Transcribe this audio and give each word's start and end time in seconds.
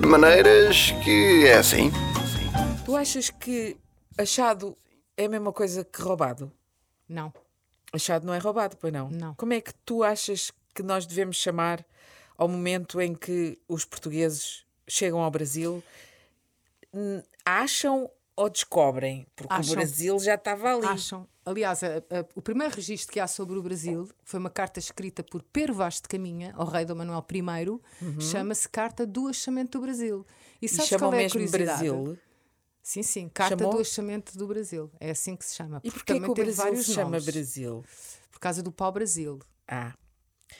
De 0.00 0.06
maneiras 0.06 0.92
que 1.04 1.46
é 1.46 1.58
assim. 1.58 1.90
Tu 2.84 2.94
achas 2.96 3.30
que 3.30 3.76
achado 4.16 4.76
é 5.16 5.24
a 5.24 5.28
mesma 5.28 5.52
coisa 5.52 5.84
que 5.84 6.00
roubado? 6.00 6.52
Não. 7.08 7.32
Achado 7.92 8.26
não 8.26 8.34
é 8.34 8.38
roubado, 8.38 8.76
pois 8.76 8.92
não? 8.92 9.08
Não. 9.10 9.34
Como 9.34 9.52
é 9.52 9.60
que 9.60 9.72
tu 9.84 10.04
achas 10.04 10.52
que 10.74 10.82
nós 10.82 11.06
devemos 11.06 11.36
chamar 11.36 11.84
ao 12.36 12.46
momento 12.48 13.00
em 13.00 13.14
que 13.14 13.58
os 13.68 13.84
portugueses 13.84 14.64
chegam 14.86 15.20
ao 15.20 15.30
Brasil? 15.30 15.82
Acham 17.44 18.10
ou 18.36 18.50
descobrem? 18.50 19.26
Porque 19.34 19.52
Acham. 19.52 19.72
o 19.72 19.76
Brasil 19.76 20.18
já 20.20 20.34
estava 20.34 20.74
ali. 20.74 20.86
Acham. 20.86 21.26
Aliás, 21.44 21.82
a- 21.82 21.98
a- 21.98 22.26
o 22.34 22.42
primeiro 22.42 22.74
registro 22.74 23.12
que 23.12 23.20
há 23.20 23.26
sobre 23.26 23.56
o 23.58 23.62
Brasil 23.62 24.08
foi 24.24 24.38
uma 24.40 24.50
carta 24.50 24.78
escrita 24.78 25.22
por 25.22 25.42
Pero 25.52 25.72
Vaz 25.72 25.94
de 25.96 26.02
Caminha, 26.08 26.52
ao 26.56 26.66
rei 26.66 26.84
Dom 26.84 26.96
Manuel 26.96 27.24
I, 27.32 28.20
chama-se 28.22 28.68
Carta 28.68 29.06
do 29.06 29.28
Achamento 29.28 29.78
do 29.78 29.82
Brasil. 29.82 30.26
E 30.60 30.66
E 30.66 30.68
sabes 30.68 30.88
chamam 30.88 31.10
qual 31.10 31.20
é 31.20 31.26
a 31.26 31.30
curiosidade? 31.30 31.64
Brasil. 31.66 32.18
Sim, 32.82 33.02
sim, 33.02 33.28
Carta 33.28 33.56
Chamou? 33.58 33.74
do 33.74 33.80
Achamento 33.80 34.36
do 34.38 34.46
Brasil. 34.46 34.90
É 35.00 35.10
assim 35.10 35.34
que 35.36 35.44
se 35.44 35.54
chama. 35.56 35.80
E 35.82 35.90
porquê 35.90 36.20
que 36.20 36.26
o 36.30 36.34
Brasil 36.34 36.76
se 36.76 36.92
chama 36.92 37.10
nomes. 37.10 37.24
Brasil? 37.24 37.84
Por 38.30 38.38
causa 38.40 38.62
do 38.62 38.70
pau-brasil. 38.70 39.40
Ah, 39.66 39.92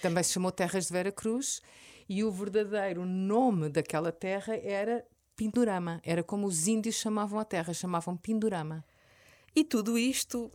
Também 0.03 0.23
se 0.25 0.33
chamou 0.33 0.51
Terras 0.51 0.87
de 0.87 0.93
Vera 0.93 1.13
Cruz 1.13 1.61
e 2.09 2.25
o 2.25 2.31
verdadeiro 2.31 3.05
nome 3.05 3.69
daquela 3.69 4.11
terra 4.11 4.57
era 4.57 5.05
Pindorama. 5.37 6.01
Era 6.03 6.23
como 6.23 6.47
os 6.47 6.67
índios 6.67 6.95
chamavam 6.97 7.39
a 7.39 7.45
terra, 7.45 7.73
chamavam 7.75 8.17
Pindorama. 8.17 8.85
e 9.55 9.63
tudo 9.63 9.97
isto 9.99 10.51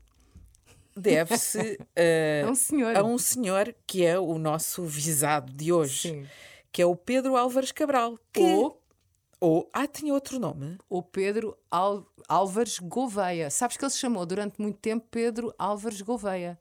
deve-se 0.95 1.79
eh, 1.95 2.43
É 2.43 2.45
um 2.45 2.49
a 2.97 3.03
um 3.03 3.17
senhor 3.17 3.73
que 3.87 4.05
é 4.05 4.19
o 4.19 4.37
nosso 4.37 4.83
visado 4.85 5.51
de 5.53 5.71
hoje, 5.71 6.09
Sim. 6.09 6.27
que 6.71 6.81
é 6.81 6.85
o 6.85 6.95
Pedro 6.95 7.35
Álvares 7.37 7.71
Cabral. 7.71 8.17
Que... 8.33 8.41
Ou, 8.41 8.81
Ou- 9.39 9.69
Ah, 9.73 9.87
tinha 9.87 10.13
outro 10.13 10.37
nome? 10.39 10.77
ou 10.89 11.01
Pedro 11.01 11.57
Al- 11.69 12.05
Álvares 12.27 12.77
Gouveia. 12.79 13.49
Sabes 13.49 13.75
que 13.77 13.83
ele 13.83 13.89
se 13.91 13.97
chamou 13.99 14.25
durante 14.25 14.61
muito 14.61 14.77
tempo 14.79 15.05
Pedro 15.09 15.53
Álvares 15.57 16.01
Gouveia. 16.01 16.59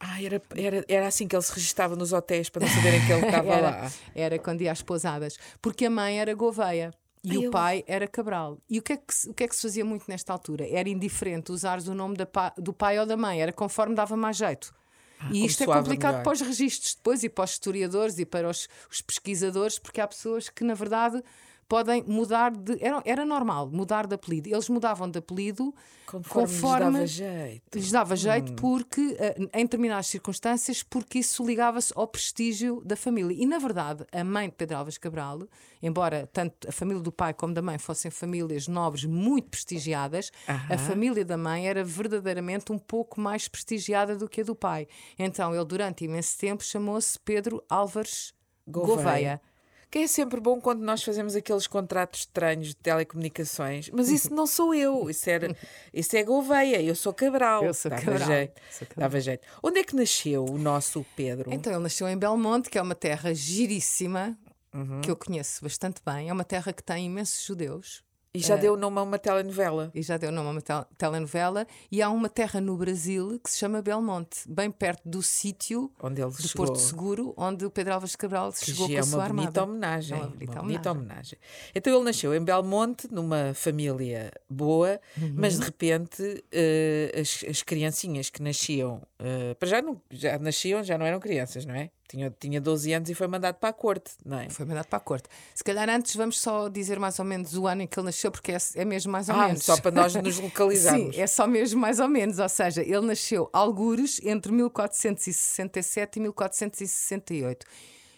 Ah, 0.00 0.22
era, 0.22 0.40
era, 0.54 0.84
era 0.88 1.06
assim 1.06 1.26
que 1.26 1.34
ele 1.34 1.42
se 1.42 1.52
registava 1.52 1.96
nos 1.96 2.12
hotéis 2.12 2.48
para 2.50 2.66
não 2.66 2.74
saberem 2.74 3.04
que 3.06 3.12
ele 3.12 3.24
estava 3.26 3.48
Era, 3.52 3.70
lá. 3.70 3.92
era 4.14 4.38
quando 4.38 4.60
ia 4.62 4.72
às 4.72 4.80
pousadas. 4.82 5.38
Porque 5.60 5.86
a 5.86 5.90
mãe 5.90 6.18
era 6.20 6.32
Gouveia. 6.34 6.92
E 7.26 7.30
Ai, 7.32 7.36
o 7.38 7.42
eu- 7.44 7.50
pai 7.50 7.82
era 7.88 8.06
Cabral. 8.06 8.58
E 8.70 8.78
o 8.78 8.82
que, 8.82 8.92
é 8.92 8.96
que, 8.96 9.12
se- 9.12 9.28
o 9.28 9.34
que 9.34 9.42
é 9.42 9.48
que 9.48 9.56
se 9.56 9.62
fazia 9.62 9.84
muito 9.84 10.04
nesta 10.06 10.32
altura? 10.32 10.64
Era 10.70 10.88
indiferente 10.88 11.50
usares 11.50 11.88
o 11.88 11.94
nome 11.94 12.16
pa- 12.24 12.54
do 12.56 12.72
pai 12.72 12.98
ou 13.00 13.04
da 13.06 13.16
mãe, 13.16 13.42
era 13.42 13.52
conforme 13.52 13.94
dava 13.96 14.16
mais 14.16 14.36
jeito. 14.36 14.72
e 15.18 15.18
Ah, 15.18 15.28
como 15.28 15.46
isto 15.46 15.62
é 15.62 15.66
complicado 15.66 16.12
melhor. 16.12 16.24
para 16.24 16.32
os 16.34 16.40
registros 16.42 16.94
depois 16.94 17.24
e 17.24 17.28
para 17.28 17.44
os 17.44 17.50
historiadores 17.52 18.18
e 18.18 18.24
para 18.26 18.48
os, 18.48 18.68
os 18.90 19.00
pesquisadores, 19.00 19.78
porque 19.78 19.98
há 20.00 20.06
pessoas 20.06 20.48
que, 20.50 20.62
na 20.62 20.74
verdade, 20.74 21.22
podem 21.68 22.02
mudar 22.06 22.50
de. 22.50 22.82
Era, 22.82 23.02
era 23.04 23.24
normal 23.24 23.68
mudar 23.70 24.06
de 24.06 24.14
apelido. 24.14 24.48
Eles 24.48 24.68
mudavam 24.68 25.10
de 25.10 25.18
apelido 25.18 25.74
Conforme, 26.06 26.46
lhes 26.46 26.60
dava 26.60 27.06
jeito. 27.06 27.78
lhes 27.78 27.90
dava 27.90 28.16
jeito 28.16 28.52
Hum. 28.52 28.56
porque, 28.56 29.16
eh, 29.18 29.34
em 29.52 29.64
determinadas 29.64 30.06
circunstâncias, 30.06 30.82
porque 30.82 31.18
isso 31.18 31.44
ligava-se 31.44 31.92
ao 31.96 32.06
prestígio 32.06 32.80
da 32.84 32.94
família. 32.96 33.36
E, 33.36 33.44
na 33.44 33.58
verdade, 33.58 34.04
a 34.12 34.22
mãe 34.22 34.48
de 34.48 34.54
Pedro 34.54 34.76
Alves 34.76 34.98
Cabral, 34.98 35.48
embora 35.82 36.28
tanto 36.32 36.68
a 36.68 36.72
família 36.72 37.02
do 37.02 37.10
pai 37.10 37.34
como 37.34 37.52
da 37.52 37.60
mãe 37.60 37.76
fossem 37.78 38.10
famílias 38.10 38.68
nobres 38.68 39.04
muito 39.04 39.48
prestigiadas, 39.48 40.30
a 40.46 40.78
família 40.78 41.24
da 41.24 41.36
mãe 41.36 41.68
era 41.68 41.82
verdadeiramente 41.82 42.70
um 42.70 42.78
pouco 42.78 43.20
mais 43.20 43.48
prestigiada 43.48 44.16
do 44.16 44.28
que 44.28 44.42
a 44.42 44.44
do 44.44 44.54
pai. 44.54 44.86
Então, 45.18 45.54
ele, 45.54 45.64
durante 45.64 46.04
imenso 46.04 46.38
tempo, 46.38 46.62
chamou-se 46.62 47.18
Pedro 47.18 47.62
Álvares 47.68 48.32
Gouveia. 48.66 48.94
Gouveia. 48.96 49.40
Que 49.90 50.00
é 50.00 50.06
sempre 50.06 50.40
bom 50.40 50.60
quando 50.60 50.80
nós 50.82 51.02
fazemos 51.02 51.36
aqueles 51.36 51.66
contratos 51.66 52.20
estranhos 52.20 52.68
de 52.68 52.76
telecomunicações. 52.76 53.88
Mas 53.92 54.08
isso 54.08 54.34
não 54.34 54.46
sou 54.46 54.74
eu. 54.74 55.08
Isso, 55.08 55.30
era, 55.30 55.56
isso 55.94 56.16
é 56.16 56.22
Gouveia. 56.24 56.82
Eu 56.82 56.94
sou 56.94 57.14
Cabral. 57.14 57.64
Eu 57.64 57.72
sou 57.72 57.90
Dava 57.90 58.02
Cabral. 58.02 58.28
Jeito. 58.28 58.60
Sou 58.70 58.86
Cabral. 58.88 59.08
Dava 59.08 59.20
jeito. 59.20 59.46
Onde 59.62 59.78
é 59.80 59.84
que 59.84 59.94
nasceu 59.96 60.44
o 60.44 60.58
nosso 60.58 61.06
Pedro? 61.14 61.52
Então, 61.52 61.72
ele 61.72 61.82
nasceu 61.82 62.08
em 62.08 62.16
Belmonte, 62.18 62.68
que 62.68 62.78
é 62.78 62.82
uma 62.82 62.94
terra 62.94 63.32
giríssima, 63.34 64.36
Uhum. 64.74 65.00
que 65.00 65.10
eu 65.10 65.16
conheço 65.16 65.62
bastante 65.62 66.02
bem. 66.04 66.28
É 66.28 66.32
uma 66.32 66.44
terra 66.44 66.70
que 66.72 66.82
tem 66.82 67.06
imensos 67.06 67.42
judeus. 67.46 68.02
E 68.36 68.40
já 68.40 68.56
deu 68.56 68.76
nome 68.76 68.98
a 68.98 69.02
uma 69.02 69.18
telenovela. 69.18 69.90
e 69.94 70.02
já 70.02 70.16
deu 70.16 70.30
nome 70.30 70.48
a 70.48 70.50
uma 70.52 70.60
tel- 70.60 70.86
telenovela, 70.98 71.66
e 71.90 72.02
há 72.02 72.10
uma 72.10 72.28
terra 72.28 72.60
no 72.60 72.76
Brasil 72.76 73.40
que 73.42 73.50
se 73.50 73.58
chama 73.58 73.80
Belmonte, 73.82 74.40
bem 74.48 74.70
perto 74.70 75.02
do 75.08 75.22
sítio 75.22 75.90
Onde 76.02 76.20
ele 76.22 76.30
de 76.30 76.42
chegou. 76.48 76.66
Porto 76.66 76.78
Seguro, 76.80 77.34
onde 77.36 77.64
o 77.64 77.70
Pedro 77.70 77.94
Álvares 77.94 78.16
Cabral 78.16 78.52
Que 78.52 78.64
chegou 78.66 78.86
com 78.88 78.94
é 78.94 78.98
a 78.98 79.02
sua 79.02 79.18
uma 79.18 79.24
armada. 79.24 79.62
homenagem. 79.64 80.16
É 80.16 80.20
uma 80.20 80.28
bonita 80.30 80.60
bonita 80.60 80.90
homenagem. 80.90 80.90
homenagem. 80.90 81.38
Então 81.74 81.94
ele 81.94 82.04
nasceu 82.04 82.34
em 82.34 82.44
Belmonte, 82.44 83.08
numa 83.12 83.52
família 83.54 84.30
boa, 84.48 85.00
mas 85.34 85.54
Uhum. 85.54 85.60
de 85.60 85.66
repente 85.66 86.44
eh, 86.52 87.12
as, 87.20 87.44
as 87.48 87.62
criancinhas 87.62 88.30
que 88.30 88.42
nasciam, 88.42 89.02
eh, 89.18 89.54
para 89.54 89.68
já, 89.68 89.82
não, 89.82 90.00
já 90.10 90.38
nasciam, 90.38 90.82
já 90.82 90.96
não 90.98 91.06
eram 91.06 91.18
crianças, 91.20 91.64
não 91.64 91.74
é? 91.74 91.90
Tinha, 92.08 92.32
tinha 92.38 92.60
12 92.60 92.92
anos 92.92 93.10
e 93.10 93.14
foi 93.14 93.26
mandado 93.26 93.56
para 93.56 93.70
a 93.70 93.72
corte, 93.72 94.12
não 94.24 94.38
é? 94.38 94.48
Foi 94.48 94.64
mandado 94.64 94.86
para 94.86 94.96
a 94.98 95.00
corte. 95.00 95.28
Se 95.54 95.64
calhar 95.64 95.88
antes 95.90 96.14
vamos 96.14 96.40
só 96.40 96.68
dizer 96.68 96.98
mais 97.00 97.18
ou 97.18 97.24
menos 97.24 97.54
o 97.56 97.66
ano 97.66 97.82
em 97.82 97.86
que 97.86 97.98
ele 97.98 98.06
nasceu, 98.06 98.30
porque 98.30 98.52
é, 98.52 98.58
é 98.76 98.84
mesmo 98.84 99.10
mais 99.10 99.28
ou 99.28 99.34
Ah, 99.34 99.48
menos. 99.48 99.64
só 99.64 99.76
para 99.80 99.90
nós 99.90 100.14
nos 100.14 100.38
localizarmos. 100.40 101.14
Sim, 101.16 101.20
é 101.20 101.26
só 101.26 101.46
mesmo 101.46 101.80
mais 101.80 101.98
ou 101.98 102.08
menos. 102.08 102.38
Ou 102.38 102.48
seja, 102.48 102.82
ele 102.82 103.00
nasceu 103.00 103.50
algures 103.52 104.20
entre 104.24 104.52
1467 104.52 106.16
e 106.16 106.20
1468. 106.20 107.66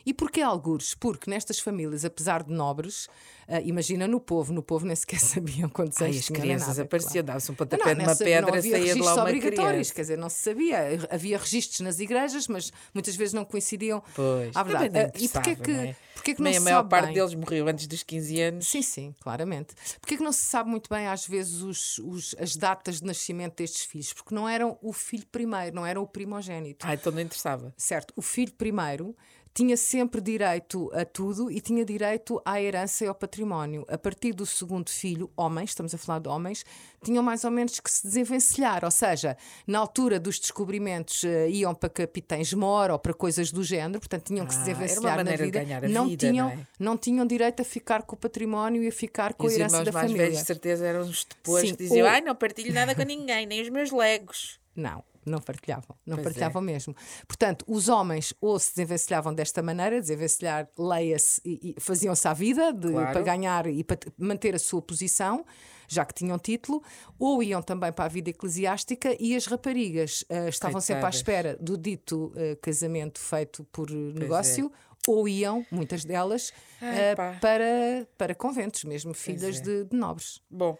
E 0.08 0.14
porquê 0.14 0.41
algures? 0.41 0.94
Porque 0.94 1.28
nestas 1.30 1.60
famílias, 1.60 2.02
apesar 2.02 2.42
de 2.42 2.50
nobres, 2.50 3.08
ah, 3.46 3.60
imagina 3.60 4.08
no 4.08 4.19
povo, 4.19 4.54
no 4.54 4.62
povo 4.62 4.86
nem 4.86 4.96
sequer 4.96 5.20
sabiam 5.20 5.69
quantos 5.69 6.00
anos 6.00 6.16
as 6.16 6.28
crianças 6.30 6.69
nada, 6.69 6.82
apareciam, 6.82 7.12
claro. 7.12 7.26
dava-se 7.26 7.50
um 7.50 7.52
Não, 7.52 7.56
pontapé 7.58 7.94
numa 7.94 8.06
nessa- 8.06 8.24
pedra, 8.24 8.56
havia 8.56 8.78
saía 8.78 8.94
de 8.94 9.00
lá 9.02 9.12
uma 9.14 9.22
obrigatórios, 9.24 9.70
criança. 9.72 9.94
quer 9.94 10.00
dizer, 10.00 10.16
não 10.16 10.30
se 10.30 10.38
sabia. 10.42 10.78
Havia 11.10 11.36
registros 11.36 11.80
nas 11.80 12.00
igrejas, 12.00 12.48
mas 12.48 12.72
muitas 12.94 13.14
vezes 13.16 13.34
não 13.34 13.44
coincidiam 13.44 14.02
Pois, 14.14 14.56
à 14.56 14.64
também 14.64 14.78
verdade. 14.88 14.94
não 14.98 15.00
Ah, 15.02 15.12
e 15.18 15.28
porquê 15.28 15.50
interessava, 15.50 15.62
que, 15.62 15.72
não 15.72 15.80
é? 15.82 15.97
porquê 16.14 16.34
que 16.34 16.41
não 16.41 16.44
Também 16.47 16.52
se 16.54 16.58
a 16.58 16.62
maior 16.62 16.82
parte 16.84 17.04
bem? 17.06 17.14
deles 17.14 17.34
morreu 17.34 17.68
antes 17.68 17.86
dos 17.86 18.02
15 18.02 18.41
anos. 18.41 18.66
Sim, 18.66 18.80
sim, 18.80 19.14
claramente. 19.20 19.74
Porquê 20.00 20.16
que 20.16 20.22
não 20.22 20.32
se 20.32 20.47
sabe 20.47 20.70
muito 20.70 20.88
bem, 20.88 21.06
às 21.06 21.26
vezes, 21.26 21.60
os, 21.60 21.98
os- 21.98 22.34
as 22.38 22.56
datas 22.56 23.00
de 23.00 23.04
nascimento 23.06 23.56
destes 23.56 23.82
filhos? 23.84 24.14
Porque 24.14 24.34
não 24.34 24.48
eram 24.48 24.78
o 24.80 24.91
filho 24.91 25.26
primeiro, 25.30 25.76
não 25.76 25.84
eram 25.84 26.00
o 26.02 26.06
primogênito. 26.06 26.86
Ah, 26.88 26.94
então 26.94 27.12
não 27.12 27.20
interessava. 27.20 27.74
Certo, 27.76 28.14
o 28.16 28.22
filho 28.22 28.52
primeiro 28.54 29.14
tinha 29.54 29.76
sempre 29.76 30.20
direito 30.20 30.91
a 30.94 31.04
tudo 31.04 31.50
e 31.50 31.60
tinha 31.60 31.84
direito 31.84 32.41
à 32.44 32.60
herança 32.62 33.04
e 33.04 33.09
ao 33.09 33.14
património. 33.14 33.84
A 33.88 33.98
partir 33.98 34.32
do 34.32 34.47
segundo 34.47 34.88
filho, 34.88 35.31
homens, 35.36 35.70
estamos 35.70 35.92
a 35.94 35.98
falar 35.98 36.20
de 36.20 36.28
homens, 36.28 36.64
tinham 37.03 37.22
mais 37.22 37.42
ou 37.44 37.50
menos 37.50 37.81
que 37.81 37.91
se 37.91 38.06
desenvencilhar. 38.06 38.84
Ou 38.84 38.91
seja, 38.91 39.36
na 39.66 39.78
altura 39.81 40.20
dos 40.20 40.38
descobrimentos 40.38 41.25
eh, 41.25 41.50
iam 41.50 41.75
para 41.75 41.88
capitães 41.88 42.53
mor 42.53 42.91
ou 42.91 42.98
para 42.98 43.12
coisas 43.14 43.50
do 43.50 43.64
género, 43.64 43.98
portanto 43.98 44.26
tinham 44.26 44.47
que 44.47 44.53
se 44.54 44.60
Ah, 44.60 44.62
uma 44.62 44.69
desenvencilhar 44.75 45.16
na 45.25 45.31
de 45.32 45.36
vida. 45.44 45.60
a 45.60 45.88
não, 45.88 46.06
vida, 46.09 46.26
tinham, 46.28 46.47
não 46.48 46.54
é? 46.54 46.66
não 46.78 46.97
tinham 46.97 47.26
direito 47.26 47.60
a 47.60 47.65
ficar 47.65 48.03
com 48.03 48.15
o 48.15 48.19
património 48.19 48.82
e 48.82 48.88
a 48.88 48.92
ficar 48.92 49.34
com 49.34 49.48
E 49.48 49.53
a 49.53 49.54
herança 49.56 49.84
da 49.84 49.91
mais 49.92 50.06
família. 50.06 50.22
velhos, 50.26 50.38
de 50.41 50.44
certeza, 50.47 50.86
eram 50.86 51.00
os 51.00 51.25
depois 51.25 51.66
Sim, 51.69 51.75
que 51.75 51.82
diziam: 51.82 52.06
ou- 52.06 52.12
Ai, 52.12 52.20
não 52.20 52.34
partilho 52.34 52.72
nada 52.72 52.94
com 52.94 53.03
ninguém, 53.03 53.47
nem 53.47 53.60
os 53.60 53.69
meus 53.70 53.91
legos. 53.91 54.59
Não, 54.76 55.03
não 55.28 55.41
partilhavam. 55.41 55.97
Não 56.06 56.16
Pois 56.16 56.19
é. 56.19 56.22
partilhavam 56.25 56.62
mesmo. 56.62 56.94
Portanto, 57.27 57.65
os 57.69 57.89
homens 57.89 58.34
ou 58.41 58.59
se 58.59 58.71
desenvencilhavam 58.75 59.34
desta 59.34 59.62
maneira, 59.62 60.00
desenvencilhar, 60.00 60.69
leia-se, 60.78 61.41
e, 61.44 61.75
e 61.77 61.81
faziam-se 61.81 62.27
à 62.27 62.33
vida 62.34 62.72
de- 62.72 62.91
Claro. 62.93 63.12
para 63.12 63.22
ganhar 63.22 63.66
e 63.66 63.84
para 63.84 63.99
manter 64.19 64.55
a 64.55 64.59
sua 64.59 64.81
posição, 64.83 65.44
já 65.87 66.05
que 66.05 66.12
tinham 66.15 66.39
título, 66.39 66.83
ou 67.19 67.43
iam 67.43 67.62
também 67.62 67.93
para 67.93 68.05
a 68.05 68.09
vida 68.09 68.31
eclesiástica 68.31 69.16
e 69.19 69.34
as 69.37 69.47
raparigas 69.47 70.25
ah, 70.28 70.49
estavam 70.49 70.81
sempre 70.81 70.99
à 71.00 71.11
Coitadas. 71.11 71.16
espera 71.16 71.56
do 71.60 71.77
dito 71.78 72.33
ah, 72.37 72.56
casamento 72.60 73.19
feito 73.19 73.65
por 73.72 73.89
eh, 73.91 73.95
é. 73.95 74.19
negócio. 74.19 74.71
Ou 75.06 75.27
iam, 75.27 75.65
muitas 75.71 76.05
delas, 76.05 76.53
Ai, 76.83 77.16
pá. 77.16 77.39
para, 77.41 78.06
para 78.19 78.34
conventos, 78.34 78.84
mesmo 78.84 79.15
filhas 79.15 79.59
é. 79.59 79.63
de, 79.63 79.84
de 79.84 79.97
nobres. 79.97 80.42
Bom, 80.51 80.77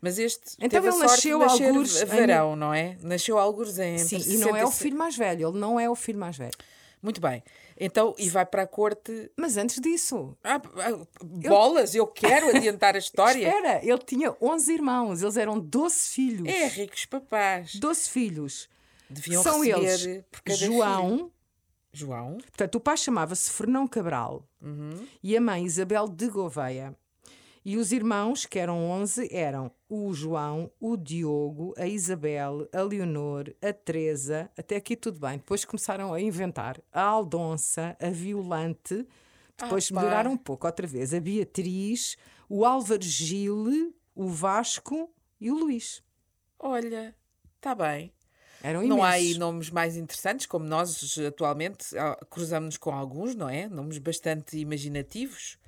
mas 0.00 0.18
este 0.18 0.56
Então 0.60 0.84
ele 0.84 0.96
nasceu 0.98 1.38
de 1.38 1.44
nascer 1.44 1.64
algures 1.68 2.02
em- 2.02 2.56
não 2.56 2.74
é? 2.74 2.96
Nasceu 3.02 3.38
algures 3.38 3.78
em. 3.78 3.98
Sim, 3.98 4.16
e 4.26 4.36
não 4.38 4.48
é 4.56 4.64
o 4.64 4.70
66 4.70 4.78
filho 4.78 4.96
mais 4.98 5.16
velho, 5.16 5.48
ele 5.48 5.58
não 5.58 5.78
é 5.80 5.88
o 5.88 5.94
filho 5.94 6.18
mais 6.18 6.36
velho. 6.36 6.52
Muito 7.02 7.20
bem. 7.20 7.42
Então, 7.82 8.14
e 8.18 8.28
vai 8.28 8.44
para 8.44 8.62
a 8.62 8.66
corte. 8.66 9.30
Mas 9.34 9.56
antes 9.56 9.80
disso, 9.80 10.36
Ah, 10.44 10.60
ah, 10.76 11.06
bolas, 11.48 11.94
eu 11.94 12.06
quero 12.06 12.48
adiantar 12.54 12.94
a 12.94 12.98
história. 12.98 13.46
espera, 13.48 13.80
ele 13.82 13.98
tinha 13.98 14.36
11 14.40 14.70
irmãos, 14.74 15.22
eles 15.22 15.36
eram 15.38 15.58
12 15.58 15.98
filhos. 16.10 16.46
É, 16.46 16.66
ricos 16.66 17.06
papás. 17.06 17.74
12 17.76 18.10
filhos. 18.10 18.68
Deviam 19.08 19.42
São 19.42 19.64
eles 19.64 20.02
João, 20.58 21.10
filho. 21.16 21.32
João. 21.92 22.36
portanto, 22.38 22.74
o 22.76 22.80
pai 22.80 22.96
chamava-se 22.96 23.50
Fernão 23.50 23.88
Cabral 23.88 24.46
Uhum. 24.62 25.06
e 25.22 25.36
a 25.36 25.40
mãe 25.40 25.64
Isabel 25.64 26.06
de 26.06 26.28
Gouveia. 26.28 26.94
E 27.62 27.76
os 27.76 27.92
irmãos, 27.92 28.46
que 28.46 28.58
eram 28.58 28.88
11, 28.90 29.28
eram 29.30 29.70
o 29.88 30.14
João, 30.14 30.70
o 30.80 30.96
Diogo, 30.96 31.74
a 31.76 31.86
Isabel, 31.86 32.66
a 32.72 32.80
Leonor, 32.80 33.54
a 33.60 33.72
Teresa, 33.72 34.50
até 34.56 34.76
aqui 34.76 34.96
tudo 34.96 35.20
bem. 35.20 35.36
Depois 35.36 35.64
começaram 35.66 36.14
a 36.14 36.20
inventar 36.20 36.80
a 36.90 37.02
Aldonça, 37.02 37.96
a 38.00 38.08
Violante. 38.08 39.06
Depois 39.58 39.90
Ah, 39.92 39.94
melhoraram 39.94 40.32
um 40.32 40.36
pouco, 40.38 40.66
outra 40.66 40.86
vez. 40.86 41.12
A 41.12 41.20
Beatriz, 41.20 42.16
o 42.48 42.64
Álvaro 42.64 43.02
Gil, 43.02 43.94
o 44.14 44.26
Vasco 44.28 45.12
e 45.38 45.50
o 45.50 45.54
Luís. 45.58 46.02
Olha, 46.58 47.14
está 47.56 47.74
bem. 47.74 48.10
Eram 48.62 48.86
Não 48.86 49.02
há 49.02 49.10
aí 49.10 49.36
nomes 49.38 49.68
mais 49.70 49.96
interessantes, 49.98 50.46
como 50.46 50.64
nós 50.64 51.18
atualmente 51.18 51.96
ah, 51.98 52.18
cruzamos-nos 52.30 52.78
com 52.78 52.90
alguns, 52.90 53.34
não 53.34 53.50
é? 53.50 53.68
Nomes 53.68 53.98
bastante 53.98 54.56
imaginativos. 54.58 55.58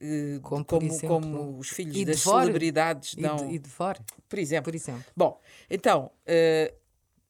Eh, 0.00 0.38
Como, 0.42 0.64
como, 0.64 0.86
exemplo, 0.86 1.08
como 1.08 1.58
os 1.58 1.68
filhos 1.68 2.04
das 2.04 2.20
celebridades 2.20 3.14
dão, 3.14 3.50
e 3.50 3.60
por 4.28 4.38
exemplo. 4.38 4.64
por 4.64 4.74
exemplo. 4.74 5.04
Bom, 5.16 5.40
então, 5.70 6.10
eh, 6.26 6.74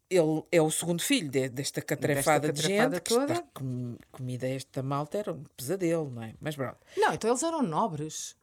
ele 0.08 0.42
é 0.52 0.62
o 0.62 0.70
segundo 0.70 1.02
filho 1.02 1.28
de- 1.28 1.48
desta 1.48 1.82
catrefada 1.82 2.52
de 2.52 2.62
gente. 2.62 3.00
que 3.00 3.08
toda. 3.14 3.32
está 3.32 3.44
com, 3.54 3.96
comida 4.12 4.46
esta 4.48 4.82
malta 4.82 5.18
era 5.18 5.32
um 5.32 5.42
pesadelo, 5.56 6.10
não 6.10 6.22
é? 6.22 6.34
Mas 6.40 6.54
pronto. 6.54 6.76
Não, 6.96 7.12
então 7.12 7.28
eles 7.30 7.42
eram 7.42 7.62
nobres. 7.62 8.36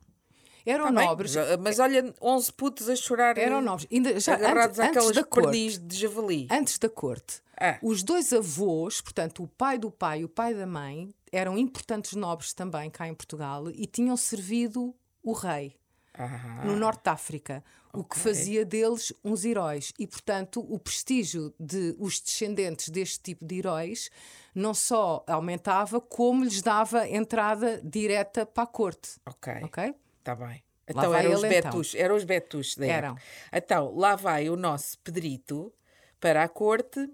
Eram 0.65 0.85
Tá 0.85 0.91
bem, 0.93 1.07
nobres. 1.07 1.35
mas, 1.61 1.77
olha, 1.79 2.13
11 2.21 2.53
putos 2.53 2.87
a 2.89 2.95
chorar 2.95 3.37
Eram 3.37 3.57
eh, 3.57 3.61
nobres. 3.61 3.87
Ainda, 3.91 4.17
já 4.19 4.35
agarrados 4.35 4.79
antes, 4.79 4.95
antes 4.97 5.07
àquelas 5.09 5.27
corte. 5.29 5.45
pernis 5.51 5.77
de 5.77 5.97
javali. 5.97 6.47
Antes 6.49 6.77
da 6.79 6.87
corte. 6.89 7.41
Ah. 7.59 7.77
Os 7.81 8.01
dois 8.01 8.31
avós, 8.31 9.01
portanto, 9.01 9.43
o 9.43 9.47
pai 9.47 9.77
do 9.77 9.91
pai 9.91 10.21
e 10.21 10.23
o 10.25 10.29
pai 10.29 10.53
da 10.53 10.65
mãe, 10.65 11.13
eram 11.33 11.57
importantes 11.57 12.13
nobres 12.13 12.53
também 12.53 12.89
cá 12.89 13.07
em 13.07 13.13
Portugal 13.13 13.69
e 13.69 13.85
tinham 13.85 14.15
servido 14.15 14.95
o 15.21 15.33
rei 15.33 15.75
Ah, 16.13 16.61
no 16.63 16.75
Norte 16.75 17.03
de 17.03 17.09
África, 17.09 17.63
o 17.91 18.03
que 18.03 18.17
fazia 18.17 18.63
deles 18.65 19.11
uns 19.23 19.43
heróis. 19.45 19.91
E, 19.99 20.05
portanto, 20.07 20.59
o 20.61 20.77
prestígio 20.79 21.53
de 21.59 21.95
os 21.99 22.19
descendentes 22.19 22.89
deste 22.89 23.19
tipo 23.19 23.45
de 23.45 23.57
heróis 23.59 24.09
não 24.53 24.73
só 24.73 25.23
aumentava, 25.27 25.99
como 25.99 26.43
lhes 26.43 26.61
dava 26.61 27.07
entrada 27.07 27.81
direta 27.83 28.45
para 28.45 28.63
a 28.63 28.67
corte. 28.67 29.19
ok. 29.25 29.53
Ok? 29.63 29.95
Está 30.19 30.35
bem. 30.35 30.63
Lá 30.93 31.01
Então 31.03 31.13
eram 31.15 31.33
os 31.33 31.43
ele, 31.43 31.55
então. 31.57 31.71
betus, 31.71 31.95
eram 31.95 32.15
os 32.15 32.23
betus 32.23 32.75
da 32.75 32.85
Eram. 32.85 33.07
época. 33.13 33.23
Então, 33.53 33.95
lá 33.95 34.15
vai 34.15 34.49
o 34.49 34.55
nosso 34.55 34.99
Pedrito 34.99 35.71
para 36.19 36.43
a 36.43 36.47
corte 36.49 37.09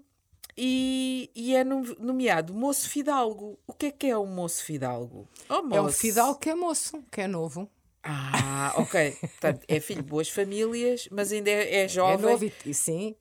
e, 0.56 1.30
e 1.34 1.54
é 1.54 1.64
no- 1.64 1.94
nomeado 1.98 2.52
moço 2.54 2.88
fidalgo. 2.88 3.58
O 3.66 3.72
que 3.72 3.86
é 3.86 3.90
que 3.90 4.06
é 4.08 4.16
um 4.18 4.26
moço 4.26 4.64
fidalgo? 4.64 5.28
Oh, 5.48 5.54
É 5.54 5.58
um 5.80 5.84
moço. 5.84 5.98
fidalgo 5.98 6.38
que 6.38 6.50
é 6.50 6.54
moço, 6.54 7.02
que 7.10 7.20
é 7.20 7.26
novo. 7.26 7.68
Ah, 8.02 8.72
ok. 8.76 9.12
Portanto, 9.20 9.60
é 9.68 9.78
filho 9.78 10.02
de 10.02 10.08
boas 10.08 10.28
famílias, 10.28 11.06
mas 11.10 11.30
ainda 11.32 11.50
é, 11.50 11.74
é 11.80 11.84
É 11.84 11.88
jovem. 11.88 12.30
novo 12.30 12.44
e, 12.44 12.52
e 12.64 12.72
sim, 12.74 13.14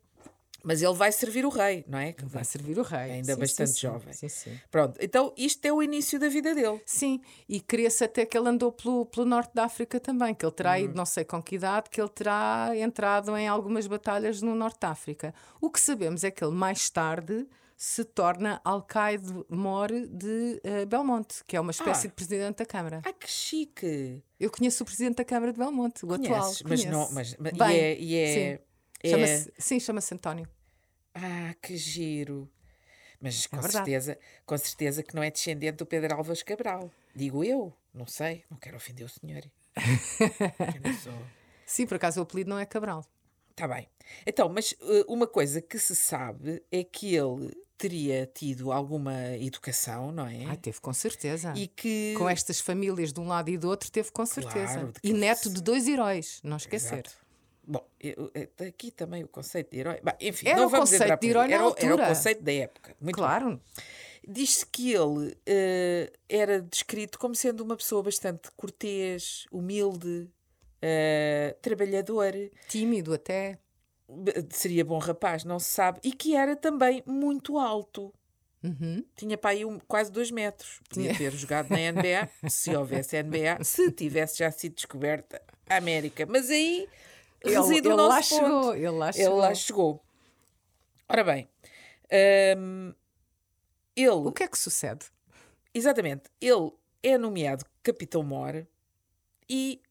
Mas 0.64 0.82
ele 0.82 0.94
vai 0.94 1.12
servir 1.12 1.46
o 1.46 1.50
rei, 1.50 1.84
não 1.88 1.98
é? 2.00 2.14
vai 2.24 2.44
servir 2.44 2.78
o 2.78 2.82
rei. 2.84 3.12
Ainda 3.12 3.34
Sim, 3.34 3.40
bastante 3.40 3.72
sim, 3.72 3.80
jovem. 3.80 4.14
Sim, 4.14 4.28
sim. 4.30 4.60
Pronto, 4.70 4.98
então 5.02 5.34
isto 5.38 5.66
é 5.66 5.72
o 5.72 5.82
início 5.82 6.20
da 6.20 6.28
vida 6.30 6.54
dele. 6.54 6.82
Sim, 6.86 7.22
e 7.48 7.60
crê-se 7.62 8.04
até 8.04 8.26
que 8.26 8.38
ele 8.38 8.50
andou 8.50 8.72
pelo, 8.72 9.06
pelo 9.06 9.26
norte 9.26 9.52
da 9.54 9.64
África 9.66 10.00
também, 10.00 10.34
que 10.36 10.46
ele 10.46 10.52
terá 10.54 10.74
Hum. 10.74 10.80
ido, 10.84 10.96
não 10.96 11.06
sei 11.06 11.24
com 11.24 11.42
que 11.42 11.56
idade, 11.56 11.90
que 11.90 12.00
ele 12.02 12.10
terá 12.10 12.72
entrado 12.76 13.36
em 13.38 13.48
algumas 13.48 13.88
batalhas 13.88 14.42
no 14.42 14.54
norte 14.56 14.80
da 14.82 14.90
África. 14.90 15.34
O 15.62 15.70
que 15.70 15.80
sabemos 15.80 16.24
é 16.24 16.32
que 16.32 16.44
ele 16.44 16.54
mais 16.54 16.90
tarde 16.90 17.48
se 17.78 18.04
torna 18.04 18.60
alcaide 18.66 19.32
mor 19.48 19.90
de 19.90 20.60
eh, 20.66 20.86
Belmonte, 20.86 21.46
que 21.48 21.56
é 21.56 21.62
uma 21.62 21.72
espécie 21.72 22.08
Ah. 22.08 22.10
de 22.10 22.14
presidente 22.14 22.58
da 22.58 22.66
Câmara. 22.66 23.02
Ai, 23.06 23.14
que 23.14 23.30
chique! 23.30 24.22
Eu 24.38 24.52
conheço 24.52 24.84
o 24.84 24.86
presidente 24.86 25.16
da 25.16 25.24
Câmara 25.24 25.54
de 25.54 25.58
Belmonte, 25.60 26.06
o 26.06 26.12
atual. 26.14 26.42
Conheces, 26.42 26.62
mas 26.64 26.82
conheço. 26.84 26.90
não. 26.92 27.10
Mas, 27.14 27.36
mas- 27.40 27.54
Bem, 27.54 27.78
e 27.78 27.80
é. 27.80 28.00
E 28.02 28.16
é. 28.16 28.62
É- 29.04 29.10
Chama-se, 29.10 29.54
sim, 29.58 29.80
chama-se 29.80 30.14
António. 30.14 30.48
Ah, 31.14 31.54
que 31.62 31.76
giro! 31.78 32.50
Mas 33.22 33.46
com 33.48 33.58
É 33.58 33.62
verdade. 33.62 33.86
certeza, 33.92 34.18
com 34.46 34.58
certeza 34.58 35.04
que 35.04 35.14
não 35.16 35.22
é 35.22 35.30
descendente 35.30 35.78
do 35.78 35.86
Pedro 35.86 36.16
Álvares 36.16 36.42
Cabral. 36.42 36.90
Digo 37.14 37.44
eu, 37.44 37.74
não 37.94 38.08
sei, 38.08 38.46
não 38.50 38.58
quero 38.58 38.78
ofender 38.78 39.06
o 39.06 39.10
senhor. 39.10 39.44
Sou. 41.04 41.14
Sim, 41.66 41.86
por 41.86 41.96
acaso 41.96 42.20
o 42.20 42.24
apelido 42.24 42.50
não 42.50 42.58
é 42.60 42.66
Cabral. 42.66 43.06
Está 43.52 43.68
bem. 43.68 43.88
Então, 44.26 44.48
mas 44.50 44.72
uh, 44.82 45.06
uma 45.14 45.28
coisa 45.28 45.62
que 45.62 45.78
se 45.78 45.96
sabe 45.96 46.64
é 46.72 46.82
que 46.84 47.14
ele 47.16 47.52
teria 47.78 48.26
tido 48.34 48.72
alguma 48.72 49.36
educação, 49.38 50.12
não 50.14 50.26
é? 50.26 50.46
Ai, 50.46 50.58
teve 50.58 50.80
com 50.80 50.94
certeza. 50.94 51.54
E 51.58 51.68
que. 51.68 52.14
Com 52.18 52.30
estas 52.30 52.60
famílias 52.62 53.12
de 53.12 53.20
um 53.20 53.28
lado 53.28 53.50
e 53.50 53.58
do 53.58 53.68
outro, 53.68 53.92
teve 53.92 54.12
com 54.12 54.26
Claro, 54.26 54.30
certeza. 54.50 54.94
de 55.04 55.10
e 55.10 55.14
neto 55.14 55.50
de 55.50 55.62
dois 55.62 55.88
heróis, 55.90 56.40
não 56.44 56.56
esquecer. 56.58 57.06
Exato. 57.06 57.18
Bom, 57.72 57.88
eu- 58.00 58.32
eu- 58.34 58.68
aqui 58.68 58.90
também 58.90 59.24
o 59.24 59.28
conceito 59.28 59.70
de 59.72 59.78
herói. 59.80 60.00
Bah, 60.02 60.18
enfim, 60.20 60.48
Era 60.48 60.58
não 60.58 60.66
o 60.66 60.70
vamos 60.70 60.90
conceito 60.90 61.04
entrar 61.04 61.16
de 61.16 61.20
por 61.22 61.30
herói 61.30 61.48
na 61.48 61.54
era, 61.54 61.64
o- 61.64 61.76
era 61.78 61.86
o 61.88 61.90
altura. 61.92 62.08
conceito 62.08 62.42
da 62.44 62.52
época. 62.54 62.96
Muito. 63.00 63.16
Claro. 63.16 63.62
Diz-se 64.28 64.66
que 64.66 64.92
ele 64.94 65.38
eh, 65.46 66.12
era 66.28 66.62
descrito 66.62 67.20
como 67.20 67.36
sendo 67.36 67.62
uma 67.64 67.78
pessoa 67.78 68.02
bastante 68.02 68.50
cortês, 68.58 69.46
humilde, 69.52 70.28
eh, 70.82 71.56
trabalhador, 71.62 72.34
Tímido 72.68 73.14
até. 73.14 73.60
seria 74.50 74.84
bom 74.84 74.98
rapaz, 74.98 75.44
não 75.44 75.60
se 75.60 75.70
sabe, 75.70 76.00
e 76.04 76.12
que 76.12 76.36
era 76.36 76.56
também 76.56 77.04
muito 77.06 77.60
alto. 77.60 78.12
Uhum. 78.64 79.04
Tinha 79.16 79.38
para 79.38 79.52
aí 79.52 79.64
um- 79.64 79.80
quase 79.80 80.12
dois 80.12 80.32
metros. 80.32 80.80
Podia 80.90 81.16
ter 81.16 81.32
jogado 81.32 81.70
na 81.70 81.78
NBA, 81.80 82.28
se 82.50 82.76
houvesse 82.76 83.16
NBA, 83.16 83.64
se 83.64 83.92
tivesse 83.92 84.40
já 84.40 84.50
sido 84.52 84.74
descoberta 84.76 85.40
a 85.70 85.78
América. 85.78 86.26
Mas 86.26 86.50
aí 86.50 86.88
reside 87.44 87.88
ele 87.88 87.94
o 87.94 87.98
nosso 87.98 88.10
lá 88.10 88.16
ponto. 88.16 88.24
chegou. 88.26 88.76
Ele 88.76 88.90
lá 88.90 89.08
Ele 89.10 89.14
chegou. 89.18 89.38
lá 89.38 89.56
chegou. 89.56 90.04
Ora 91.08 91.24
bem, 91.24 91.50
hum, 92.58 92.94
ele, 93.96 94.10
O 94.10 94.32
que 94.32 94.44
é 94.44 94.48
que 94.48 94.58
sucede? 94.58 95.06
exatamente, 95.74 96.24
ele 96.42 96.72
é 97.02 97.18
nomeado 97.18 97.66
Capitão 97.82 98.22
Mor 98.24 98.66
e 99.50 99.82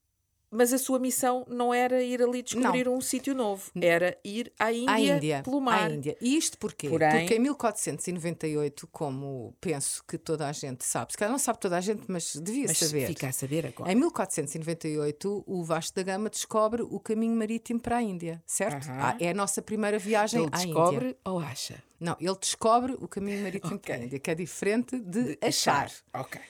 mas 0.51 0.73
a 0.73 0.79
sua 0.79 0.99
missão 0.99 1.45
não 1.49 1.73
era 1.75 2.03
ir 2.03 2.23
ali 2.23 2.43
descobrir 2.43 2.89
um 2.89 3.01
sítio 3.01 3.35
novo, 3.35 3.71
era 3.81 4.17
ir 4.25 4.53
à 4.59 4.73
Índia, 4.73 4.93
à 4.95 5.01
Índia. 5.01 5.43
pelo 5.45 5.61
mar. 5.61 5.91
À 5.91 5.95
Índia. 5.95 6.17
E 6.21 6.37
isto 6.37 6.57
porquê? 6.59 6.89
Porém- 6.89 7.11
Porque 7.21 7.35
em 7.35 7.39
1498, 7.41 8.87
como 8.89 9.55
penso 9.61 10.03
que 10.07 10.17
toda 10.19 10.49
a 10.49 10.53
gente 10.53 10.85
sabe, 10.85 11.13
se 11.13 11.19
calhar 11.19 11.31
não 11.33 11.39
sabe 11.39 11.59
toda 11.61 11.77
a 11.77 11.81
gente, 11.81 12.03
mas 12.09 12.35
devia 12.37 12.67
Mas 12.69 12.79
saber. 12.79 13.07
fica 13.07 13.29
a 13.29 13.33
saber 13.33 13.67
agora. 13.67 13.93
Em 13.93 13.95
1498, 13.95 15.45
o 15.47 15.65
Vasco 15.65 15.95
da 15.97 16.03
Gama 16.03 16.31
descobre 16.31 16.83
o 16.83 16.99
caminho 16.99 17.35
marítimo 17.37 17.81
para 17.81 17.97
a 17.99 18.03
Índia, 18.03 18.43
certo? 18.47 18.87
Ah, 18.91 19.17
é 19.21 19.31
a 19.31 19.35
nossa 19.35 19.61
primeira 19.63 19.99
viagem 19.99 20.41
Ele 20.43 20.51
à 20.53 20.57
Índia. 20.59 20.67
descobre 20.75 21.17
ou 21.25 21.39
acha? 21.39 21.83
Não, 22.01 22.17
ele 22.21 22.37
descobre 22.41 22.93
o 23.01 23.09
caminho 23.09 23.43
marítimo 23.43 23.79
para 23.79 23.95
a. 23.97 23.99
Índia, 23.99 24.19
que 24.19 24.31
é 24.31 24.35
diferente 24.35 24.99
de, 24.99 25.37
achar. 25.43 25.91
Ok. 26.15 26.41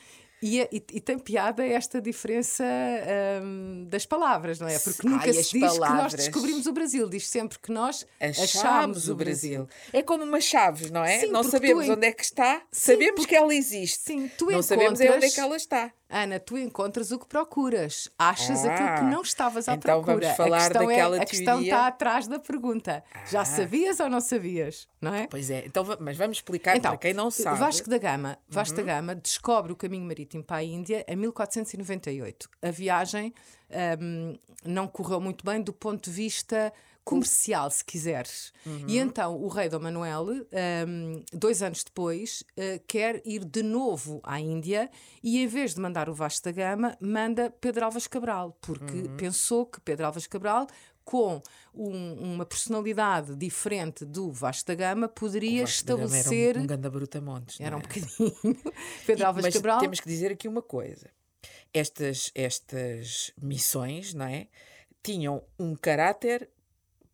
E, 0.43 0.61
e- 0.61 0.69
e 0.93 1.01
tem 1.01 1.19
piada 1.19 1.67
esta 1.67 2.01
diferença 2.01 2.65
hum, 3.43 3.87
das 3.89 4.07
palavras, 4.07 4.61
não 4.61 4.69
é? 4.69 4.79
Porque 4.79 5.07
Ai, 5.07 5.13
nunca 5.13 5.31
as 5.31 5.37
se 5.37 5.43
diz 5.43 5.53
que 5.53 5.59
nós 5.61 5.79
palavras. 5.79 6.15
descobrimos 6.15 6.67
o 6.67 6.73
Brasil, 6.73 7.09
diz 7.09 7.27
sempre 7.29 7.59
que 7.59 7.73
nós 7.73 8.07
Achámos 8.21 8.39
achámos 8.57 9.09
o 9.09 9.15
Brasil. 9.15 9.69
É 9.93 10.03
como 10.03 10.25
uma 10.25 10.41
chaves, 10.41 10.91
não 10.91 11.05
é? 11.05 11.21
Sim, 11.21 11.27
não 11.29 11.43
sabemos 11.43 11.87
tu 11.87 11.93
onde 11.93 12.07
é 12.07 12.13
que 12.13 12.23
está, 12.23 12.57
Sim, 12.71 12.93
sabemos 12.93 13.15
porque- 13.17 13.29
que 13.31 13.35
ela 13.37 13.55
existe. 13.55 13.99
Sim, 14.05 14.31
tu 14.39 14.47
não 14.51 14.63
sabemos 14.63 15.01
é 15.01 15.05
onde 15.05 15.05
é 15.05 15.07
encontras- 15.11 15.35
que 15.35 15.41
ela 15.41 15.57
está. 15.57 15.93
Ana, 16.11 16.41
tu 16.41 16.57
encontras 16.57 17.11
o 17.13 17.19
que 17.19 17.27
procuras, 17.27 18.09
achas 18.19 18.65
aquilo 18.65 18.89
que 18.89 19.01
Ah, 19.01 19.03
não 19.03 19.21
estavas 19.21 19.69
à 19.69 19.75
então 19.75 20.01
vamos 20.03 20.25
procura. 20.25 20.35
falar 20.35 20.57
a 20.57 20.61
questão 20.61 20.87
daquela 20.87 21.17
é, 21.17 21.21
a 21.21 21.27
questão 21.27 21.55
teoria- 21.57 21.73
está 21.75 21.87
atrás 21.87 22.27
da 22.27 22.39
pergunta. 22.39 23.05
Já 23.31 23.43
Ah. 23.43 23.45
sabias 23.45 24.01
ou 24.01 24.09
não 24.09 24.21
sabias? 24.21 24.89
Não 25.03 25.15
é? 25.15 25.27
Pois 25.27 25.51
é, 25.51 25.65
então, 25.67 25.85
mas 26.01 26.17
vamos 26.17 26.39
explicar 26.39 26.77
Então, 26.79 26.93
para 26.93 26.99
quem 26.99 27.13
não 27.13 27.31
sabe. 27.31 27.59
Vasco 27.59 27.91
da 27.91 27.99
Gama, 27.99 28.39
Vasco 28.49 28.79
Uhum. 28.79 28.87
da 28.87 28.95
Gama 28.95 29.15
descobre 29.15 29.71
o 29.71 29.77
caminho 29.77 30.07
marítimo 30.07 30.43
para 30.43 30.57
a 30.57 30.65
Índia 30.65 31.05
em 31.07 31.15
1498. 31.17 32.49
A 32.63 32.71
viagem 32.71 33.35
hum, 34.01 34.35
não 34.65 34.89
correu 34.89 35.21
muito 35.21 35.45
bem 35.45 35.61
do 35.61 35.75
ponto 35.75 36.05
de 36.05 36.11
vista 36.11 36.73
comercial, 37.09 37.71
se 37.71 37.85
quiseres. 37.85 38.53
Uhum. 38.67 38.85
E 38.87 38.99
então 38.99 39.37
o 39.41 39.49
rei 39.49 39.69
Dom 39.69 39.81
Manuel, 39.81 40.27
hum, 40.87 41.23
dois 41.33 41.63
anos 41.63 41.83
depois, 41.85 42.45
eh, 42.57 42.81
quer 42.87 43.23
ir 43.25 43.45
de 43.45 43.63
novo 43.63 44.21
à 44.23 44.39
Índia 44.41 44.91
e, 45.23 45.39
em 45.43 45.47
vez 45.47 45.75
de 45.75 45.81
mandar 45.81 46.09
o 46.09 46.15
Vasco 46.15 46.45
da 46.45 46.53
Gama, 46.53 46.97
manda 47.01 47.51
Pedro 47.61 47.85
Alves 47.87 48.07
Cabral, 48.07 48.57
porque 48.61 48.93
Uhum. 48.95 49.17
pensou 49.17 49.65
que 49.67 49.81
Pedro 49.81 50.07
Alves 50.07 50.27
Cabral 50.27 50.67
com 51.05 51.41
um- 51.75 52.35
uma 52.35 52.45
personalidade 52.45 53.35
diferente 53.35 54.05
do 54.05 54.31
Vasco 54.31 54.67
da 54.67 54.75
Gama 54.75 55.09
poderia 55.09 55.61
Gama 55.63 55.69
estabelecer 55.69 56.51
Era 56.51 56.59
um, 56.59 56.63
um 56.63 56.67
ganda 56.67 56.91
brutamontes. 56.91 57.59
era 57.61 57.71
não 57.71 57.79
um 57.79 57.81
é? 57.81 57.83
bocadinho. 57.85 58.35
Pedro 59.07 59.23
E- 59.23 59.25
Alves 59.25 59.45
mas 59.45 59.55
Cabral. 59.55 59.81
temos 59.81 60.01
que 60.01 60.07
dizer 60.09 60.31
aqui 60.33 60.47
uma 60.47 60.61
coisa. 60.61 61.09
Estas, 61.73 62.31
estas 62.35 63.33
missões, 63.41 64.13
não 64.13 64.27
é? 64.27 64.49
Tinham 65.03 65.43
um 65.59 65.75
caráter 65.75 66.51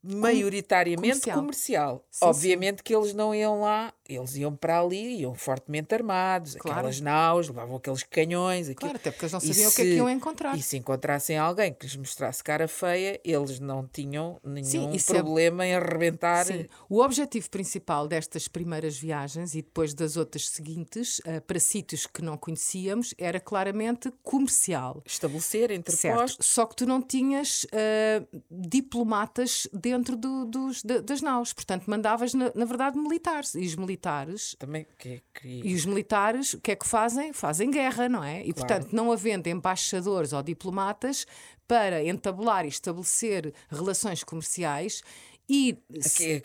maioritariamente 0.04 1.20
comercial. 1.20 1.36
comercial. 1.36 2.06
Sim, 2.10 2.26
Obviamente 2.26 2.82
que 2.82 2.94
eles 2.94 3.14
não 3.14 3.34
iam 3.34 3.60
lá 3.60 3.92
eles 4.08 4.36
iam 4.36 4.54
para 4.54 4.80
ali, 4.80 5.20
iam 5.20 5.34
fortemente 5.34 5.94
armados, 5.94 6.54
Claro. 6.56 6.78
aquelas 6.78 7.00
naus, 7.00 7.48
levavam 7.48 7.76
aqueles 7.76 8.02
canhões. 8.02 8.68
aquilo- 8.68 8.76
Claro, 8.90 8.96
até 8.96 9.10
porque 9.10 9.24
eles 9.24 9.32
não 9.32 9.40
sabiam 9.40 9.68
o 9.70 9.74
que 9.74 9.80
é 9.80 9.84
que 9.84 9.90
se- 9.90 9.96
iam 9.96 10.10
encontrar. 10.10 10.56
E 10.58 10.62
se 10.62 10.76
encontrassem 10.76 11.38
alguém 11.38 11.72
que 11.72 11.86
lhes 11.86 11.96
mostrasse 11.96 12.42
cara 12.44 12.68
feia, 12.68 13.20
eles 13.24 13.58
não 13.60 13.86
tinham 13.86 14.38
nenhum 14.44 14.92
é- 14.94 14.98
problema 15.12 15.66
em 15.66 15.74
arrebentar. 15.74 16.44
Sim. 16.46 16.66
O 16.88 17.00
objetivo 17.02 17.48
principal 17.50 18.06
destas 18.08 18.46
primeiras 18.48 18.96
viagens 18.98 19.54
e 19.54 19.62
depois 19.62 19.94
das 19.94 20.16
outras 20.16 20.48
seguintes, 20.48 21.20
eh, 21.24 21.40
para 21.40 21.58
sítios 21.58 22.06
que 22.06 22.20
não 22.22 22.36
conhecíamos, 22.36 23.14
era 23.18 23.40
claramente 23.40 24.12
comercial. 24.22 25.02
Estabelecer 25.06 25.68
Certo. 25.70 25.72
interpostos. 25.90 26.46
Só 26.46 26.66
que 26.66 26.76
tu 26.76 26.86
não 26.86 27.00
tinhas 27.00 27.66
eh, 27.72 28.22
diplomatas 28.50 29.66
dentro 29.72 30.16
do- 30.16 30.44
dos, 30.44 30.82
da- 30.82 31.00
das 31.00 31.20
naus. 31.22 31.52
Portanto, 31.52 31.84
mandavas, 31.88 32.34
na, 32.34 32.52
na 32.54 32.64
verdade, 32.64 32.98
militares. 32.98 33.54
E 33.54 33.60
os 33.66 33.74
militares. 33.76 33.93
Também 34.58 34.86
que 34.98 35.22
que- 35.34 35.60
E 35.64 35.74
os 35.74 35.84
militares, 35.86 36.54
o 36.54 36.60
que 36.60 36.72
é 36.72 36.76
que 36.76 36.86
fazem? 36.86 37.32
Fazem 37.32 37.70
guerra, 37.70 38.08
não 38.08 38.22
é? 38.22 38.44
E, 38.44 38.52
portanto, 38.52 38.88
não 38.92 39.10
havendo 39.12 39.48
embaixadores 39.48 40.32
ou 40.32 40.42
diplomatas 40.42 41.26
para 41.66 42.04
entabular 42.04 42.64
e 42.64 42.68
estabelecer 42.68 43.52
relações 43.70 44.22
comerciais 44.22 45.02
e, 45.48 45.76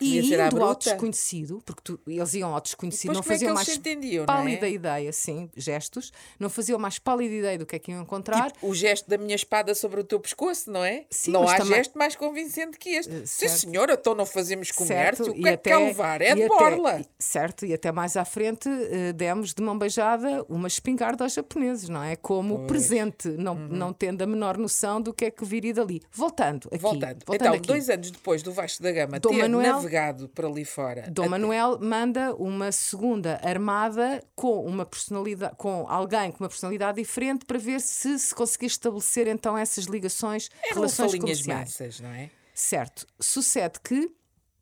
e 0.00 0.18
indo 0.20 0.62
ao 0.62 0.74
desconhecido, 0.74 1.62
porque 1.64 1.80
tu- 1.82 2.00
eles 2.06 2.34
iam 2.34 2.54
ao 2.54 2.60
desconhecido, 2.60 3.12
não 3.14 3.20
é 3.20 3.22
faziam 3.22 3.50
eles 3.54 3.66
mais 3.66 3.78
entendiam, 3.78 4.24
não 4.26 4.34
é? 4.34 4.36
pálida 4.36 4.68
ideia, 4.68 5.12
sim, 5.12 5.50
gestos, 5.56 6.12
não 6.38 6.50
faziam 6.50 6.78
mais 6.78 6.98
pálida 6.98 7.34
ideia 7.34 7.58
do 7.58 7.64
que 7.66 7.76
é 7.76 7.78
que 7.78 7.90
iam 7.90 8.02
encontrar. 8.02 8.50
Tipo, 8.52 8.68
o 8.68 8.74
gesto 8.74 9.08
da 9.08 9.16
minha 9.16 9.34
espada 9.34 9.74
sobre 9.74 10.00
o 10.00 10.04
teu 10.04 10.20
pescoço, 10.20 10.70
não 10.70 10.84
é? 10.84 11.04
Sim, 11.10 11.30
não 11.30 11.48
há 11.48 11.56
também- 11.56 11.74
gesto 11.76 11.96
mais 11.98 12.14
convincente 12.14 12.78
que 12.78 12.90
este. 12.90 13.10
Sim, 13.20 13.26
certo. 13.26 13.52
senhora, 13.58 13.94
então 13.94 14.14
não 14.14 14.26
fazemos 14.26 14.70
comércio. 14.70 15.24
Certo, 15.24 15.30
o 15.38 15.42
que 15.42 15.48
é 15.48 15.56
que 15.56 15.62
quer 15.70 15.76
levar? 15.78 16.20
É 16.20 16.34
de 16.34 16.42
até- 16.44 16.48
borla. 16.48 17.04
certo, 17.18 17.64
e 17.66 17.72
até 17.72 17.90
mais 17.90 18.16
à 18.16 18.24
frente 18.24 18.68
eh, 18.68 19.12
demos 19.12 19.54
de 19.54 19.62
mão 19.62 19.78
beijada 19.78 20.44
uma 20.48 20.68
espingarda 20.68 21.24
aos 21.24 21.32
japoneses, 21.32 21.88
não 21.88 22.02
é? 22.02 22.16
Como 22.16 22.66
presente, 22.66 23.28
não, 23.28 23.54
Uhum. 23.54 23.68
não 23.68 23.92
tendo 23.92 24.22
a 24.22 24.26
menor 24.26 24.58
noção 24.58 25.00
do 25.00 25.12
que 25.14 25.24
é 25.26 25.30
que 25.30 25.44
viria 25.44 25.72
dali. 25.74 26.02
Voltando 26.12 26.68
aqui. 26.68 26.78
Voltando. 26.78 27.24
voltando 27.26 27.34
então, 27.34 27.54
aqui. 27.54 27.66
dois 27.66 27.88
anos 27.90 28.10
depois 28.10 28.42
do 28.42 28.52
Vasco 28.52 28.82
da 28.82 28.89
Gama 28.92 29.20
Dom 29.20 29.30
ter 29.30 29.42
Manuel- 29.42 29.72
navegado 29.74 30.28
por 30.28 30.44
ali 30.44 30.64
fora. 30.64 31.10
Dom 31.10 31.28
Manuel 31.28 31.78
manda 31.80 32.34
uma 32.34 32.70
segunda 32.72 33.40
armada 33.42 34.22
com 34.34 34.64
uma 34.64 34.84
personalidade, 34.84 35.54
com 35.56 35.86
alguém 35.88 36.30
com 36.32 36.42
uma 36.44 36.48
personalidade 36.48 37.00
diferente 37.00 37.44
para 37.44 37.58
ver 37.58 37.80
se 37.80 38.18
se 38.18 38.34
conseguia 38.34 38.66
estabelecer 38.68 39.26
então 39.26 39.56
essas 39.56 39.84
ligações, 39.84 40.48
Eram 40.64 40.74
relações 40.76 41.14
comerciais. 41.18 41.58
mansas, 41.60 42.00
não 42.00 42.10
é? 42.10 42.30
Certo. 42.54 43.06
Sucede 43.18 43.80
que 43.80 44.10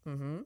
Uhum. 0.07 0.45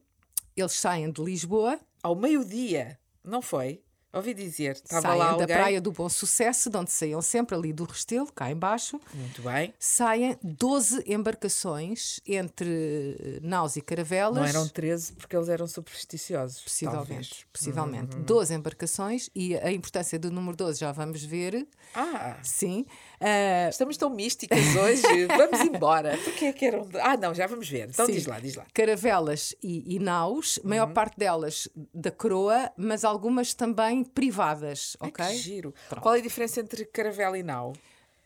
eles 0.56 0.72
saem 0.72 1.10
de 1.10 1.22
Lisboa, 1.22 1.78
Ao 2.02 2.16
meio-dia, 2.16 2.98
não 3.22 3.40
foi? 3.40 3.82
Ouvi 4.12 4.34
dizer, 4.34 4.72
estava 4.76 5.08
lá 5.14 5.24
saem 5.24 5.30
alguém. 5.32 5.46
da 5.46 5.54
Praia 5.54 5.80
do 5.80 5.90
Bom 5.90 6.08
Sucesso, 6.08 6.68
de 6.68 6.76
onde 6.76 6.90
saíam 6.90 7.22
sempre 7.22 7.54
ali 7.56 7.72
do 7.72 7.84
Restelo, 7.84 8.30
cá 8.32 8.50
embaixo, 8.50 9.00
Muito 9.14 9.40
bem. 9.40 9.72
saem 9.78 10.36
12 10.42 11.02
embarcações 11.06 12.20
entre 12.26 13.16
eh, 13.18 13.38
naus 13.42 13.76
e 13.76 13.80
caravelas. 13.80 14.36
Não 14.38 14.44
eram 14.46 14.68
13 14.68 15.14
porque 15.14 15.34
eles 15.34 15.48
eram 15.48 15.66
supersticiosos. 15.66 16.60
Possivelmente, 16.62 17.06
talvez. 17.08 17.46
possivelmente. 17.52 18.16
Uhum. 18.16 18.22
12 18.22 18.54
embarcações 18.54 19.30
e 19.34 19.56
a 19.56 19.72
importância 19.72 20.18
do 20.18 20.30
número 20.30 20.56
12 20.56 20.78
já 20.80 20.92
vamos 20.92 21.24
ver. 21.24 21.66
Ah, 21.94 22.36
Sim. 22.42 22.84
Ah, 23.24 23.68
estamos 23.68 23.96
tão 23.96 24.10
místicas 24.10 24.58
hoje. 24.76 25.26
vamos 25.36 25.60
embora. 25.60 26.18
Porque 26.24 26.46
é 26.46 26.52
que 26.52 26.64
eram. 26.66 26.88
Ah, 27.00 27.16
não, 27.16 27.32
já 27.32 27.46
vamos 27.46 27.68
ver. 27.68 27.88
Então 27.88 28.06
Sim. 28.06 28.12
diz 28.12 28.26
lá, 28.26 28.40
diz 28.40 28.56
lá. 28.56 28.66
caravelas 28.74 29.54
e, 29.62 29.94
e 29.94 29.98
naus, 29.98 30.58
maior 30.64 30.88
Uhum. 30.88 30.94
parte 30.94 31.16
delas 31.18 31.68
da 31.94 32.10
coroa, 32.10 32.70
mas 32.76 33.04
algumas 33.04 33.54
também 33.54 34.02
privadas, 34.02 34.96
Ai, 35.00 35.08
ok? 35.10 35.26
que 35.26 35.34
giro. 35.34 35.74
Pronto. 35.88 36.02
Qual 36.02 36.14
é 36.14 36.18
a 36.18 36.22
diferença 36.22 36.60
entre 36.60 36.84
caravela 36.86 37.38
e 37.38 37.42
nau? 37.42 37.72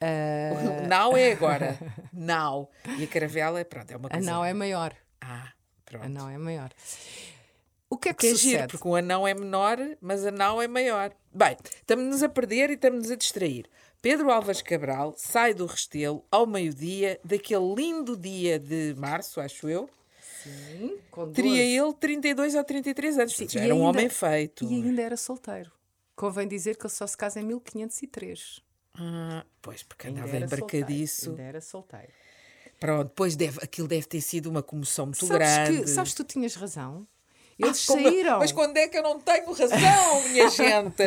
O 0.01 0.87
nau 0.89 1.17
é 1.17 1.33
agora. 1.33 1.79
Nau. 2.13 2.71
E 2.99 3.05
a 3.05 3.07
caravela 3.07 3.61
é, 3.61 3.65
pronto, 3.65 3.91
é 3.91 3.97
uma 3.97 4.09
a 4.09 4.11
coisa. 4.13 4.31
nau 4.31 4.45
é 4.45 4.53
maior. 4.55 4.95
Ah, 5.21 5.49
pronto. 5.85 6.05
A 6.05 6.09
nau 6.09 6.29
é 6.29 6.39
maior. 6.39 6.71
O 7.89 7.97
que 7.97 8.09
é 8.09 8.13
que, 8.15 8.21
Que 8.21 8.27
é 8.27 8.31
sucede? 8.31 8.51
giro, 8.51 8.69
porque 8.69 8.89
o 8.89 8.97
anão 8.97 9.27
é 9.29 9.33
menor, 9.33 9.79
mas 10.01 10.27
a 10.27 10.31
nau 10.33 10.61
é 10.61 10.67
maior. 10.67 11.13
Bem, 11.33 11.57
estamos-nos 11.77 12.23
a 12.23 12.29
perder 12.29 12.71
e 12.71 12.75
estamos-nos 12.75 13.11
a 13.11 13.17
distrair. 13.17 13.67
Pedro 14.07 14.31
Alves 14.31 14.63
Cabral 14.63 15.15
sai 15.17 15.53
do 15.53 15.67
Restelo 15.67 16.25
ao 16.31 16.47
meio-dia 16.47 17.19
daquele 17.25 17.75
lindo 17.75 18.17
dia 18.17 18.57
de 18.57 18.95
março, 18.97 19.41
acho 19.41 19.69
eu. 19.69 19.91
Sim, 20.45 20.97
com 21.11 21.33
Teria 21.33 21.51
12. 21.51 21.63
ele 21.63 21.93
32 21.95 22.55
ou 22.55 22.63
33 22.63 23.19
anos. 23.19 23.33
portanto, 23.35 23.53
já 23.55 23.61
era 23.65 23.75
um 23.75 23.79
ainda- 23.85 23.89
homem 23.99 24.09
feito. 24.09 24.65
E 24.65 24.75
ainda 24.75 25.03
era 25.03 25.17
solteiro. 25.17 25.73
Convém 26.15 26.47
dizer 26.47 26.77
que 26.77 26.87
ele 26.87 26.93
só 26.93 27.05
se 27.05 27.17
casa 27.17 27.41
em 27.41 27.45
1503. 27.45 28.61
Ah, 28.95 29.45
pois, 29.61 29.83
porque 29.83 30.07
Ainda 30.07 30.21
andava 30.21 30.37
era 30.37 30.47
embarcadiço. 30.47 31.15
solteiro, 31.25 31.31
Ainda 31.41 31.49
era 31.49 31.61
solteiro. 31.61 32.13
Pronto, 32.79 33.09
depois 33.09 33.35
deve, 33.35 33.59
aquilo 33.61 33.89
deve 33.89 34.07
ter 34.07 34.21
sido 34.21 34.47
uma 34.49 34.63
comoção 34.63 35.07
muito 35.07 35.27
Sabes 35.27 35.37
grande. 35.37 35.81
que, 35.83 35.89
sabes 35.89 36.13
que 36.13 36.17
tu 36.19 36.25
tinhas 36.25 36.55
razão? 36.55 37.05
Ah, 37.63 37.67
Eles 37.67 37.87
como- 37.87 38.03
saíram. 38.03 38.39
Mas 38.39 38.53
quando 38.53 38.77
é 38.77 38.87
que 38.89 38.99
eu 38.99 39.03
não 39.03 39.19
tenho 39.19 39.47
razão, 39.53 40.29
minha 40.31 40.49
gente? 40.51 41.03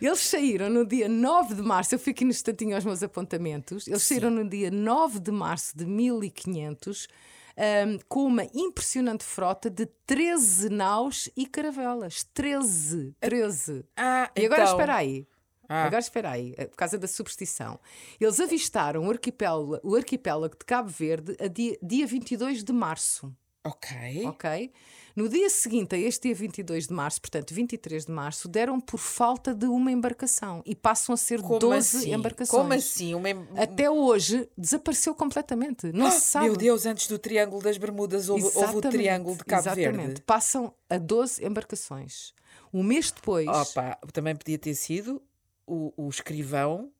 Eles 0.00 0.20
saíram 0.20 0.68
no 0.68 0.84
dia 0.86 1.08
9 1.08 1.54
de 1.54 1.62
março, 1.62 1.94
eu 1.94 1.98
fui 1.98 2.12
aqui 2.12 2.24
no 2.24 2.30
instantinho 2.30 2.74
aos 2.74 2.84
meus 2.84 3.02
apontamentos. 3.02 3.86
Eles 3.88 4.02
saíram 4.02 4.30
no 4.30 4.46
dia 4.48 4.70
9 4.70 5.18
de 5.20 5.30
março 5.30 5.76
de 5.76 5.86
1500 5.86 7.08
ahm, 7.56 7.98
com 8.08 8.24
uma 8.26 8.44
impressionante 8.54 9.24
frota 9.24 9.70
de 9.70 9.86
13 10.06 10.68
naus 10.68 11.30
e 11.36 11.46
caravelas. 11.46 12.24
13! 12.34 13.14
13! 13.20 13.84
Ah, 13.96 14.30
E 14.36 14.44
agora 14.44 14.62
então- 14.64 14.74
espera 14.74 14.96
aí. 14.96 15.26
Ah. 15.66 15.84
Agora 15.84 16.00
espera 16.00 16.30
aí, 16.32 16.52
eh, 16.58 16.66
por 16.66 16.76
causa 16.76 16.98
da 16.98 17.06
superstição. 17.08 17.80
Eles 18.20 18.38
avistaram 18.38 19.06
o 19.06 19.10
arquipélago, 19.10 19.80
o 19.82 19.96
arquipélago 19.96 20.54
de 20.58 20.64
Cabo 20.66 20.90
Verde 20.90 21.34
a 21.40 21.46
dia, 21.46 21.78
dia 21.82 22.06
22 22.06 22.62
de 22.62 22.70
março. 22.70 23.34
Ok. 23.64 24.26
Ok? 24.26 24.70
No 25.16 25.28
dia 25.28 25.48
seguinte 25.48 25.94
a 25.94 25.98
este 25.98 26.28
dia 26.28 26.34
22 26.34 26.88
de 26.88 26.92
março, 26.92 27.20
portanto 27.20 27.54
23 27.54 28.06
de 28.06 28.10
março, 28.10 28.48
deram 28.48 28.80
por 28.80 28.98
falta 28.98 29.54
de 29.54 29.66
uma 29.66 29.92
embarcação 29.92 30.60
e 30.66 30.74
passam 30.74 31.14
a 31.14 31.16
ser 31.16 31.40
Como 31.40 31.58
12 31.60 31.96
assim? 31.98 32.12
embarcações. 32.14 32.50
Como 32.62 32.72
assim? 32.72 33.14
Uma... 33.14 33.30
em- 33.30 33.46
Até 33.56 33.88
hoje 33.88 34.48
desapareceu 34.58 35.14
completamente. 35.14 35.92
Não 35.92 36.10
se 36.10 36.20
sabe. 36.20 36.46
Meu 36.46 36.56
Deus, 36.56 36.84
antes 36.84 37.06
do 37.06 37.16
Triângulo 37.18 37.62
das 37.62 37.78
Bermudas 37.78 38.28
houve, 38.28 38.44
houve 38.56 38.76
o 38.76 38.80
Triângulo 38.80 39.36
de 39.36 39.44
Cabo 39.44 39.62
exatamente. 39.62 39.96
Verde. 40.06 40.22
Passam 40.22 40.74
a 40.90 40.98
12 40.98 41.44
embarcações. 41.46 42.32
Um 42.72 42.82
mês 42.82 43.12
depois. 43.12 43.46
Opa, 43.46 43.96
também 44.12 44.34
podia 44.34 44.58
ter 44.58 44.74
sido 44.74 45.22
o, 45.64 45.92
o 45.96 46.08
escrivão 46.08 46.90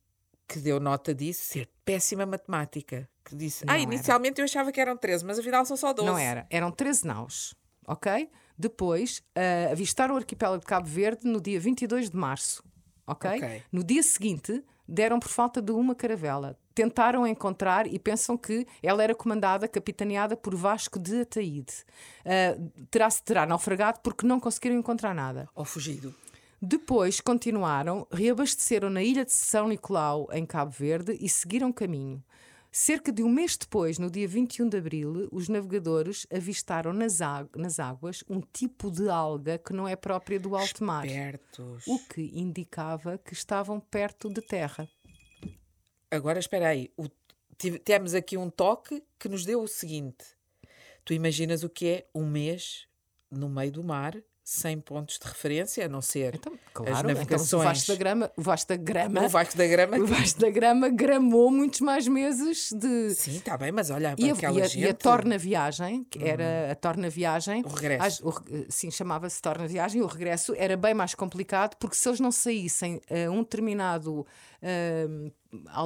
que 0.46 0.60
deu 0.60 0.78
nota 0.78 1.12
disso 1.14 1.44
ser 1.46 1.68
péssima 1.84 2.24
matemática. 2.24 3.08
Que 3.24 3.34
disse, 3.34 3.64
Não 3.64 3.72
ah, 3.72 3.76
era. 3.76 3.82
inicialmente 3.82 4.40
eu 4.40 4.44
achava 4.44 4.70
que 4.70 4.80
eram 4.80 4.96
13, 4.96 5.24
mas 5.24 5.38
afinal 5.38 5.64
são 5.64 5.76
só 5.76 5.92
12. 5.92 6.06
Não 6.08 6.16
era, 6.18 6.46
eram 6.50 6.70
13 6.70 7.06
naus, 7.06 7.54
ok? 7.86 8.28
Depois 8.56 9.22
ah, 9.34 9.72
avistaram 9.72 10.14
o 10.14 10.18
arquipélago 10.18 10.60
de 10.60 10.66
Cabo 10.66 10.86
Verde 10.86 11.26
no 11.26 11.40
dia 11.40 11.58
22 11.58 12.10
de 12.10 12.16
março, 12.16 12.62
ok? 13.06 13.62
No 13.70 13.82
dia 13.82 14.02
seguinte 14.02 14.62
deram 14.86 15.18
por 15.18 15.28
falta 15.28 15.62
de 15.62 15.72
uma 15.72 15.94
caravela. 15.94 16.58
Tentaram 16.74 17.26
encontrar 17.26 17.86
e 17.86 17.98
pensam 17.98 18.36
que 18.36 18.66
ela 18.82 19.02
era 19.02 19.14
comandada, 19.14 19.66
capitaneada 19.66 20.36
por 20.36 20.54
Vasco 20.54 20.98
de 20.98 21.22
Ataíde. 21.22 21.72
Ah, 22.24 22.56
terá, 22.90 23.08
terá 23.10 23.46
naufragado 23.46 24.00
porque 24.02 24.26
não 24.26 24.38
conseguiram 24.38 24.76
encontrar 24.76 25.14
nada. 25.14 25.48
Ou 25.54 25.64
fugido. 25.64 26.14
Depois 26.60 27.20
continuaram, 27.20 28.06
reabasteceram 28.10 28.88
na 28.88 29.02
ilha 29.02 29.24
de 29.24 29.32
São 29.32 29.68
Nicolau, 29.68 30.28
em 30.32 30.46
Cabo 30.46 30.70
Verde, 30.70 31.14
e 31.20 31.28
seguiram 31.28 31.70
caminho. 31.70 32.24
Cerca 32.76 33.12
de 33.12 33.22
um 33.22 33.28
mês 33.28 33.56
depois, 33.56 34.00
no 34.00 34.10
dia 34.10 34.26
21 34.26 34.68
de 34.68 34.76
abril, 34.78 35.28
os 35.30 35.48
navegadores 35.48 36.26
avistaram 36.28 36.92
nas, 36.92 37.20
nas 37.54 37.78
águas 37.78 38.24
um 38.28 38.40
tipo 38.40 38.90
de 38.90 39.08
alga 39.08 39.58
que 39.58 39.72
não 39.72 39.86
é 39.86 39.94
própria 39.94 40.40
do 40.40 40.56
alto 40.56 40.82
mar, 40.82 41.06
Pertos. 41.06 41.86
o 41.86 42.00
que 42.00 42.32
indicava 42.34 43.16
que 43.16 43.32
estavam 43.32 43.78
perto 43.78 44.28
de 44.28 44.42
terra. 44.42 44.88
Agora 46.10 46.40
espera 46.40 46.66
aí. 46.70 46.90
O- 46.96 47.08
temos 47.84 48.12
aqui 48.12 48.36
um 48.36 48.50
toque 48.50 49.04
que 49.20 49.28
nos 49.28 49.44
deu 49.44 49.62
o 49.62 49.68
seguinte: 49.68 50.24
tu 51.04 51.12
imaginas 51.14 51.62
o 51.62 51.68
que 51.70 51.86
é 51.86 52.08
um 52.12 52.26
mês 52.26 52.88
no 53.30 53.48
meio 53.48 53.70
do 53.70 53.84
mar, 53.84 54.20
sem 54.46 54.78
pontos 54.78 55.18
de 55.18 55.26
referência, 55.26 55.86
a 55.86 55.88
não 55.88 56.02
ser 56.02 56.34
Então, 56.34 56.52
as 56.52 56.60
claro, 56.74 56.90
então, 56.92 57.00
o 57.00 57.14
navegações. 57.14 57.64
Vasco 57.64 57.86
da 57.92 57.96
Grama, 57.96 58.30
o 58.36 58.42
Vasco 58.42 58.68
da 58.68 58.76
Grama, 58.76 59.20
o 59.24 59.28
Vasco 59.30 59.56
da 59.56 59.66
Grama. 59.66 59.96
o 59.98 60.06
Vasco 60.06 60.40
da 60.40 60.50
Grama 60.50 60.88
gramou 60.90 61.50
muitos 61.50 61.80
mais 61.80 62.06
meses 62.06 62.68
de, 62.72 63.14
Sim, 63.14 63.36
está 63.38 63.56
bem, 63.56 63.72
mas 63.72 63.88
olha, 63.88 64.14
E 64.18 64.28
a, 64.30 64.34
aquela 64.34 64.58
e 64.58 64.62
a- 64.62 64.66
gente. 64.66 64.84
e 64.84 64.88
a 64.88 64.92
Torna 64.92 65.38
Viagem, 65.38 66.04
que 66.10 66.22
era 66.22 66.70
a 66.70 66.74
Torna 66.74 67.08
Viagem, 67.08 67.62
O 67.64 67.68
regresso. 67.68 68.04
às- 68.06 68.20
o 68.20 68.34
sim, 68.68 68.90
chamava-se 68.90 69.40
Torna 69.40 69.66
Viagem, 69.66 70.02
o 70.02 70.06
regresso 70.06 70.54
era 70.58 70.76
bem 70.76 70.92
mais 70.92 71.14
complicado, 71.14 71.76
porque 71.76 71.96
se 71.96 72.06
eles 72.06 72.20
não 72.20 72.30
saíssem 72.30 73.00
a 73.10 73.30
um 73.30 73.42
determinado 73.42 74.26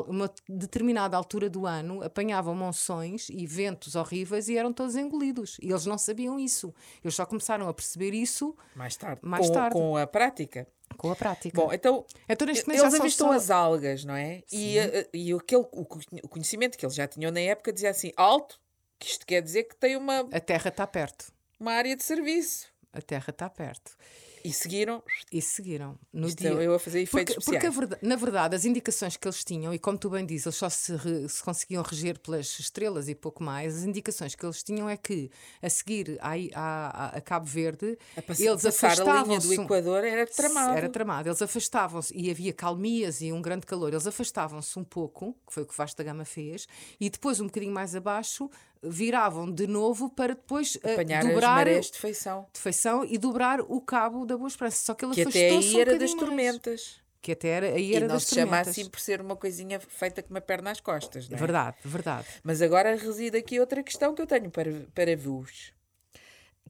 uma 0.06 0.32
determinada 0.48 1.16
altura 1.16 1.50
do 1.50 1.66
ano 1.66 2.02
apanhavam 2.02 2.54
monções 2.54 3.28
e 3.28 3.46
ventos 3.46 3.94
horríveis 3.94 4.48
e 4.48 4.56
eram 4.56 4.72
todos 4.72 4.96
engolidos. 4.96 5.56
E 5.62 5.70
eles 5.70 5.84
não 5.86 5.98
sabiam 5.98 6.38
isso. 6.38 6.74
Eles 7.02 7.14
só 7.14 7.26
começaram 7.26 7.68
a 7.68 7.74
perceber 7.74 8.12
isso 8.14 8.56
Mais 8.74 8.96
tarde. 8.96 9.20
Mais 9.24 9.46
com, 9.46 9.52
tarde. 9.52 9.72
com 9.74 9.96
a 9.96 10.06
prática. 10.06 10.66
com 10.96 11.10
a 11.10 11.16
prática. 11.16 11.60
Bom, 11.60 11.72
então. 11.72 12.04
Então, 12.28 12.46
neste 12.46 12.68
eles 12.70 12.82
avistam 12.94 13.28
só- 13.28 13.32
as 13.34 13.50
algas, 13.50 14.04
não 14.04 14.14
é? 14.14 14.42
E, 14.52 14.78
eh, 14.78 15.08
e 15.12 15.32
aquele, 15.32 15.66
o 15.72 15.84
co- 15.84 16.00
o 16.22 16.28
conhecimento 16.28 16.78
que 16.78 16.84
eles 16.84 16.94
já 16.94 17.06
tinham 17.06 17.30
na 17.30 17.40
época 17.40 17.72
dizia 17.72 17.90
assim: 17.90 18.12
alto, 18.16 18.58
que 18.98 19.06
isto 19.08 19.26
quer 19.26 19.42
dizer 19.42 19.64
que 19.64 19.76
tem 19.76 19.96
uma, 19.96 20.20
a 20.32 20.40
Terra 20.40 20.68
está 20.68 20.86
perto. 20.86 21.32
uma 21.60 21.72
área 21.72 21.94
de 21.96 22.02
serviço. 22.02 22.66
A 22.92 23.02
Terra 23.02 23.30
está 23.30 23.50
perto. 23.50 23.96
E 24.44 24.52
seguiram. 24.52 25.02
E 25.32 25.40
seguiram. 25.42 25.98
No 26.12 26.28
Isto 26.28 26.38
dia... 26.38 26.50
eu 26.50 26.74
a 26.74 26.78
fazer 26.78 27.00
efeitos 27.02 27.34
Porque, 27.36 27.44
porque 27.50 27.66
especiais. 27.66 27.74
verda- 27.90 27.98
na 28.02 28.16
verdade, 28.16 28.54
as 28.56 28.64
indicações 28.64 29.16
que 29.16 29.26
eles 29.26 29.42
tinham, 29.44 29.72
e 29.74 29.78
como 29.78 29.98
tu 29.98 30.08
bem 30.10 30.24
dizes, 30.24 30.46
eles 30.46 30.56
só 30.56 30.68
se, 30.68 30.94
re- 30.96 31.28
se 31.28 31.42
conseguiam 31.42 31.82
reger 31.82 32.18
pelas 32.18 32.58
estrelas 32.58 33.08
e 33.08 33.14
pouco 33.14 33.42
mais, 33.42 33.76
as 33.78 33.84
indicações 33.84 34.34
que 34.34 34.44
eles 34.44 34.62
tinham 34.62 34.88
é 34.88 34.96
que, 34.96 35.30
a 35.62 35.68
seguir 35.68 36.18
a, 36.20 36.32
a, 36.54 37.06
a 37.16 37.20
Cabo 37.20 37.46
Verde, 37.46 37.98
A 38.16 38.22
pass- 38.22 38.40
eles 38.40 38.62
passar 38.62 38.92
a 38.92 38.94
linha 38.94 39.04
do 39.04 39.34
afastavam-se. 39.34 39.60
Equador 39.60 40.04
era 40.04 40.26
tramado. 40.26 40.76
Era 40.78 40.88
tramado. 40.88 41.28
Eles 41.28 41.42
afastavam-se 41.42 42.14
e 42.16 42.30
havia 42.30 42.52
calmias 42.52 43.20
e 43.20 43.32
um 43.32 43.42
grande 43.42 43.66
calor. 43.66 43.92
Eles 43.92 44.06
afastavam-se 44.06 44.78
um 44.78 44.84
pouco, 44.84 45.34
que 45.46 45.52
foi 45.52 45.62
o 45.62 45.66
que 45.66 45.76
Vasta 45.76 46.02
Gama 46.02 46.24
fez, 46.24 46.66
e 47.00 47.10
depois, 47.10 47.40
um 47.40 47.46
bocadinho 47.46 47.72
mais 47.72 47.94
abaixo, 47.94 48.50
viravam 48.82 49.50
de 49.50 49.66
novo 49.66 50.08
para 50.10 50.34
depois 50.34 50.78
Apanhar 50.82 51.20
as 51.24 51.28
dobrar 51.28 51.54
marés 51.56 51.90
de 51.90 51.98
feição. 51.98 52.46
de 52.52 52.60
feição 52.60 53.04
e 53.04 53.18
dobrar 53.18 53.60
o 53.60 53.80
cabo 53.80 54.24
da 54.24 54.36
Boa 54.36 54.48
Esperança. 54.48 54.82
Só 54.84 54.94
que 54.94 55.04
ele 55.04 55.14
Que 55.14 55.22
até 55.22 55.48
aí 55.50 55.74
um 55.74 55.80
era 55.80 55.98
das 55.98 56.10
bocadinho 56.12 56.16
mais. 56.16 56.16
tormentas. 56.16 57.00
Que 57.20 57.32
até 57.32 57.48
era, 57.48 57.66
aí 57.74 57.90
E 57.90 57.96
era 57.96 58.06
não 58.06 58.14
das 58.14 58.24
se 58.24 58.34
chama 58.36 58.46
tormentas. 58.52 58.68
assim 58.68 58.88
por 58.88 59.00
ser 59.00 59.20
uma 59.20 59.34
coisinha 59.36 59.80
feita 59.80 60.22
com 60.22 60.30
uma 60.32 60.40
perna 60.40 60.70
às 60.70 60.80
costas, 60.80 61.28
não 61.28 61.36
é? 61.36 61.40
Verdade, 61.40 61.76
verdade. 61.84 62.26
Mas 62.44 62.62
agora 62.62 62.94
reside 62.94 63.36
aqui 63.36 63.58
outra 63.58 63.82
questão 63.82 64.14
que 64.14 64.22
eu 64.22 64.26
tenho 64.26 64.48
para, 64.50 64.70
para 64.94 65.16
vos. 65.16 65.72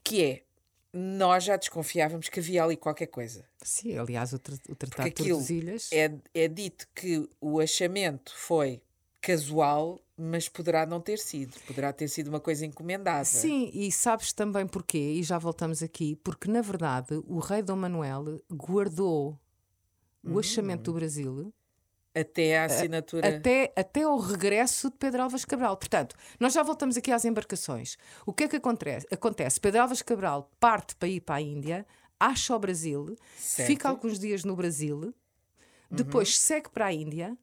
Que 0.02 0.24
é, 0.24 0.42
nós 0.92 1.44
já 1.44 1.56
desconfiávamos 1.56 2.30
que 2.30 2.40
havia 2.40 2.64
ali 2.64 2.76
qualquer 2.78 3.08
coisa. 3.08 3.44
Sim, 3.62 3.98
aliás, 3.98 4.32
o, 4.32 4.38
tra 4.38 4.54
o 4.70 4.74
Tratado 4.74 5.08
de 5.10 5.14
Tordesilhas... 5.16 5.90
é, 5.92 6.10
é 6.34 6.48
dito 6.48 6.88
que 6.94 7.28
o 7.40 7.60
achamento 7.60 8.32
foi 8.34 8.80
casual, 9.32 10.00
mas 10.16 10.48
poderá 10.48 10.86
não 10.86 11.00
ter 11.00 11.18
sido. 11.18 11.54
Poderá 11.66 11.92
ter 11.92 12.08
sido 12.08 12.28
uma 12.28 12.40
coisa 12.40 12.64
encomendada. 12.64 13.24
Sim, 13.24 13.70
e 13.74 13.92
sabes 13.92 14.32
também 14.32 14.66
porquê, 14.66 14.98
e 14.98 15.22
já 15.22 15.38
voltamos 15.38 15.82
aqui, 15.82 16.16
porque 16.16 16.50
na 16.50 16.62
verdade 16.62 17.14
o 17.26 17.38
rei 17.38 17.62
Dom 17.62 17.76
Manuel 17.76 18.40
guardou 18.50 19.38
Hum. 20.24 20.32
o 20.34 20.38
achamento 20.40 20.82
do 20.90 20.94
Brasil 20.94 21.52
Até 22.12 22.58
a 22.58 22.64
assinatura. 22.64 23.36
até, 23.36 23.72
até 23.76 24.02
ao 24.02 24.18
regresso 24.18 24.90
de 24.90 24.96
Pedro 24.96 25.22
Alves 25.22 25.44
Cabral. 25.44 25.76
Portanto, 25.76 26.16
nós 26.40 26.52
já 26.52 26.62
voltamos 26.64 26.96
aqui 26.96 27.12
às 27.12 27.24
embarcações. 27.24 27.96
O 28.26 28.32
que 28.32 28.44
é 28.44 28.48
que 28.48 28.56
acontece? 28.56 29.06
acontece? 29.12 29.60
Pedro 29.60 29.82
Alves 29.82 30.02
Cabral 30.02 30.50
parte 30.58 30.96
para 30.96 31.06
ir 31.08 31.20
para 31.20 31.36
a 31.36 31.40
Índia, 31.40 31.86
acha 32.18 32.54
o 32.56 32.58
Brasil, 32.58 33.14
Certo. 33.36 33.68
fica 33.68 33.88
alguns 33.88 34.18
dias 34.18 34.42
no 34.42 34.56
Brasil, 34.56 35.14
depois 35.88 36.36
segue 36.36 36.68
para 36.68 36.86
a 36.86 36.92
Índia, 36.92 37.38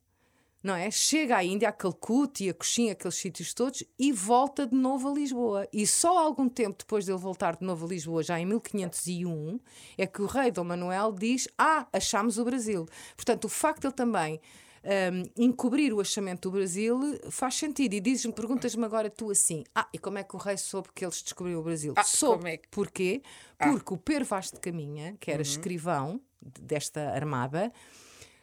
não 0.65 0.75
é? 0.75 0.89
Chega 0.89 1.37
à 1.37 1.43
Índia, 1.43 1.69
a 1.69 1.71
Calcute 1.71 2.45
e 2.45 2.49
a 2.49 2.53
Coxinha, 2.53 2.93
aqueles 2.93 3.15
sítios 3.15 3.53
todos, 3.53 3.83
e 3.99 4.11
volta 4.11 4.65
de 4.65 4.75
novo 4.75 5.09
a 5.09 5.13
Lisboa. 5.13 5.67
E 5.71 5.85
só 5.85 6.17
algum 6.17 6.49
tempo 6.49 6.77
depois 6.79 7.05
dele 7.05 7.17
voltar 7.19 7.55
de 7.55 7.63
novo 7.65 7.85
a 7.85 7.89
Lisboa, 7.89 8.23
já 8.23 8.39
em 8.39 8.45
1501, 8.45 9.59
é 9.97 10.07
que 10.07 10.21
o 10.21 10.25
rei 10.25 10.49
Dom 10.51 10.63
Manuel 10.63 11.11
diz: 11.11 11.47
Ah, 11.57 11.87
achamos 11.93 12.37
o 12.37 12.43
Brasil. 12.45 12.87
Portanto, 13.15 13.45
o 13.45 13.49
facto 13.49 13.81
de 13.81 13.87
ele 13.87 13.93
também. 13.93 14.41
hum, 14.83 15.23
encobrir 15.45 15.91
o 15.93 15.99
achamento 15.99 16.47
do 16.49 16.57
Brasil 16.57 16.99
faz 17.31 17.55
sentido. 17.55 17.93
E 17.95 17.99
dizes-me, 17.99 18.31
perguntas-me 18.33 18.85
agora 18.85 19.09
tu 19.09 19.31
assim: 19.31 19.63
Ah, 19.73 19.87
e 19.93 19.97
como 19.97 20.17
é 20.19 20.23
que 20.23 20.35
o 20.35 20.39
rei 20.39 20.57
soube 20.57 20.89
que 20.93 21.03
eles 21.05 21.21
descobriram 21.23 21.59
o 21.59 21.63
Brasil? 21.63 21.93
Ah, 21.95 22.03
soube. 22.03 22.49
é 22.49 22.57
que- 22.57 22.67
Porquê? 22.69 23.21
Porque 23.57 23.93
o 23.93 23.97
Pero 23.97 24.25
Vaz 24.25 24.51
de 24.51 24.59
Caminha, 24.59 25.15
que 25.19 25.31
era 25.31 25.39
Uhum. 25.39 25.49
escrivão 25.49 26.21
desta 26.41 27.01
armada, 27.11 27.71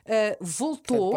ah, 0.06 0.36
voltou, 0.40 1.12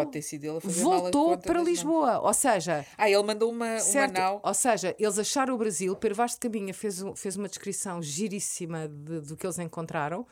voltou 0.72 1.38
para. 1.38 1.60
Lisboa. 1.62 2.20
Ou 2.20 2.32
seja, 2.34 2.84
Ah, 2.96 3.10
ele 3.10 3.22
mandou 3.22 3.50
uma, 3.50 3.72
uma 3.72 3.78
certo, 3.80 4.18
nau. 4.18 4.40
ou 4.44 4.54
seja, 4.54 4.94
eles 4.98 5.18
acharam 5.18 5.54
o 5.54 5.58
Brasil, 5.58 5.96
Pero 5.96 6.14
Vaz 6.14 6.32
de 6.32 6.38
Caminha 6.40 6.72
fez, 6.72 7.02
fez 7.16 7.36
uma 7.36 7.48
descrição 7.48 8.00
giríssima 8.02 8.86
de- 8.88 9.20
do 9.22 9.36
que 9.36 9.46
eles 9.46 9.58
encontraram 9.58 10.26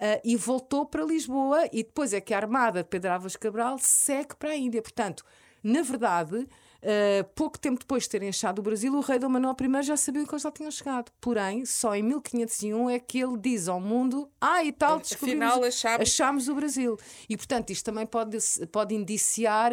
ah, 0.00 0.20
e 0.24 0.36
voltou 0.36 0.86
para 0.86 1.04
Lisboa 1.04 1.66
e 1.72 1.82
depois 1.82 2.12
é 2.12 2.20
que 2.20 2.32
a 2.32 2.38
armada 2.38 2.82
de 2.82 2.88
Pedro 2.88 3.12
Álvares 3.12 3.36
Cabral 3.36 3.76
segue 3.78 4.34
para 4.36 4.50
a 4.50 4.56
Índia. 4.56 4.80
Portanto, 4.80 5.24
na 5.62 5.82
verdade, 5.82 6.46
ah, 6.82 7.24
pouco 7.34 7.58
tempo 7.58 7.80
depois 7.80 8.04
de 8.04 8.10
terem 8.10 8.28
achado 8.28 8.60
o 8.60 8.62
Brasil, 8.62 8.92
o 8.94 9.00
rei 9.00 9.18
Dom 9.18 9.28
Manuel 9.28 9.56
I 9.60 9.82
já 9.82 9.96
sabia 9.96 10.24
que 10.24 10.30
eles 10.30 10.42
já 10.42 10.50
tinham 10.50 10.70
chegado. 10.70 11.10
Porém, 11.20 11.64
só 11.66 11.94
em 11.94 12.02
1501 12.02 12.90
é 12.90 12.98
que 12.98 13.18
ele 13.20 13.36
diz 13.38 13.68
ao 13.68 13.80
mundo: 13.80 14.30
Ah, 14.40 14.62
e 14.64 14.72
tal, 14.72 14.98
descobrimos, 15.00 15.44
Afinal, 15.46 15.64
achámos- 15.64 16.00
achámos 16.00 16.48
o 16.48 16.54
Brasil. 16.54 16.96
E, 17.28 17.36
portanto, 17.36 17.70
isto 17.70 17.84
também 17.84 18.06
pode, 18.06 18.38
pode 18.70 18.94
indiciar 18.94 19.72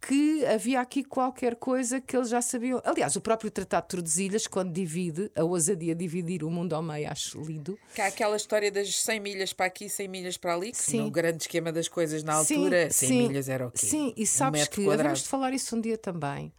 que 0.00 0.44
havia 0.46 0.80
aqui 0.80 1.02
qualquer 1.02 1.56
coisa 1.56 2.00
que 2.00 2.16
eles 2.16 2.28
já 2.28 2.40
sabiam. 2.40 2.80
Aliás, 2.84 3.16
o 3.16 3.20
próprio 3.20 3.50
Tratado 3.50 3.84
de 3.84 3.88
Tordesilhas, 3.88 4.46
quando 4.46 4.72
divide, 4.72 5.30
a 5.34 5.44
ousadia 5.44 5.94
de 5.94 6.04
dividir 6.04 6.44
o 6.44 6.50
mundo 6.50 6.74
ao 6.74 6.82
meio, 6.82 7.10
acho 7.10 7.40
lindo. 7.40 7.78
Que 7.94 8.00
há 8.00 8.06
aquela 8.06 8.36
história 8.36 8.70
das 8.70 8.94
100 9.02 9.20
milhas 9.20 9.52
para 9.52 9.66
aqui, 9.66 9.88
100 9.88 10.08
milhas 10.08 10.36
para 10.36 10.54
ali, 10.54 10.70
que 10.72 10.78
Sim. 10.78 11.02
no 11.02 11.10
grande 11.10 11.42
esquema 11.42 11.72
das 11.72 11.88
coisas 11.88 12.22
na 12.22 12.34
altura, 12.34 12.90
100 12.90 13.28
milhas 13.28 13.48
era 13.48 13.66
o 13.66 13.70
quê? 13.70 13.86
Sim, 13.86 14.12
e 14.16 14.22
Um 14.22 14.26
sabes 14.26 14.60
metro 14.60 14.76
que 14.76 14.84
quadrado. 14.84 15.00
havemos 15.00 15.22
de 15.22 15.28
falar 15.28 15.52
isso 15.52 15.76
um 15.76 15.80
dia 15.80 15.98
também. 15.98 16.52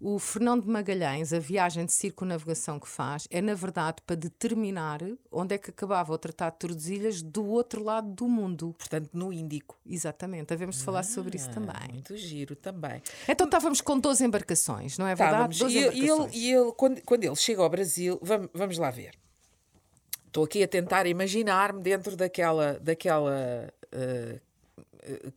O 0.00 0.18
Fernando 0.18 0.62
de 0.64 0.68
Magalhães, 0.68 1.32
a 1.32 1.38
viagem 1.38 1.84
de 1.86 1.92
circunavegação 1.92 2.78
que 2.78 2.88
faz, 2.88 3.26
é 3.30 3.40
na 3.40 3.54
verdade 3.54 3.96
para 4.06 4.16
determinar 4.16 5.00
onde 5.30 5.54
é 5.54 5.58
que 5.58 5.70
acabava 5.70 6.12
o 6.12 6.18
Tratado 6.18 6.52
de 6.54 6.58
Tordesilhas 6.60 7.22
do 7.22 7.44
outro 7.46 7.82
lado 7.82 8.08
do 8.08 8.28
mundo. 8.28 8.74
Portanto, 8.78 9.10
no 9.12 9.32
Índico. 9.32 9.78
Exatamente, 9.86 10.52
havemos 10.52 10.78
de 10.78 10.84
falar 10.84 11.02
sobre 11.02 11.36
isso 11.36 11.48
Ah, 11.50 11.54
também. 11.54 11.88
Muito 11.92 12.16
giro 12.16 12.54
também. 12.56 13.02
Então 13.28 13.46
estávamos 13.46 13.80
com 13.80 13.98
12 13.98 14.24
embarcações, 14.24 14.98
não 14.98 15.06
é 15.06 15.14
verdade? 15.14 15.54
Estávamos. 15.54 15.58
12 15.58 15.74
E, 15.74 15.78
e 15.78 15.80
ele, 15.84 15.98
embarcações. 16.04 16.34
e 16.34 16.52
ele 16.52 16.72
quando, 16.72 17.02
quando 17.02 17.24
ele 17.24 17.36
chega 17.36 17.62
ao 17.62 17.68
Brasil, 17.70 18.18
vamos, 18.22 18.48
vamos 18.52 18.78
lá 18.78 18.90
ver. 18.90 19.14
Estou 20.26 20.44
aqui 20.44 20.62
a 20.64 20.68
tentar 20.68 21.06
imaginar-me 21.06 21.80
dentro 21.80 22.16
daquela, 22.16 22.78
daquela 22.80 23.72
eh, 23.92 24.40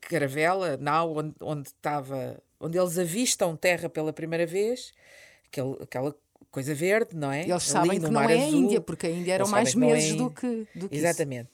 caravela, 0.01 0.77
nau, 0.77 1.17
onde, 1.17 1.35
onde 1.41 1.67
estava, 1.69 2.41
onde 2.59 2.77
eles 2.77 2.97
avistam 2.97 3.55
terra 3.55 3.89
pela 3.89 4.11
primeira 4.13 4.45
vez, 4.45 4.91
aquele, 5.47 5.75
aquela 5.81 6.15
coisa 6.51 6.73
verde, 6.73 7.15
não 7.15 7.31
é? 7.31 7.41
Eles 7.41 7.51
Ali 7.51 7.61
sabem 7.61 7.99
no 7.99 8.05
que 8.07 8.11
não 8.13 8.21
é 8.21 8.33
a 8.33 8.45
azul. 8.45 8.59
Índia, 8.61 8.81
porque 8.81 9.07
a 9.07 9.09
Índia 9.11 9.33
eram 9.33 9.45
Eles 9.45 9.51
mais 9.51 9.73
é 9.75 9.77
meses 9.77 10.15
do 10.15 10.23
Índia. 10.23 10.35
que, 10.35 10.67
do 10.79 10.89
que 10.89 10.95
isso. 10.95 11.05
Exatamente. 11.05 11.49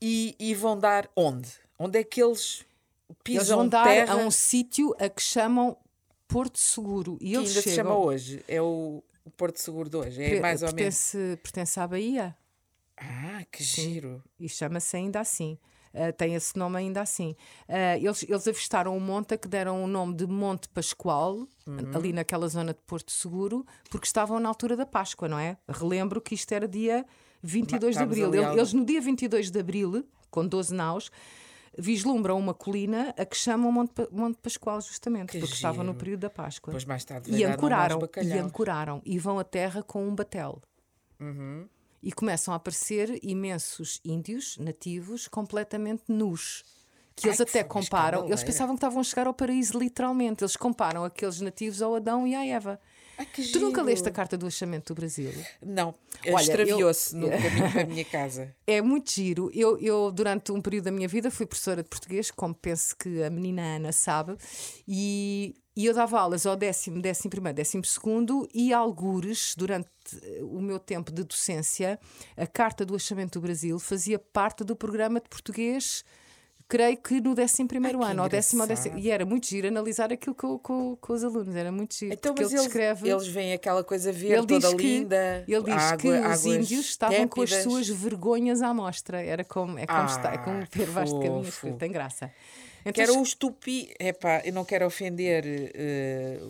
E, 0.00 0.34
e 0.38 0.54
vão 0.54 0.78
dar 0.78 1.08
onde? 1.16 1.48
Onde 1.78 1.98
é 1.98 2.04
que 2.04 2.22
eles 2.22 2.64
pisam 3.24 3.38
Eles 3.40 3.48
vão 3.48 3.68
dar 3.68 3.84
terra 3.84 4.14
a 4.14 4.16
um 4.16 4.30
sítio 4.30 4.94
a 4.98 5.08
que 5.08 5.22
chamam 5.22 5.76
Porto 6.28 6.58
Seguro. 6.58 7.16
E 7.20 7.30
que 7.30 7.34
eles 7.36 7.48
ainda 7.50 7.62
se 7.62 7.70
chama 7.74 7.90
chegam. 7.90 8.04
hoje? 8.04 8.44
É 8.48 8.60
o, 8.60 9.02
o 9.24 9.30
Porto 9.30 9.58
Seguro 9.58 9.88
de 9.88 9.96
hoje? 9.96 10.22
É 10.22 10.28
Pre- 10.30 10.40
mais 10.40 10.62
ou 10.62 10.68
menos. 10.72 10.76
pertence, 11.12 11.36
pertence 11.42 11.78
à 11.80 11.86
Bahia 11.86 12.36
Ah, 12.96 13.44
que 13.50 13.62
giro. 13.62 14.22
e 14.40 14.48
chama-se 14.48 14.96
ainda 14.96 15.20
assim. 15.20 15.56
Ah, 15.94 16.12
tem 16.12 16.34
esse 16.34 16.56
nome 16.58 16.78
ainda 16.78 17.00
assim. 17.00 17.34
Ah, 17.68 17.96
eles, 17.98 18.22
eles 18.22 18.48
avistaram 18.48 18.96
um 18.96 19.00
monte 19.00 19.34
a 19.34 19.38
que 19.38 19.46
deram 19.48 19.82
o 19.84 19.86
nome 19.86 20.14
de 20.14 20.26
Monte 20.26 20.68
Pascoal, 20.68 21.46
Uhum. 21.66 21.90
ali 21.94 22.12
naquela 22.12 22.48
zona 22.48 22.72
de 22.74 22.80
Porto 22.86 23.12
Seguro, 23.12 23.64
porque 23.90 24.06
estavam 24.06 24.40
na 24.40 24.48
altura 24.48 24.76
da 24.76 24.86
Páscoa, 24.86 25.28
não 25.28 25.38
é? 25.38 25.56
Relembro 25.68 26.20
que 26.20 26.34
isto 26.34 26.50
era 26.52 26.66
dia 26.66 27.04
22 27.42 27.96
de 27.96 28.02
Estamos 28.02 28.18
abril. 28.18 28.34
Ele- 28.34 28.44
ao- 28.44 28.56
Eles, 28.56 28.72
no 28.72 28.84
dia 28.84 29.00
22 29.00 29.50
de 29.50 29.58
abril, 29.60 30.04
com 30.30 30.46
12 30.46 30.74
naus, 30.74 31.10
vislumbram 31.78 32.38
uma 32.38 32.52
colina 32.54 33.14
a 33.16 33.24
que 33.24 33.36
chamam 33.36 33.70
Monte, 33.72 34.06
Monte 34.10 34.36
Pascoal, 34.42 34.80
justamente, 34.80 35.32
Que 35.32 35.38
porque 35.38 35.54
estavam 35.54 35.84
no 35.84 35.92
giro. 35.92 35.98
período 35.98 36.20
da 36.20 36.30
Páscoa. 36.30 36.70
Depois 36.70 36.84
mais 36.84 37.04
tarde 37.04 37.30
E 37.30 37.44
ancoraram, 37.44 37.98
e 38.22 38.32
ancoraram, 38.38 39.02
e 39.04 39.18
vão 39.18 39.38
à 39.38 39.44
terra 39.44 39.82
com 39.82 40.06
um 40.06 40.14
batel. 40.14 40.60
Uhum. 41.20 41.66
E 42.02 42.10
começam 42.12 42.52
a 42.52 42.56
aparecer 42.56 43.18
imensos 43.22 44.00
índios 44.04 44.58
nativos 44.58 45.28
completamente 45.28 46.02
nus. 46.08 46.64
Que 47.14 47.28
Ai, 47.28 47.30
eles 47.30 47.36
que 47.36 47.42
até 47.42 47.52
foi 47.52 47.62
uma 47.62 47.68
comparam, 47.68 48.26
eles 48.26 48.42
pensavam 48.42 48.74
que 48.74 48.78
estavam 48.78 49.00
a 49.00 49.04
chegar 49.04 49.26
ao 49.26 49.34
paraíso 49.34 49.78
literalmente. 49.78 50.42
Eles 50.42 50.56
comparam 50.56 51.04
aqueles 51.04 51.40
nativos 51.40 51.80
ao 51.82 51.94
Adão 51.94 52.26
e 52.26 52.34
à 52.34 52.44
Eva. 52.44 52.80
Ai, 53.18 53.26
Tu 53.26 53.60
nunca 53.60 53.80
giro. 53.80 53.84
leste 53.84 54.08
a 54.08 54.12
carta 54.12 54.36
do 54.36 54.46
achamento 54.46 54.92
do 54.94 54.96
Brasil? 54.96 55.30
Não, 55.60 55.94
extraviou-se 56.24 57.14
no 57.14 57.28
caminho 57.30 57.70
para 57.72 57.82
a 57.82 57.86
minha 57.86 58.04
casa. 58.04 58.54
É 58.66 58.80
muito 58.80 59.10
giro. 59.12 59.50
Eu, 59.54 59.78
eu, 59.78 60.10
durante 60.10 60.50
um 60.50 60.60
período 60.60 60.84
da 60.84 60.90
minha 60.90 61.06
vida, 61.08 61.30
fui 61.30 61.44
professora 61.46 61.82
de 61.82 61.88
português, 61.88 62.30
como 62.30 62.54
penso 62.54 62.96
que 62.96 63.22
a 63.22 63.28
menina 63.30 63.62
Ana 63.76 63.92
sabe, 63.92 64.36
e, 64.88 65.54
e 65.76 65.84
eu 65.86 65.92
dava 65.94 66.18
aulas 66.18 66.46
ao 66.46 66.56
décimo, 66.56 67.00
décimo 67.02 67.30
primeiro, 67.30 67.56
décimo 67.56 67.84
segundo 67.84 68.48
e 68.54 68.72
algures, 68.72 69.54
durante 69.56 69.88
eh, 70.22 70.40
o 70.42 70.60
meu 70.60 70.78
tempo 70.78 71.12
de 71.12 71.22
docência, 71.22 71.98
a 72.36 72.46
Carta 72.46 72.84
do 72.84 72.94
Achamento 72.94 73.38
do 73.38 73.42
Brasil 73.42 73.78
fazia 73.78 74.18
parte 74.18 74.64
do 74.64 74.74
programa 74.74 75.20
de 75.20 75.28
português 75.28 76.04
creio 76.72 76.96
que 76.96 77.20
no 77.20 77.34
11 77.38 77.66
primeiro 77.66 78.02
ano, 78.02 78.22
ou 78.22 78.28
décimo, 78.30 78.62
ou 78.62 78.66
décimo, 78.66 78.98
e 78.98 79.10
era 79.10 79.26
muito 79.26 79.46
giro 79.46 79.68
analisar 79.68 80.10
aquilo 80.10 80.34
com, 80.34 80.58
com, 80.58 80.96
com 80.96 81.12
os 81.12 81.22
alunos, 81.22 81.54
era 81.54 81.70
muito 81.70 81.94
giro. 81.94 82.14
Então, 82.14 82.34
mas 82.34 82.46
ele 82.46 82.54
eles, 82.54 82.64
descreve. 82.64 83.10
eles 83.10 83.26
veem 83.26 83.52
aquela 83.52 83.84
coisa 83.84 84.10
verde 84.10 84.46
toda 84.46 84.74
que, 84.74 84.82
linda. 85.00 85.44
ele 85.46 85.62
diz 85.64 85.74
água- 85.74 85.96
que 85.98 86.08
os 86.08 86.46
índios 86.46 86.86
estavam 86.86 87.28
com 87.28 87.42
as 87.42 87.50
tépidas. 87.50 87.70
suas 87.72 87.88
vergonhas 87.90 88.62
à 88.62 88.72
mostra. 88.72 89.20
Era 89.22 89.44
como, 89.44 89.78
é 89.78 89.86
como, 89.86 90.06
está, 90.06 90.32
é 90.32 90.38
como 90.38 90.62
Ah, 90.62 90.68
Pedro 90.70 90.92
Vaz 90.92 91.10
de 91.12 91.16
Caminha 91.20 91.44
fofo. 91.44 91.48
escrito, 91.50 91.76
tem 91.76 91.92
graça. 91.92 92.32
Então, 92.80 92.92
Que 92.94 93.00
era 93.02 93.12
os 93.12 93.34
tupi. 93.34 93.92
Epá, 94.00 94.40
eu 94.44 94.52
não 94.54 94.64
quero 94.64 94.86
ofender, 94.86 95.44
eh, 95.46 96.40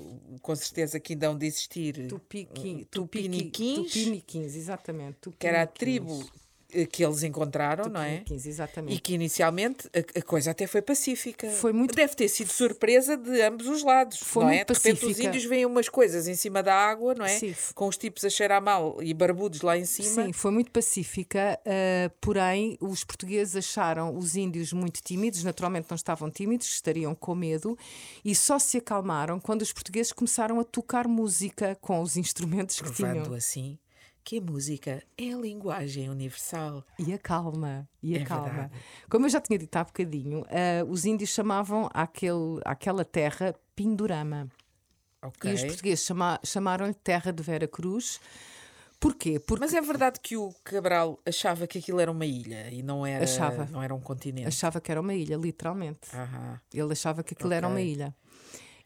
com 0.40 0.54
certeza 0.54 1.00
que 1.00 1.14
ainda 1.14 1.26
hão 1.28 1.36
de 1.36 1.46
existir. 1.46 2.06
Tupiqui, 2.06 2.86
Tupiniquins, 2.90 3.92
Tupiniquins, 3.92 4.54
exatamente. 4.56 5.30
que 5.38 5.46
era 5.46 5.62
a 5.62 5.66
Tupiniquins. 5.66 6.06
tribo 6.06 6.22
eh, 6.22 6.42
que 6.90 7.04
eles 7.04 7.22
encontraram, 7.22 7.90
não 7.90 8.00
é? 8.02 8.18
Tupiniquins, 8.18 8.46
exatamente. 8.46 8.94
E 8.96 9.00
que 9.00 9.14
inicialmente 9.14 9.88
a, 9.94 10.18
a 10.18 10.22
coisa 10.22 10.50
até 10.52 10.66
foi 10.66 10.82
pacífica. 10.82 11.48
Foi 11.50 11.72
muito- 11.72 11.94
Deve 11.94 12.14
ter 12.14 12.28
sido 12.28 12.50
surpresa 12.52 13.16
de 13.16 13.40
ambos 13.42 13.66
os 13.68 13.82
lados. 13.82 14.18
Foi 14.18 14.44
não 14.44 14.50
é? 14.50 14.56
muito 14.56 14.72
De 14.72 14.78
repente 14.78 14.94
os 14.94 15.00
pacífica. 15.02 15.28
índios 15.28 15.44
veem 15.44 15.66
umas 15.66 15.88
coisas 15.88 16.26
em 16.28 16.34
cima 16.34 16.62
da 16.62 16.74
água, 16.74 17.14
não 17.14 17.24
é? 17.24 17.28
Sim. 17.28 17.54
Com 17.74 17.86
os 17.88 17.96
tipos 17.96 18.24
a 18.24 18.30
cheirar 18.30 18.62
mal 18.62 19.02
e 19.02 19.12
barbudos 19.12 19.60
lá 19.62 19.76
em 19.76 19.84
cima. 19.84 20.24
Sim, 20.26 20.32
foi 20.32 20.50
muito 20.50 20.70
pacífica, 20.70 21.58
ah, 21.66 22.10
porém 22.20 22.76
os 22.80 23.04
portugueses 23.04 23.56
acharam 23.56 24.16
os 24.16 24.36
índios 24.36 24.72
muito 24.72 25.00
tímidos, 25.02 25.42
naturalmente 25.44 25.86
não 25.90 25.96
estavam 25.96 26.30
tímidos, 26.30 26.66
estariam 26.68 27.14
com 27.14 27.34
medo, 27.34 27.76
e 28.24 28.34
só 28.34 28.58
se 28.58 28.78
acalmaram 28.78 29.38
quando 29.40 29.62
os 29.62 29.72
portugueses 29.72 30.12
começaram 30.12 30.58
a 30.60 30.64
tocar 30.64 31.06
música 31.08 31.76
com 31.80 32.00
os 32.00 32.16
instrumentos 32.16 32.80
que 32.80 32.90
Provando 32.92 33.22
tinham. 33.24 33.34
assim 33.36 33.78
que 34.24 34.38
a 34.38 34.40
música 34.40 35.02
é 35.18 35.32
a 35.32 35.36
linguagem 35.36 36.08
universal. 36.08 36.84
E 36.98 37.12
a 37.12 37.18
calma, 37.18 37.88
e 38.02 38.16
a 38.16 38.20
É 38.20 38.24
calma. 38.24 38.44
verdade. 38.48 38.72
Como 39.10 39.26
eu 39.26 39.30
já 39.30 39.40
tinha 39.40 39.58
dito 39.58 39.76
há 39.76 39.84
bocadinho, 39.84 40.44
ah, 40.48 40.84
os 40.88 41.04
índios 41.04 41.30
chamavam 41.30 41.88
àquele, 41.92 42.60
àquela 42.64 43.04
terra 43.04 43.54
Pindorama. 43.74 44.48
Ok. 45.22 45.50
E 45.50 45.54
os 45.54 45.62
portugueses 45.64 46.04
chama- 46.04 46.40
chamaram-lhe 46.44 46.94
Terra 46.94 47.32
de 47.32 47.42
Vera 47.42 47.68
Cruz. 47.68 48.20
Porquê? 48.98 49.40
Porque 49.40 49.60
Mas 49.64 49.74
é 49.74 49.80
verdade 49.80 50.20
que 50.20 50.36
o 50.36 50.52
Cabral 50.62 51.18
achava 51.26 51.66
que 51.66 51.78
aquilo 51.78 51.98
era 52.00 52.10
uma 52.10 52.24
ilha 52.26 52.68
e 52.72 52.82
não 52.82 53.04
era, 53.04 53.24
Achava. 53.24 53.66
Não 53.70 53.82
era 53.82 53.92
um 53.94 54.00
continente. 54.00 54.46
achava 54.46 54.80
que 54.80 54.90
era 54.92 55.00
uma 55.00 55.14
ilha, 55.14 55.36
literalmente. 55.36 56.14
Aham. 56.14 56.60
Ele 56.72 56.92
achava 56.92 57.22
que 57.24 57.34
aquilo 57.34 57.52
era 57.52 57.66
uma 57.66 57.80
ilha. 57.80 58.14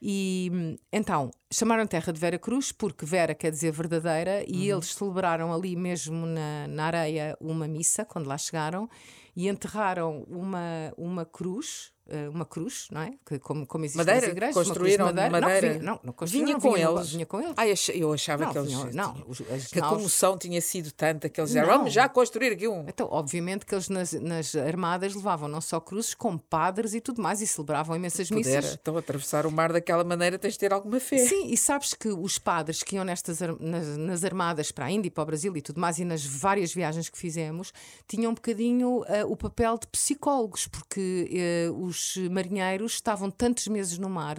E 0.00 0.50
hum, 0.52 0.76
então 0.92 1.30
chamaram 1.52 1.86
Terra 1.86 2.12
de 2.12 2.20
Vera 2.20 2.38
Cruz 2.38 2.72
porque 2.72 3.04
Vera 3.06 3.34
quer 3.34 3.50
dizer 3.50 3.72
verdadeira 3.72 4.44
e 4.46 4.70
Uhum. 4.70 4.76
eles 4.78 4.94
celebraram 4.94 5.52
ali 5.52 5.74
mesmo 5.76 6.26
na, 6.26 6.66
na 6.68 6.84
areia 6.86 7.36
uma 7.40 7.66
missa 7.66 8.04
quando 8.04 8.26
lá 8.26 8.36
chegaram 8.36 8.88
e 9.34 9.48
enterraram 9.48 10.24
uma, 10.28 10.92
uma 10.96 11.24
cruz, 11.26 11.92
uma 12.32 12.44
cruz, 12.44 12.88
não 12.92 13.00
é? 13.00 13.12
Que, 13.26 13.38
como, 13.38 13.66
como 13.66 13.84
existe 13.84 13.96
Madeira? 13.98 14.20
nas 14.20 14.30
igrejas, 14.30 14.54
Construíram 14.54 15.06
de 15.08 15.12
madeira. 15.14 15.30
madeira? 15.40 15.66
Não, 15.68 15.72
vinha, 15.80 15.82
não, 15.92 16.00
não 16.04 16.12
construíram, 16.12 16.46
Vinha 16.46 16.60
com 16.60 16.72
vinha 16.74 16.88
eles? 16.88 17.10
vinha 17.10 17.26
com 17.26 17.40
eles. 17.40 17.54
Ach- 17.56 17.88
eu 17.96 18.12
achava 18.12 18.44
não, 18.44 18.52
que 18.52 18.58
eles. 18.58 18.68
vinham- 18.72 18.90
não, 18.92 19.24
os- 19.26 19.40
as 19.50 19.66
que 19.68 19.78
a 19.80 19.82
comoção 19.88 20.38
tinha 20.38 20.60
sido 20.60 20.90
tanta 20.92 21.28
que 21.28 21.40
eles 21.40 21.50
disseram: 21.50 21.68
vamos 21.68 21.92
já 21.92 22.08
construir 22.08 22.52
aqui 22.52 22.68
um. 22.68 22.84
Então, 22.88 23.08
obviamente 23.10 23.66
que 23.66 23.74
eles 23.74 23.88
nas, 23.88 24.12
nas 24.12 24.54
armadas 24.54 25.14
levavam 25.14 25.48
não 25.48 25.60
só 25.60 25.80
cruzes, 25.80 26.14
como 26.14 26.38
padres 26.38 26.94
e 26.94 27.00
tudo 27.00 27.20
mais, 27.20 27.40
e 27.42 27.46
celebravam 27.46 27.96
imensas 27.96 28.28
Puder, 28.28 28.44
missas. 28.58 28.78
então 28.80 28.96
atravessar 28.96 29.46
o 29.46 29.50
mar 29.50 29.72
daquela 29.72 30.04
maneira 30.04 30.38
tens 30.38 30.52
de 30.54 30.58
ter 30.60 30.72
alguma 30.72 31.00
fé. 31.00 31.18
Sim, 31.18 31.48
e 31.50 31.56
sabes 31.56 31.92
que 31.94 32.08
os 32.08 32.38
padres 32.38 32.82
que 32.82 32.96
iam 32.96 33.04
nestas 33.04 33.40
nas, 33.60 33.96
nas 33.96 34.24
armadas 34.24 34.70
para 34.70 34.84
a 34.86 34.90
Índia 34.90 35.08
e 35.08 35.10
para 35.10 35.22
o 35.22 35.26
Brasil 35.26 35.56
e 35.56 35.62
tudo 35.62 35.80
mais, 35.80 35.98
e 35.98 36.04
nas 36.04 36.24
várias 36.24 36.72
viagens 36.72 37.08
que 37.08 37.18
fizemos, 37.18 37.72
tinham 38.06 38.30
um 38.30 38.34
bocadinho 38.34 39.02
ah, 39.08 39.26
o 39.26 39.36
papel 39.36 39.76
de 39.78 39.86
psicólogos, 39.88 40.68
porque 40.68 41.28
eh, 41.32 41.70
os 41.72 41.95
marinheiros 42.30 42.94
estavam 42.94 43.30
tantos 43.30 43.66
meses 43.68 43.98
no 43.98 44.08
mar. 44.08 44.38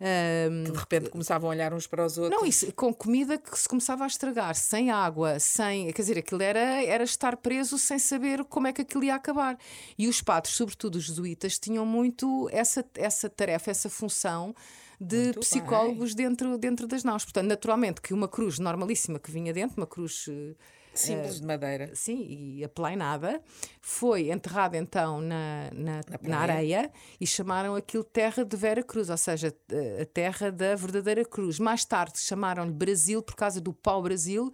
ah, 0.00 0.64
Que 0.64 0.70
de 0.72 0.78
repente 0.78 1.10
começavam 1.10 1.50
a 1.50 1.52
olhar 1.52 1.72
uns 1.74 1.86
para 1.86 2.04
os 2.04 2.18
outros. 2.18 2.40
não, 2.40 2.46
isso, 2.46 2.72
com 2.72 2.92
comida 2.92 3.38
que 3.38 3.58
se 3.58 3.68
começava 3.68 4.04
a 4.04 4.06
estragar, 4.06 4.54
sem 4.54 4.90
água, 4.90 5.38
sem. 5.38 5.92
Quer 5.92 6.02
dizer, 6.02 6.18
aquilo 6.18 6.42
era, 6.42 6.82
era 6.84 7.04
estar 7.04 7.36
preso 7.36 7.78
sem 7.78 7.98
saber 7.98 8.44
como 8.44 8.66
é 8.66 8.72
que 8.72 8.82
aquilo 8.82 9.04
ia 9.04 9.14
acabar. 9.14 9.58
E 9.98 10.08
os 10.08 10.20
padres, 10.20 10.54
sobretudo 10.54 10.96
os 10.96 11.04
jesuítas, 11.04 11.58
tinham 11.58 11.84
muito 11.86 12.48
essa, 12.52 12.84
essa 12.94 13.28
tarefa, 13.28 13.70
essa 13.70 13.88
função 13.88 14.54
de 15.00 15.16
Muito 15.16 15.40
psicólogos 15.40 16.14
dentro, 16.14 16.56
dentro 16.56 16.86
das 16.86 17.02
naus. 17.04 17.24
Portanto, 17.24 17.48
naturalmente 17.48 18.00
que 18.00 18.14
uma 18.14 18.28
cruz 18.28 18.58
normalíssima 18.58 19.18
que 19.18 19.30
vinha 19.30 19.52
dentro, 19.52 19.76
uma 19.76 19.86
cruz. 19.86 20.28
Eh, 20.94 20.96
Símbolos 20.96 21.40
de 21.40 21.46
madeira. 21.46 21.90
Sim, 21.94 22.24
e 22.58 22.64
aplainada, 22.64 23.40
foi 23.80 24.30
enterrada 24.30 24.76
então 24.76 25.20
na, 25.20 25.70
na, 25.72 26.00
na, 26.08 26.18
praia. 26.18 26.36
areia 26.38 26.92
e 27.20 27.26
chamaram 27.26 27.74
aquilo 27.74 28.04
Terra 28.04 28.44
de 28.44 28.56
Vera 28.56 28.82
Cruz, 28.82 29.10
ou 29.10 29.16
seja, 29.16 29.48
a- 29.98 30.02
a 30.02 30.06
terra 30.06 30.50
da 30.50 30.74
verdadeira 30.76 31.24
cruz. 31.24 31.58
Mais 31.58 31.84
tarde 31.84 32.18
chamaram-lhe 32.20 32.72
Brasil 32.72 33.22
por 33.22 33.34
causa 33.34 33.60
do 33.60 33.72
pau-brasil, 33.72 34.52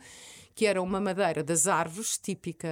que 0.54 0.66
era 0.66 0.82
uma 0.82 1.00
madeira 1.00 1.42
das 1.42 1.66
árvores 1.66 2.18
típica 2.18 2.68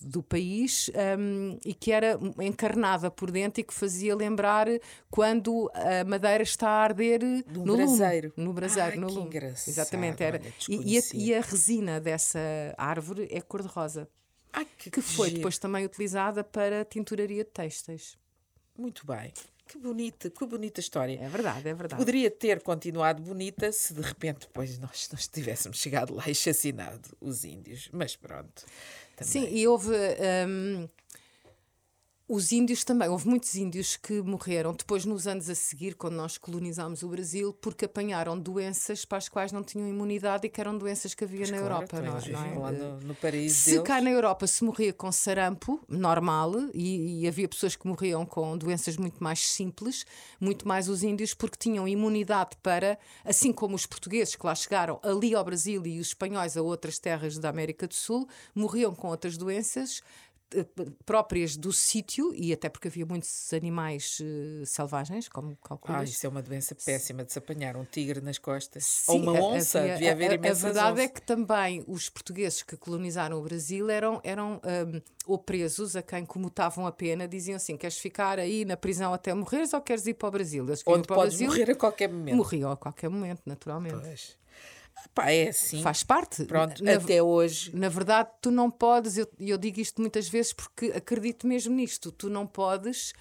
do 0.00 0.22
país 0.22 0.90
hum, 1.18 1.58
e 1.64 1.72
que 1.72 1.90
era 1.90 2.18
encarnada 2.40 3.10
por 3.10 3.30
dentro 3.30 3.60
e 3.60 3.64
que 3.64 3.72
fazia 3.72 4.14
lembrar 4.14 4.66
quando 5.10 5.70
a 5.74 6.04
madeira 6.04 6.42
está 6.42 6.68
a 6.68 6.82
arder 6.84 7.20
no 7.48 7.64
lume, 7.64 7.76
braseiro. 7.78 8.32
no 8.36 8.52
braseiro, 8.52 8.90
Ai, 8.90 8.96
no 8.98 9.06
que 9.06 9.14
lume. 9.14 9.26
engraçado, 9.28 9.68
Exatamente, 9.68 10.22
era. 10.22 10.38
olha, 10.38 10.52
E- 10.68 10.94
e, 10.94 10.98
a, 10.98 11.02
e 11.14 11.34
a 11.34 11.40
resina 11.40 12.00
dessa 12.00 12.38
árvore 12.76 13.26
é 13.30 13.40
cor-de-rosa 13.40 14.08
Ai, 14.52 14.66
que, 14.76 14.90
que 14.90 15.00
foi 15.00 15.28
giro. 15.28 15.38
depois 15.38 15.56
também 15.58 15.84
utilizada 15.84 16.44
para 16.44 16.84
tinturaria 16.84 17.42
de 17.44 17.50
têxteis. 17.50 18.16
Muito 18.76 19.06
bem. 19.06 19.32
Que 19.66 19.78
bonita, 19.78 20.30
que 20.30 20.46
bonita 20.46 20.80
história. 20.80 21.18
É 21.20 21.28
verdade, 21.28 21.68
é 21.68 21.74
verdade. 21.74 21.96
Poderia 21.96 22.30
ter 22.30 22.60
continuado 22.62 23.22
bonita 23.22 23.72
se 23.72 23.94
de 23.94 24.02
repente 24.02 24.40
depois 24.40 24.78
nós, 24.78 25.08
nós 25.10 25.26
tivéssemos 25.26 25.78
chegado 25.78 26.14
lá 26.14 26.28
e 26.28 26.34
chacinado 26.34 27.16
os 27.20 27.44
índios. 27.44 27.88
Mas 27.92 28.14
pronto. 28.14 28.64
também. 29.16 29.32
Sim, 29.32 29.48
e 29.50 29.66
houve. 29.66 29.90
hum, 30.48 30.88
os 32.26 32.52
índios 32.52 32.84
também, 32.84 33.06
houve 33.08 33.28
muitos 33.28 33.54
índios 33.54 33.96
que 33.96 34.22
morreram 34.22 34.72
depois 34.72 35.04
nos 35.04 35.26
anos 35.26 35.50
a 35.50 35.54
seguir, 35.54 35.94
quando 35.94 36.14
nós 36.14 36.38
colonizámos 36.38 37.02
o 37.02 37.08
Brasil, 37.08 37.52
porque 37.52 37.84
apanharam 37.84 38.38
doenças 38.38 39.04
para 39.04 39.18
as 39.18 39.28
quais 39.28 39.52
não 39.52 39.62
tinham 39.62 39.86
imunidade 39.86 40.46
e 40.46 40.50
que 40.50 40.58
eram 40.58 40.76
doenças 40.78 41.12
que 41.12 41.22
havia 41.22 41.40
Mas 41.40 41.50
na 41.50 41.58
claro, 41.58 41.74
Europa. 41.74 41.96
então 41.98 42.32
Não, 42.32 42.44
é? 42.44 42.58
lá 42.58 42.72
no, 42.72 43.00
no 43.00 43.14
paraíso 43.14 43.54
Se 43.56 43.70
deles. 43.72 43.84
cá 43.86 44.00
na 44.00 44.10
Europa 44.10 44.46
se 44.46 44.64
morria 44.64 44.90
com 44.92 45.12
sarampo, 45.12 45.84
normal, 45.86 46.52
e, 46.72 47.20
e 47.20 47.28
havia 47.28 47.46
pessoas 47.46 47.76
que 47.76 47.86
morriam 47.86 48.24
com 48.24 48.56
doenças 48.56 48.96
muito 48.96 49.22
mais 49.22 49.40
simples, 49.46 50.06
muito 50.40 50.66
mais 50.66 50.88
os 50.88 51.02
índios, 51.02 51.34
porque 51.34 51.58
tinham 51.58 51.86
imunidade 51.86 52.56
para, 52.62 52.98
assim 53.22 53.52
como 53.52 53.74
os 53.76 53.84
portugueses 53.84 54.34
que 54.34 54.46
lá 54.46 54.54
chegaram 54.54 54.98
ali 55.02 55.34
ao 55.34 55.44
Brasil 55.44 55.86
e 55.86 56.00
os 56.00 56.06
espanhóis 56.06 56.56
a 56.56 56.62
outras 56.62 56.98
terras 56.98 57.36
da 57.38 57.50
América 57.50 57.86
do 57.86 57.94
Sul, 57.94 58.26
morriam 58.54 58.94
com 58.94 59.08
outras 59.08 59.36
doenças 59.36 60.00
eh, 60.23 60.23
próprias 61.04 61.56
do 61.56 61.72
sítio 61.72 62.32
e 62.34 62.52
até 62.52 62.68
porque 62.68 62.88
havia 62.88 63.04
muitos 63.06 63.52
animais 63.52 64.18
eh, 64.22 64.64
selvagens, 64.64 65.28
como 65.28 65.52
Ah, 65.62 65.68
calculas. 65.68 66.10
isso 66.10 66.26
é 66.26 66.28
uma 66.28 66.42
doença 66.42 66.74
péssima 66.74 67.24
de 67.24 67.32
se 67.32 67.38
apanhar 67.38 67.76
um 67.76 67.84
tigre 67.84 68.20
nas 68.20 68.38
costas. 68.38 68.84
Sim, 68.84 69.12
Ou 69.12 69.18
uma 69.22 69.32
onça. 69.32 69.80
havia- 69.80 69.92
Devia 69.94 70.12
haver 70.12 70.30
a- 70.30 70.32
a, 70.32 70.34
imensas 70.36 70.62
verdade 70.62 71.00
é 71.00 71.04
onças. 71.04 71.14
que 71.14 71.22
também 71.22 71.84
os 71.86 72.08
portugueses 72.08 72.62
que 72.62 72.76
colonizaram 72.76 73.38
o 73.38 73.42
Brasil 73.42 73.88
eram, 73.90 74.20
eram 74.22 74.60
hum, 74.64 75.00
ou 75.26 75.38
presos 75.38 75.96
a 75.96 76.02
quem 76.02 76.24
comutavam 76.24 76.86
a 76.86 76.92
pena, 76.92 77.26
diziam 77.26 77.56
assim: 77.56 77.76
queres 77.76 77.98
ficar 77.98 78.38
aí 78.38 78.64
na 78.64 78.76
prisão 78.76 79.12
até 79.14 79.32
morreres 79.34 79.72
ou 79.72 79.80
queres 79.80 80.06
ir 80.06 80.14
para 80.14 80.28
o 80.28 80.30
Brasil? 80.30 80.64
Eles 80.66 80.82
Onde 80.86 81.06
podes 81.08 81.34
Brasil, 81.38 81.48
morrer 81.48 81.70
a 81.70 81.74
qualquer 81.74 82.08
momento. 82.08 82.36
morriam 82.36 82.70
a 82.70 82.76
qualquer 82.76 83.08
momento, 83.08 83.42
naturalmente. 83.46 83.96
Pois. 84.00 84.36
Pá, 85.14 85.30
é 85.30 85.48
assim. 85.48 85.82
Faz 85.82 86.02
parte. 86.02 86.44
Pronto, 86.44 86.82
Na- 86.82 86.94
até 86.94 87.22
hoje. 87.22 87.74
Na 87.74 87.88
verdade, 87.88 88.30
tu 88.40 88.50
não 88.50 88.70
podes, 88.70 89.16
eu, 89.18 89.28
eu 89.38 89.56
digo 89.58 89.80
isto 89.80 90.00
muitas 90.00 90.28
vezes 90.28 90.52
porque 90.52 90.86
acredito 90.94 91.46
mesmo 91.46 91.74
nisto, 91.74 92.10
tu 92.10 92.28
não 92.28 92.46
podes 92.46 93.12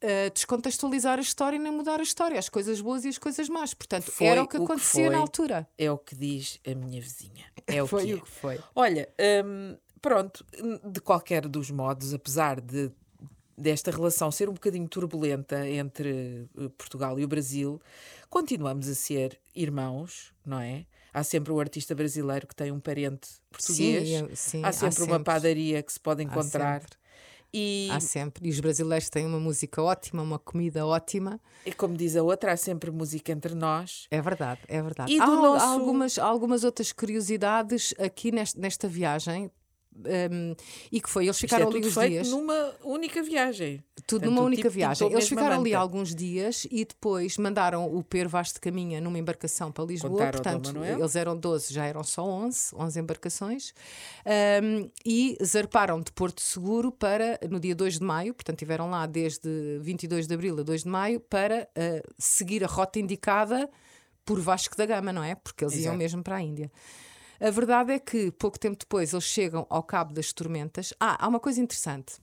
eh, 0.00 0.30
descontextualizar 0.30 1.18
a 1.18 1.22
história 1.22 1.58
nem 1.58 1.70
mudar 1.72 2.00
a 2.00 2.02
história, 2.02 2.38
as 2.38 2.48
coisas 2.48 2.80
boas 2.80 3.04
e 3.04 3.08
as 3.08 3.18
coisas 3.18 3.48
más. 3.48 3.72
Portanto, 3.74 4.10
Foi 4.10 4.26
era 4.26 4.42
o 4.42 4.48
que 4.48 4.56
o 4.56 4.60
que 4.60 4.64
acontecia 4.72 5.04
na 5.04 5.10
foi. 5.12 5.16
altura. 5.20 5.68
É 5.78 5.90
o 5.90 5.98
que 5.98 6.16
diz 6.16 6.58
a 6.66 6.74
minha 6.74 7.00
vizinha. 7.00 7.46
É 7.66 7.82
o 7.82 7.86
Foi 7.88 8.04
que 8.06 8.12
é. 8.12 8.14
o 8.16 8.20
que 8.22 8.30
foi. 8.30 8.60
Olha, 8.74 9.08
hum, 9.44 9.76
pronto, 10.00 10.44
de 10.84 11.00
qualquer 11.00 11.46
dos 11.46 11.70
modos, 11.70 12.12
apesar 12.12 12.60
de 12.60 12.90
desta 13.56 13.90
relação 13.92 14.30
ser 14.32 14.48
um 14.48 14.54
bocadinho 14.54 14.88
turbulenta 14.88 15.68
entre 15.68 16.48
eh, 16.58 16.68
Portugal 16.76 17.20
e 17.20 17.24
o 17.24 17.28
Brasil, 17.28 17.80
continuamos 18.32 18.88
a 18.88 18.94
ser 18.94 19.38
irmãos, 19.54 20.32
não 20.44 20.58
é? 20.58 20.86
Há 21.12 21.22
sempre 21.22 21.52
o 21.52 21.60
artista 21.60 21.94
brasileiro 21.94 22.46
que 22.46 22.56
tem 22.56 22.72
um 22.72 22.80
parente 22.80 23.28
português. 23.50 24.08
Sim, 24.08 24.28
sim, 24.34 24.64
há 24.64 24.72
sempre 24.72 25.02
uma 25.04 25.20
padaria 25.22 25.82
que 25.82 25.92
se 25.92 26.00
pode 26.00 26.22
encontrar. 26.22 26.80
sempre. 26.80 26.96
E, 27.54 27.88
Há 27.92 28.00
sempre. 28.00 28.48
E 28.48 28.50
os 28.50 28.58
brasileiros 28.60 29.10
têm 29.10 29.26
uma 29.26 29.38
música 29.38 29.82
ótima, 29.82 30.22
uma 30.22 30.38
comida 30.38 30.86
ótima. 30.86 31.38
e 31.66 31.72
como 31.74 31.94
diz 31.94 32.16
a 32.16 32.22
outra, 32.22 32.52
há 32.52 32.56
sempre 32.56 32.90
música 32.90 33.30
entre 33.30 33.54
nós. 33.54 34.06
É 34.10 34.22
verdade, 34.22 34.60
é 34.66 34.80
verdade. 34.80 35.12
E 35.12 35.20
há, 35.20 35.26
do 35.26 35.32
há 35.32 35.36
nosso- 35.36 35.66
algumas, 35.66 36.18
há 36.18 36.24
algumas 36.24 36.64
outras 36.64 36.92
curiosidades 36.92 37.94
aqui 37.98 38.32
neste- 38.32 38.58
nesta 38.58 38.88
viagem. 38.88 39.50
Um, 39.96 40.54
e 40.90 41.00
que 41.00 41.08
foi, 41.08 41.24
eles 41.24 41.36
Isto 41.36 41.44
é 41.44 41.48
ficaram 41.48 41.68
ali 41.68 41.82
feito 41.82 42.10
dias. 42.10 42.28
numa 42.28 42.74
única 42.82 43.22
viagem. 43.22 43.82
Tudo 44.06 44.20
Portanto, 44.20 44.30
numa 44.30 44.42
única 44.42 44.62
tipo 44.62 44.74
viagem. 44.74 45.10
Eles 45.10 45.28
ficaram 45.28 45.60
ali 45.60 45.74
alguns 45.74 46.14
dias 46.14 46.66
e 46.70 46.84
depois 46.84 47.36
mandaram 47.38 47.94
o 47.94 48.02
Pedro 48.02 48.28
Vaz 48.28 48.52
de 48.52 48.60
Caminha 48.60 49.00
numa 49.00 49.18
embarcação 49.18 49.70
para 49.70 49.84
Lisboa. 49.84 50.10
Contaram 50.10 50.60
Portanto, 50.60 50.84
eles 50.84 51.16
eram 51.16 51.36
12, 51.36 51.72
já 51.72 51.84
eram 51.84 52.02
só 52.02 52.24
11, 52.24 52.74
11 52.74 53.00
embarcações. 53.00 53.74
Um, 54.62 54.90
e 55.04 55.36
zarparam 55.44 56.00
de 56.00 56.10
Porto 56.12 56.40
Seguro 56.40 56.90
para, 56.90 57.38
no 57.48 57.60
dia 57.60 57.74
2 57.74 57.98
de 57.98 58.04
maio, 58.04 58.34
portanto, 58.34 58.56
estiveram 58.56 58.90
lá 58.90 59.06
desde 59.06 59.78
22 59.80 60.26
de 60.26 60.34
abril 60.34 60.58
a 60.58 60.62
2 60.62 60.82
de 60.82 60.88
maio, 60.88 61.20
para 61.20 61.68
uh, 61.76 62.12
seguir 62.18 62.64
a 62.64 62.66
rota 62.66 62.98
indicada 62.98 63.68
por 64.24 64.40
Vasco 64.40 64.76
da 64.76 64.86
Gama, 64.86 65.12
não 65.12 65.22
é? 65.22 65.34
Porque 65.34 65.64
eles 65.64 65.74
iam 65.74 65.82
Exato. 65.82 65.98
mesmo 65.98 66.22
para 66.22 66.36
a 66.36 66.40
Índia. 66.40 66.70
A 67.44 67.50
verdade 67.50 67.92
é 67.92 67.98
que, 67.98 68.30
pouco 68.30 68.58
tempo 68.58 68.76
depois, 68.78 69.12
eles 69.12 69.24
chegam 69.24 69.66
ao 69.68 69.82
Cabo 69.82 70.14
das 70.14 70.32
Tormentas. 70.32 70.94
Ah, 71.00 71.16
há 71.24 71.26
uma 71.28 71.40
coisa 71.40 71.60
interessante. 71.60 72.14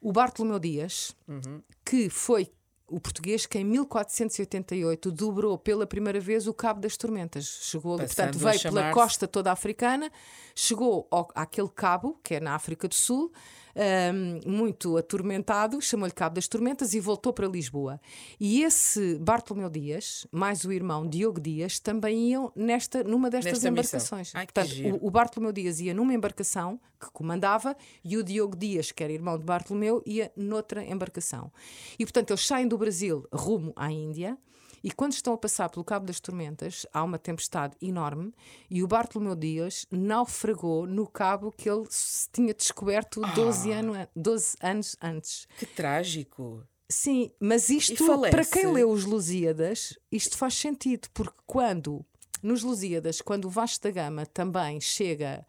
O 0.00 0.12
Bartolomeu 0.12 0.58
Dias, 0.58 1.16
Uhum. 1.26 1.62
que 1.84 2.10
foi 2.10 2.52
o 2.86 3.00
português 3.00 3.46
que 3.46 3.58
em 3.58 3.64
1488 3.64 5.10
dobrou 5.10 5.56
pela 5.56 5.86
primeira 5.86 6.20
vez 6.20 6.46
o 6.46 6.52
Cabo 6.52 6.80
das 6.80 6.96
Tormentas. 6.98 7.46
Chegou, 7.62 7.96
Passando 7.96 8.06
portanto, 8.06 8.38
veio 8.38 8.60
pela 8.60 8.92
costa 8.92 9.26
toda 9.26 9.50
africana, 9.50 10.12
chegou 10.54 11.08
ao, 11.10 11.28
àquele 11.34 11.70
cabo, 11.70 12.20
que 12.22 12.34
é 12.34 12.40
na 12.40 12.54
África 12.54 12.86
do 12.86 12.94
Sul, 12.94 13.32
ahm, 13.76 14.40
muito 14.46 14.96
atormentado, 14.96 15.80
chamou-lhe 15.80 16.12
Cabo 16.12 16.36
das 16.36 16.48
Tormentas 16.48 16.94
e 16.94 17.00
voltou 17.00 17.32
para 17.32 17.46
Lisboa. 17.46 18.00
E 18.38 18.62
esse 18.62 19.16
Bartolomeu 19.16 19.68
Dias, 19.68 20.26
mais 20.30 20.64
o 20.64 20.72
irmão 20.72 21.06
Diogo 21.06 21.40
Dias, 21.40 21.78
também 21.78 22.30
iam 22.30 22.52
nesta, 22.54 23.02
numa 23.02 23.30
destas 23.30 23.54
Nesta 23.54 23.68
embarcações. 23.68 24.32
Ai, 24.34 24.46
portanto, 24.46 24.72
o, 25.00 25.06
o 25.06 25.10
Bartolomeu 25.10 25.52
Dias 25.52 25.80
ia 25.80 25.94
numa 25.94 26.14
embarcação 26.14 26.80
que 27.00 27.10
comandava 27.10 27.76
e 28.04 28.16
o 28.16 28.22
Diogo 28.22 28.56
Dias, 28.56 28.90
que 28.90 29.02
era 29.02 29.12
irmão 29.12 29.38
de 29.38 29.44
Bartolomeu, 29.44 30.02
ia 30.06 30.32
noutra 30.36 30.84
embarcação. 30.84 31.52
E 31.98 32.04
portanto 32.04 32.30
eles 32.30 32.46
saem 32.46 32.66
do 32.66 32.78
Brasil 32.78 33.26
rumo 33.32 33.72
à 33.76 33.90
Índia. 33.90 34.38
E 34.84 34.92
quando 34.92 35.14
estão 35.14 35.32
a 35.32 35.38
passar 35.38 35.70
pelo 35.70 35.82
Cabo 35.82 36.04
das 36.04 36.20
Tormentas, 36.20 36.84
há 36.92 37.02
uma 37.02 37.18
tempestade 37.18 37.74
enorme 37.80 38.34
e 38.70 38.82
o 38.82 38.86
Bartolomeu 38.86 39.34
Dias 39.34 39.86
naufragou 39.90 40.86
no 40.86 41.06
cabo 41.06 41.50
que 41.50 41.70
ele 41.70 41.86
se 41.88 42.28
tinha 42.30 42.52
descoberto 42.52 43.22
12, 43.34 43.72
Ah. 43.72 43.78
ano, 43.78 43.94
12 44.14 44.56
anos 44.60 44.94
antes. 45.00 45.48
Que 45.58 45.64
trágico. 45.64 46.62
Sim, 46.86 47.30
mas 47.40 47.70
isto, 47.70 48.04
para 48.30 48.44
quem 48.44 48.70
leu 48.70 48.90
os 48.90 49.06
Lusíadas, 49.06 49.98
isto 50.12 50.36
faz 50.36 50.52
sentido, 50.54 51.08
porque 51.14 51.38
quando, 51.46 52.04
nos 52.42 52.62
Lusíadas, 52.62 53.22
quando 53.22 53.46
o 53.46 53.50
Vasco 53.50 53.82
da 53.84 53.90
Gama 53.90 54.26
também 54.26 54.82
chega 54.82 55.46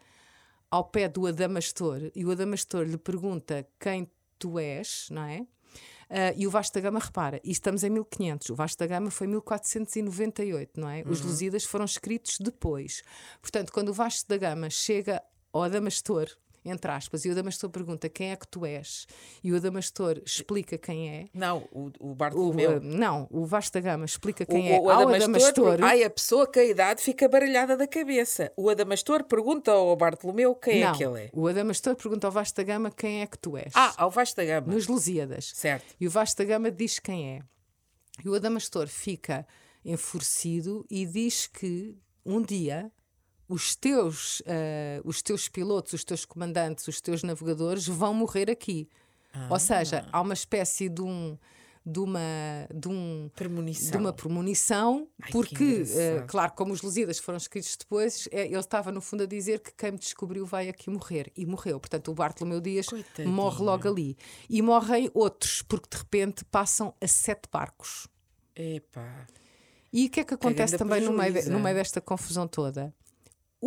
ao 0.72 0.86
pé 0.86 1.10
do 1.10 1.28
Adamastor 1.28 2.10
e 2.16 2.26
o 2.26 2.32
Adamastor 2.32 2.84
lhe 2.84 2.98
pergunta 2.98 3.68
quem 3.78 4.10
tu 4.40 4.58
és, 4.58 5.08
não 5.12 5.24
é? 5.24 5.46
Ah, 6.10 6.34
e 6.36 6.46
o 6.46 6.50
Vasco 6.50 6.74
da 6.76 6.82
Gama 6.82 7.00
repara, 7.00 7.40
e 7.44 7.52
estamos 7.52 7.84
em 7.84 7.90
1500, 7.90 8.50
o 8.50 8.56
Vasco 8.56 8.80
da 8.80 8.88
Gama 8.88 9.10
foi 9.10 9.28
1498, 9.28 10.80
não 10.80 10.90
é? 10.90 11.04
Os 11.06 11.22
Lusíadas 11.22 11.64
foram 11.64 11.86
escritos 11.86 12.38
depois. 12.40 13.04
Portanto, 13.42 13.72
quando 13.72 13.90
o 13.90 13.94
Vasco 13.94 14.30
da 14.30 14.38
Gama 14.38 14.70
chega 14.70 15.22
ao 15.52 15.64
Adamastor, 15.64 16.30
entre 16.66 16.90
aspas, 16.92 17.24
e 17.24 17.30
o 17.30 17.32
Adamastor 17.32 17.70
pergunta 17.70 18.10
quem 18.10 18.32
é 18.32 18.36
que 18.36 18.48
tu 18.48 18.66
és, 18.66 19.06
e 19.44 19.54
o 19.54 19.56
Adamastor 19.56 20.20
explica 20.26 20.78
quem 20.78 21.10
é, 21.10 21.28
Não, 21.34 21.68
o, 21.72 21.92
o 22.00 22.12
o, 22.12 22.16
Bartolomeu. 22.16 22.78
uh, 22.78 22.80
não, 22.82 23.28
o 23.30 23.46
Vasco 23.46 23.74
da 23.74 23.80
Gama 23.82 24.04
explica 24.06 24.44
O- 24.44 24.48
quem 24.48 24.72
o, 24.72 24.74
é 24.76 24.80
o 24.80 24.90
Adamastor, 24.90 25.24
Adamastor. 25.30 25.84
ai, 25.84 26.04
a 26.04 26.10
pessoa 26.10 26.52
que 26.52 26.60
a 26.60 26.66
idade 26.66 27.02
fica 27.02 27.30
baralhada 27.30 27.78
da 27.78 27.88
cabeça. 27.88 28.52
O 28.58 28.70
Adamastor 28.70 29.24
pergunta 29.26 29.72
ao 29.72 29.96
Bartolomeu 29.96 30.56
quem 30.56 30.82
não, 30.82 30.92
é 30.94 30.98
que 30.98 31.04
ele 31.06 31.20
é. 31.26 31.30
o 31.34 31.48
Adamastor 31.48 31.96
pergunta 31.96 32.28
ao 32.28 32.32
Vasco 32.32 32.58
da 32.58 32.64
Gama 32.64 32.90
quem 32.92 33.22
é 33.22 33.28
que 33.28 33.38
tu 33.38 33.56
és. 33.56 33.72
Ah, 33.76 33.94
ao 33.98 34.10
Vasco 34.10 34.36
da 34.38 34.46
Gama. 34.46 34.74
nos 34.74 34.88
Lusíadas. 34.88 35.52
Certo. 35.54 35.94
E 36.00 36.08
o 36.08 36.10
Vasco 36.10 36.38
da 36.40 36.46
Gama 36.46 36.72
diz 36.72 36.98
quem 37.00 37.36
é. 37.38 37.42
E 38.24 38.30
o 38.30 38.34
Adamastor 38.34 38.88
fica 38.88 39.46
enfurecido 39.84 40.86
e 40.90 41.06
diz 41.06 41.48
que 41.48 41.96
um 42.26 42.42
dia 42.42 42.92
os 43.48 43.76
teus, 43.76 44.42
ah, 44.48 45.02
os 45.04 45.22
teus 45.22 45.48
pilotos, 45.48 45.94
os 45.94 46.04
teus 46.04 46.26
comandantes, 46.26 46.88
os 46.88 47.00
teus 47.02 47.24
navegadores 47.24 47.88
vão 47.88 48.14
morrer 48.14 48.50
aqui. 48.50 48.90
Ah. 49.34 49.48
Ou 49.50 49.60
seja, 49.60 50.08
há 50.12 50.22
uma 50.22 50.34
espécie 50.34 50.90
de 50.90 51.02
um. 51.02 51.38
De 51.88 52.00
uma, 52.00 52.20
de, 52.74 52.88
um, 52.88 53.30
Premonição. 53.36 53.92
de 53.92 53.98
uma 53.98 54.12
premonição, 54.12 55.08
Ai, 55.22 55.28
que 55.28 55.32
porque, 55.34 55.84
eh, 55.96 56.24
claro, 56.28 56.52
como 56.54 56.74
os 56.74 56.82
Lusíadas 56.82 57.20
foram 57.20 57.38
escritos 57.38 57.78
depois, 57.78 58.28
eh, 58.32 58.48
ele 58.48 58.58
estava 58.58 58.92
no 58.92 59.00
fundo 59.00 59.22
a 59.22 59.28
dizer 59.28 59.60
que 59.60 59.72
quem 59.72 59.92
me 59.92 60.00
descobriu 60.00 60.48
vai 60.48 60.68
aqui 60.68 60.90
morrer. 60.90 61.32
E 61.38 61.46
morreu. 61.46 61.80
Portanto, 61.80 62.10
o 62.10 62.16
Bartolomeu 62.16 62.60
Dias 62.60 62.88
Coitadinho. 62.88 63.32
morre 63.32 63.64
logo 63.64 63.88
ali. 63.88 64.18
E 64.50 64.64
morrem 64.64 65.12
outros, 65.14 65.62
porque 65.62 65.88
de 65.92 65.98
repente 65.98 66.44
passam 66.46 66.92
a 67.00 67.08
sete 67.08 67.48
barcos. 67.54 68.08
Epá. 68.56 69.28
E 69.94 70.08
o 70.08 70.10
que 70.10 70.22
é 70.22 70.24
que 70.24 70.34
acontece 70.34 70.80
também 70.80 71.02
no 71.02 71.14
meio, 71.14 71.34
de- 71.34 71.50
no 71.52 71.60
meio 71.60 71.76
é? 71.76 71.76
desta 71.76 72.02
confusão 72.02 72.48
toda? 72.48 72.92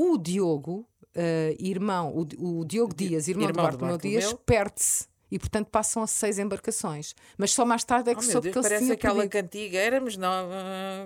O 0.00 0.16
Diogo, 0.18 0.86
eh, 1.14 1.56
irmão, 1.58 2.12
o, 2.14 2.60
o 2.60 2.64
Diogo 2.64 2.94
Di- 2.94 3.08
Dias, 3.08 3.26
irmão, 3.26 3.48
irmão 3.48 3.64
de 3.64 3.70
Bartolomeu 3.72 3.98
Dias, 3.98 4.32
perde-se. 4.46 5.06
E 5.30 5.38
portanto 5.38 5.66
passam 5.68 6.02
a 6.02 6.06
seis 6.06 6.38
embarcações. 6.38 7.14
Mas 7.36 7.52
só 7.52 7.64
mais 7.64 7.82
tarde 7.84 8.10
é 8.10 8.14
que 8.14 8.20
Oh, 8.20 8.22
soube 8.22 8.50
Deus, 8.50 8.52
que 8.52 8.58
ele 8.58 8.62
se 8.64 8.70
parece 8.70 8.92
aquela 8.92 9.14
perdido. 9.28 9.30
cantiga. 9.32 9.78
Éramos 9.78 10.16
nove, 10.16 10.54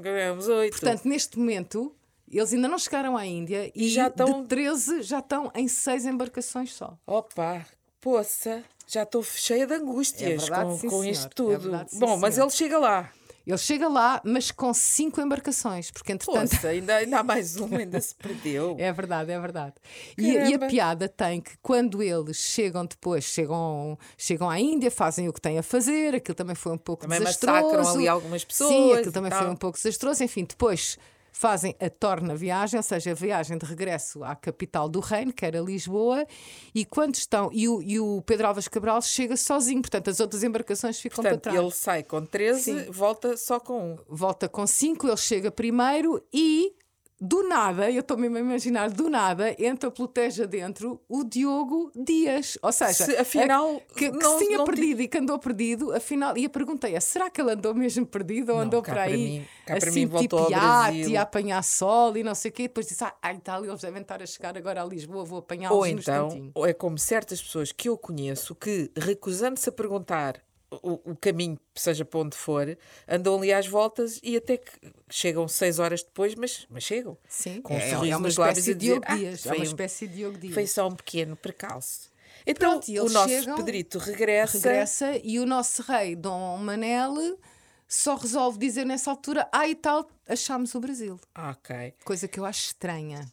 éramos 0.05 0.47
oito. 0.49 0.73
Portanto, 0.79 1.05
neste 1.09 1.39
momento, 1.39 1.93
eles 2.31 2.53
ainda 2.53 2.69
não 2.69 2.79
chegaram 2.79 3.17
à 3.17 3.27
Índia 3.27 3.73
e, 3.75 3.87
E 3.87 3.89
já 3.89 4.07
estão- 4.09 4.43
de 4.43 4.49
13 4.49 5.03
já 5.03 5.19
estão 5.19 5.51
em 5.55 5.67
seis 5.67 6.05
embarcações 6.07 6.73
só. 6.73 6.97
Opa, 7.07 7.67
poça, 8.01 8.63
já 8.87 9.03
estou 9.03 9.23
cheia 9.25 9.67
de 9.67 9.75
angústias 9.75 10.31
É 10.31 10.37
verdade, 10.37 10.71
com, 10.71 10.79
sim, 10.79 10.89
com 10.89 11.05
isto 11.05 11.27
É 11.27 11.29
tudo. 11.31 11.59
verdade, 11.59 11.91
sim, 11.91 11.99
Bom, 11.99 12.17
mas 12.19 12.35
senhor. 12.35 12.47
ele 12.47 12.53
chega 12.55 12.79
lá. 12.79 13.11
Ele 13.47 13.59
chega 13.59 13.89
lá, 13.89 14.21
mas 14.25 14.51
com 14.51 14.73
cinco 14.73 15.21
embarcações, 15.21 15.91
porque 15.91 16.13
entretanto. 16.13 16.51
Poça, 16.51 16.69
ainda, 16.69 16.97
ainda 16.97 17.19
há 17.19 17.23
mais 17.23 17.57
uma, 17.57 17.79
ainda 17.79 18.01
se 18.01 18.15
perdeu. 18.15 18.77
É 18.81 18.93
verdade, 18.93 19.31
é 19.33 19.41
verdade. 19.41 19.75
E, 20.17 20.31
e 20.31 20.55
a 20.55 20.59
piada 20.61 21.09
tem 21.09 21.41
que 21.41 21.53
quando 21.61 22.03
eles 22.03 22.37
chegam 22.37 22.87
depois, 22.87 23.25
chegam, 23.25 23.99
chegam 24.17 24.49
à 24.49 24.59
Índia, 24.61 24.91
fazem 24.91 25.29
o 25.29 25.33
que 25.33 25.41
têm 25.41 25.59
a 25.59 25.63
fazer, 25.63 26.15
aquilo 26.15 26.35
também 26.35 26.55
foi 26.55 26.73
um 26.73 26.79
pouco 26.79 27.03
Também 27.03 27.19
desastroso. 27.19 27.63
massacram 27.63 27.89
ali 27.95 28.09
algumas 28.09 28.43
Sim, 28.43 28.47
pessoas 28.49 28.93
aquilo 28.99 29.09
e 29.09 29.13
também 29.13 29.31
tal. 29.31 29.43
foi 29.43 29.51
um 29.51 29.57
pouco 29.57 29.77
desastroso. 29.77 30.23
Enfim, 30.23 30.45
depois 30.45 30.99
fazem 31.43 31.75
a 31.81 31.91
torna 31.91 32.37
viagem, 32.37 32.79
ou 32.79 32.85
seja, 32.85 33.11
a 33.11 33.15
viagem 33.15 33.59
de 33.59 33.67
regresso 33.67 34.23
à 34.23 34.33
capital 34.37 34.89
do 34.89 35.01
reino, 35.01 35.33
que 35.33 35.45
era 35.45 35.59
Lisboa, 35.59 36.25
e 36.73 36.85
quando 36.85 37.17
estão. 37.17 37.51
E 37.53 37.69
o, 37.69 37.83
e 37.83 37.99
o 37.99 38.23
Pedro 38.23 38.47
Alves 38.47 38.69
Cabral 38.69 39.03
chega 39.03 39.37
sozinho, 39.37 39.83
portanto, 39.83 40.09
as 40.09 40.21
outras 40.21 40.45
embarcações 40.45 41.01
ficam 41.01 41.17
Portanto, 41.17 41.41
para 41.41 41.51
trás. 41.51 41.65
ele 41.65 41.75
sai 41.75 42.05
com 42.05 42.25
13, 42.25 42.61
Sim. 42.63 42.91
volta 42.93 43.37
só 43.37 43.59
com 43.59 43.95
um. 43.95 43.99
volta 44.09 44.49
com 44.49 44.65
5, 44.65 45.09
ele 45.09 45.17
chega 45.17 45.51
primeiro 45.51 46.25
e 46.33 46.77
do 47.25 47.47
nada, 47.49 47.89
eu 47.89 48.01
estou 48.01 48.17
mesmo 48.17 48.37
a 48.37 48.41
imaginar, 48.41 48.91
do 48.91 49.09
nada, 49.09 49.55
entra 49.57 49.93
pelo 49.93 50.09
tejo 50.09 50.43
adentro 50.43 51.01
o 51.09 51.23
Diogo 51.23 51.93
Dias. 51.95 52.59
Ou 52.61 52.73
seja, 52.73 52.93
Se, 53.05 53.17
afinal, 53.17 53.77
a- 53.77 53.95
que, 53.95 54.11
que 54.11 54.19
não- 54.19 54.39
se 54.39 54.45
tinha 54.47 54.59
não 54.59 54.65
perdido 54.65 55.03
e 55.03 55.07
que 55.07 55.19
andou 55.19 55.39
perdido, 55.39 55.95
afinal, 55.95 56.37
e 56.37 56.45
a 56.45 56.51
pergunta 56.51 56.89
é: 56.91 56.99
será 56.99 57.31
que 57.31 57.41
ele 57.41 57.53
andou 57.53 57.73
mesmo 57.75 58.05
perdido 58.05 58.53
ou 58.53 58.59
andou 58.59 58.83
por 58.83 58.91
para 58.91 59.03
aí 59.03 59.17
mim- 59.17 59.47
assim, 59.69 59.91
mim 60.01 60.07
voltou 60.07 60.39
ao 60.41 60.47
tipo 60.47 60.59
Brasil. 60.61 61.09
e 61.11 61.17
a 61.17 61.23
apanhar 61.23 61.63
sol 61.63 62.17
e 62.17 62.25
não 62.25 62.35
sei 62.35 62.51
o 62.51 62.55
quê? 62.55 62.63
E 62.65 62.69
depois 62.69 62.89
disse: 62.89 63.05
ah, 63.05 63.15
ai, 63.23 63.39
tal, 63.39 63.65
eles 63.65 63.81
devem 63.81 64.03
estar 64.03 64.21
a 64.21 64.27
chegar 64.27 64.59
agora 64.59 64.83
a 64.83 64.85
Lisboa, 64.85 65.25
vou 65.25 65.39
apanhá-los 65.39 65.79
Ou 65.79 65.87
então, 65.87 66.51
ou 66.55 66.67
é 66.67 66.73
como 66.73 66.99
certas 66.99 67.41
pessoas 67.41 67.71
que 67.71 67.89
eu 67.89 67.97
conheço 67.97 68.53
que, 68.57 68.91
recusando-se 68.97 69.69
a 69.69 69.73
perguntar 69.73 70.43
o, 70.83 71.13
o 71.13 71.17
caminho, 71.17 71.59
seja 71.75 72.05
para 72.05 72.21
onde 72.21 72.37
for, 72.37 72.77
andam 73.09 73.37
ali 73.37 73.53
às 73.53 73.67
voltas 73.67 74.19
e 74.23 74.37
até 74.37 74.57
que 74.57 74.71
chegam 75.11 75.47
seis 75.49 75.79
horas 75.79 76.03
depois, 76.03 76.35
mas, 76.35 76.67
mas 76.71 76.83
chegam. 76.83 77.17
Sim, 77.29 77.61
com 77.61 77.75
um 77.75 77.79
é, 77.79 77.91
sorriso 77.91 78.13
é 78.15 78.17
uma 78.17 78.27
nos 78.29 78.37
lábios 78.37 78.65
de 78.65 78.75
dizer, 78.75 78.79
Diogo 78.79 79.05
"Ah, 79.09 79.17
Dias. 79.17 79.41
É 79.47 79.49
foi 79.49 79.59
uma 79.59 79.65
um- 79.65 79.69
espécie 79.69 80.07
de 80.07 80.15
Diogo 80.15 80.39
Dias. 80.39 80.55
Foi 80.55 80.67
só 80.67 80.89
um 80.89 80.95
pequeno 80.97 81.37
percalço. 81.37 82.11
Então, 82.47 82.81
Pronto, 82.81 82.91
o 82.91 83.09
nosso 83.11 83.29
chegam, 83.29 83.57
Pedrito 83.57 83.99
regressa. 83.99 84.57
regressa 84.59 85.21
e 85.23 85.39
o 85.39 85.47
nosso 85.47 85.83
rei 85.83 86.17
Dom 86.17 86.57
Manel 86.59 87.39
só 87.87 88.17
resolve 88.17 88.59
dizer 88.59 88.85
nessa 88.87 89.11
altura: 89.11 89.47
ah, 89.53 89.69
e 89.69 89.75
tal, 89.77 90.09
achámos 90.27 90.75
o 90.75 90.81
Brasil. 90.81 91.21
Ok. 91.37 91.95
Coisa 92.05 92.27
que 92.27 92.41
eu 92.41 92.45
acho 92.45 92.65
estranha. 92.67 93.31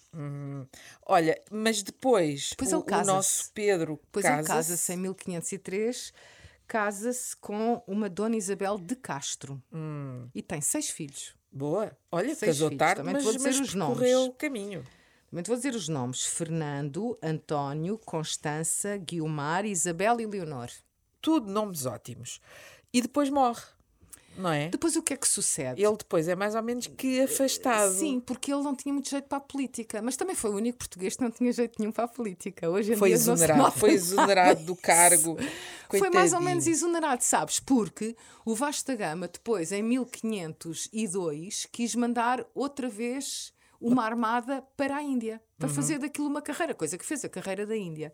Olha, 1.06 1.40
mas 1.50 1.82
depois, 1.82 2.50
Depois 2.52 2.74
o, 2.74 2.80
o 2.86 3.04
nosso 3.06 3.50
Pedro 3.54 4.00
Depois 4.06 4.24
casa-se. 4.26 4.48
casa-se 4.48 4.94
em 4.94 4.98
1503, 4.98 6.14
casa-se 6.70 7.36
com 7.36 7.84
uma 7.88 8.08
Dona 8.08 8.36
Isabel 8.38 8.78
de 8.78 8.96
Castro 8.96 9.62
e 10.36 10.42
tem 10.42 10.62
seis 10.62 10.90
filhos. 10.92 11.36
Boa. 11.52 11.92
Olha, 12.12 12.36
Seis 12.36 12.52
casou 12.52 12.70
filhos. 12.70 12.78
tarde, 12.80 12.98
Também 13.02 13.14
mas, 13.16 13.24
vou 13.24 13.34
dizer 13.34 13.48
mas 13.50 13.60
os 13.60 13.74
nomes. 13.74 14.14
o 14.16 14.32
caminho. 14.34 14.84
Também 15.32 15.44
te 15.44 15.48
vou 15.48 15.56
dizer 15.58 15.74
os 15.74 15.90
nomes: 15.90 16.24
Fernando, 16.28 17.18
António, 17.24 17.98
Constança, 17.98 18.98
Guilmar, 18.98 19.66
Isabel 19.66 20.22
e 20.22 20.28
Leonor. 20.28 20.70
Tudo 21.20 21.52
nomes 21.52 21.88
ótimos. 21.88 22.40
E 22.94 23.02
depois 23.02 23.32
morre. 23.32 23.64
Não 24.40 24.50
é? 24.52 24.70
Depois 24.70 24.96
o 24.96 25.04
que 25.04 25.14
é 25.14 25.18
que 25.18 25.28
sucede? 25.28 25.82
Ele 25.84 25.96
depois 25.98 26.28
é 26.28 26.36
mais 26.36 26.56
ou 26.56 26.64
menos 26.64 26.88
que 26.88 27.22
afastado. 27.22 27.94
Sim, 27.94 28.20
porque 28.20 28.52
ele 28.52 28.64
não 28.64 28.76
tinha 28.76 28.94
muito 28.94 29.10
jeito 29.10 29.26
para 29.28 29.38
a 29.38 29.42
política, 29.42 30.02
mas 30.02 30.16
também 30.16 30.36
foi 30.36 30.50
o 30.52 30.56
único 30.56 30.78
português 30.80 31.16
que 31.16 31.22
não 31.24 31.30
tinha 31.32 31.52
jeito 31.52 31.76
nenhum 31.80 31.92
para 31.92 32.06
a 32.06 32.08
política. 32.08 32.70
Hoje 32.70 32.94
em 32.94 32.96
Foi 32.96 33.10
dia 33.10 33.16
exonerado, 33.16 33.72
foi 33.72 33.92
exonerado 33.92 34.64
do 34.64 34.76
cargo. 34.82 35.36
Foi 35.90 36.10
mais 36.10 36.32
ou 36.34 36.40
Coitadinho. 36.40 36.42
menos 36.42 36.68
exonerado, 36.68 37.24
sabes? 37.24 37.60
Porque 37.60 38.16
o 38.46 38.56
Vasco 38.56 38.88
da 38.88 38.96
Gama, 38.96 39.28
depois, 39.28 39.72
em 39.72 39.84
1502, 39.84 41.68
quis 41.72 41.96
mandar 41.96 42.46
outra 42.54 42.90
vez 42.90 43.54
uma 43.82 44.04
armada 44.04 44.62
para 44.76 44.98
a 44.98 45.02
Índia, 45.04 45.42
para 45.58 45.68
Uhum. 45.70 45.74
fazer 45.74 46.00
daquilo 46.00 46.28
uma 46.28 46.42
carreira, 46.42 46.74
coisa 46.74 46.98
que 46.98 47.06
fez 47.06 47.24
a 47.24 47.30
carreira 47.30 47.66
da 47.66 47.78
Índia. 47.78 48.14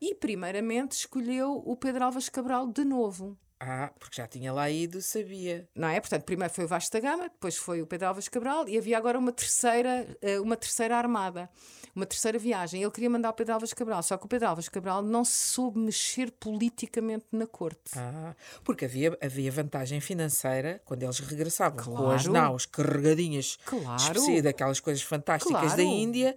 E, 0.00 0.12
primeiramente, 0.14 0.92
escolheu 0.92 1.62
o 1.64 1.76
Pedro 1.76 2.04
Alves 2.04 2.28
Cabral 2.28 2.66
de 2.66 2.84
novo. 2.84 3.38
Ah, 3.66 3.90
porque 3.98 4.16
já 4.16 4.26
tinha 4.26 4.52
lá 4.52 4.68
ido, 4.68 5.00
sabia. 5.00 5.66
Não 5.74 5.88
é? 5.88 5.98
Portanto, 5.98 6.24
primeiro 6.24 6.52
foi 6.52 6.64
o 6.64 6.68
Vasco 6.68 6.92
da 6.92 7.00
Gama, 7.00 7.24
depois 7.30 7.56
foi 7.56 7.80
o 7.80 7.86
Pedro 7.86 8.08
Alves 8.08 8.28
Cabral 8.28 8.68
e 8.68 8.76
havia 8.76 8.98
agora 8.98 9.18
uma 9.18 9.32
terceira, 9.32 10.06
eh, 10.20 10.38
uma 10.38 10.54
terceira 10.56 10.96
armada, 10.96 11.48
uma 11.96 12.04
terceira 12.04 12.38
viagem. 12.38 12.82
Ele 12.82 12.90
queria 12.90 13.08
mandar 13.08 13.30
o 13.30 13.32
Pedro 13.32 13.54
Alves 13.54 13.72
Cabral, 13.72 14.02
só 14.02 14.18
que 14.18 14.26
o 14.26 14.28
Pedro 14.28 14.48
Alves 14.48 14.68
Cabral 14.68 15.00
não 15.02 15.24
se 15.24 15.32
soube 15.50 15.78
mexer 15.78 16.30
politicamente 16.32 17.24
na 17.32 17.46
corte. 17.46 17.92
Ah, 17.96 18.34
porque 18.62 18.84
havia, 18.84 19.16
havia 19.22 19.50
vantagem 19.50 20.00
financeira 20.00 20.82
quando 20.84 21.02
eles 21.02 21.18
regressavam 21.20 21.82
com 21.82 22.10
as 22.10 22.26
Claro. 22.26 22.32
naus 22.32 22.66
carregadinhas 22.66 23.58
Claro. 23.64 23.96
especi- 24.02 24.42
daquelas 24.42 24.78
coisas 24.80 25.02
fantásticas 25.02 25.70
da 25.70 25.76
Claro. 25.76 25.80
Índia. 25.82 26.36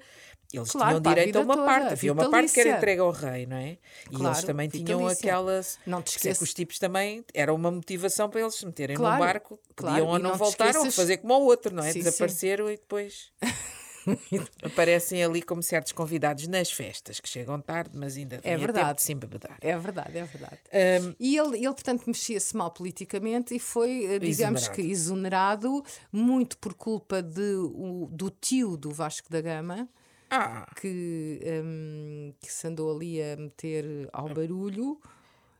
Eles 0.53 0.71
Claro, 0.71 0.99
tinham 1.01 1.12
a 1.12 1.15
direito 1.15 1.36
a 1.38 1.41
vida 1.41 1.41
uma 1.41 1.55
toda, 1.55 1.65
parte, 1.65 1.91
havia 1.93 2.13
uma 2.13 2.29
parte 2.29 2.53
que 2.53 2.60
era 2.62 2.77
entregue 2.77 3.01
ao 3.01 3.12
rei, 3.12 3.45
não 3.45 3.57
é? 3.57 3.63
E 3.71 3.77
eles 4.10 4.17
Claro, 4.17 4.45
também 4.45 4.69
tinham 4.69 4.99
vitalícia. 4.99 5.29
aquelas. 5.31 5.79
Não 5.86 6.01
te 6.01 6.07
isso 6.07 6.15
é 6.15 6.19
esqueças- 6.19 6.38
que 6.38 6.43
os 6.45 6.53
tipos 6.53 6.79
também 6.79 7.25
era 7.33 7.53
uma 7.53 7.69
motivação 7.69 8.29
para 8.29 8.39
eles 8.41 8.55
se 8.55 8.65
meterem 8.65 8.95
Claro, 8.95 9.13
num 9.15 9.19
barco, 9.19 9.60
podiam 9.75 10.07
ou 10.07 10.17
não, 10.19 10.31
não 10.31 10.38
voltar 10.38 10.67
ou 10.67 10.71
esqueças- 10.71 10.95
fazer 10.95 11.17
como 11.17 11.33
o 11.33 11.43
outro, 11.45 11.73
não 11.75 11.83
é? 11.83 11.88
Sim, 11.91 11.99
sim. 11.99 12.05
Desapareceram 12.05 12.69
e 12.71 12.77
depois 12.77 13.31
aparecem 14.63 15.21
ali 15.23 15.41
como 15.41 15.62
certos 15.62 15.91
convidados 15.91 16.47
nas 16.47 16.71
festas, 16.71 17.19
que 17.19 17.27
chegam 17.27 17.60
tarde, 17.60 17.91
mas 17.97 18.15
ainda 18.15 18.39
É 18.41 18.55
verdade. 18.57 18.86
tempo 18.86 18.95
de 18.95 19.01
se 19.03 19.12
embebedar. 19.13 19.57
É 19.62 19.77
verdade, 19.77 20.17
é 20.17 20.23
verdade. 20.23 20.60
Ahm, 20.71 21.13
E 21.19 21.38
ele, 21.38 21.57
ele, 21.57 21.73
portanto, 21.73 22.05
mexia-se 22.07 22.55
mal 22.55 22.71
politicamente 22.71 23.53
e 23.53 23.60
foi, 23.60 24.05
eh, 24.05 24.19
digamos 24.19 24.62
Exonerado. 24.62 24.75
que, 24.81 24.89
exonerado, 24.89 25.83
muito 26.10 26.57
por 26.57 26.73
culpa 26.73 27.21
de, 27.21 27.55
o- 27.55 28.07
do 28.12 28.29
tio 28.29 28.77
do 28.77 28.91
Vasco 28.91 29.29
da 29.29 29.41
Gama, 29.41 29.89
ah, 30.30 30.68
que, 30.80 31.40
hum, 31.63 32.34
que 32.40 32.52
se 32.52 32.68
andou 32.68 32.96
ali 32.96 33.22
a 33.22 33.36
meter 33.38 34.10
ao 34.13 34.28
barulho. 34.30 35.00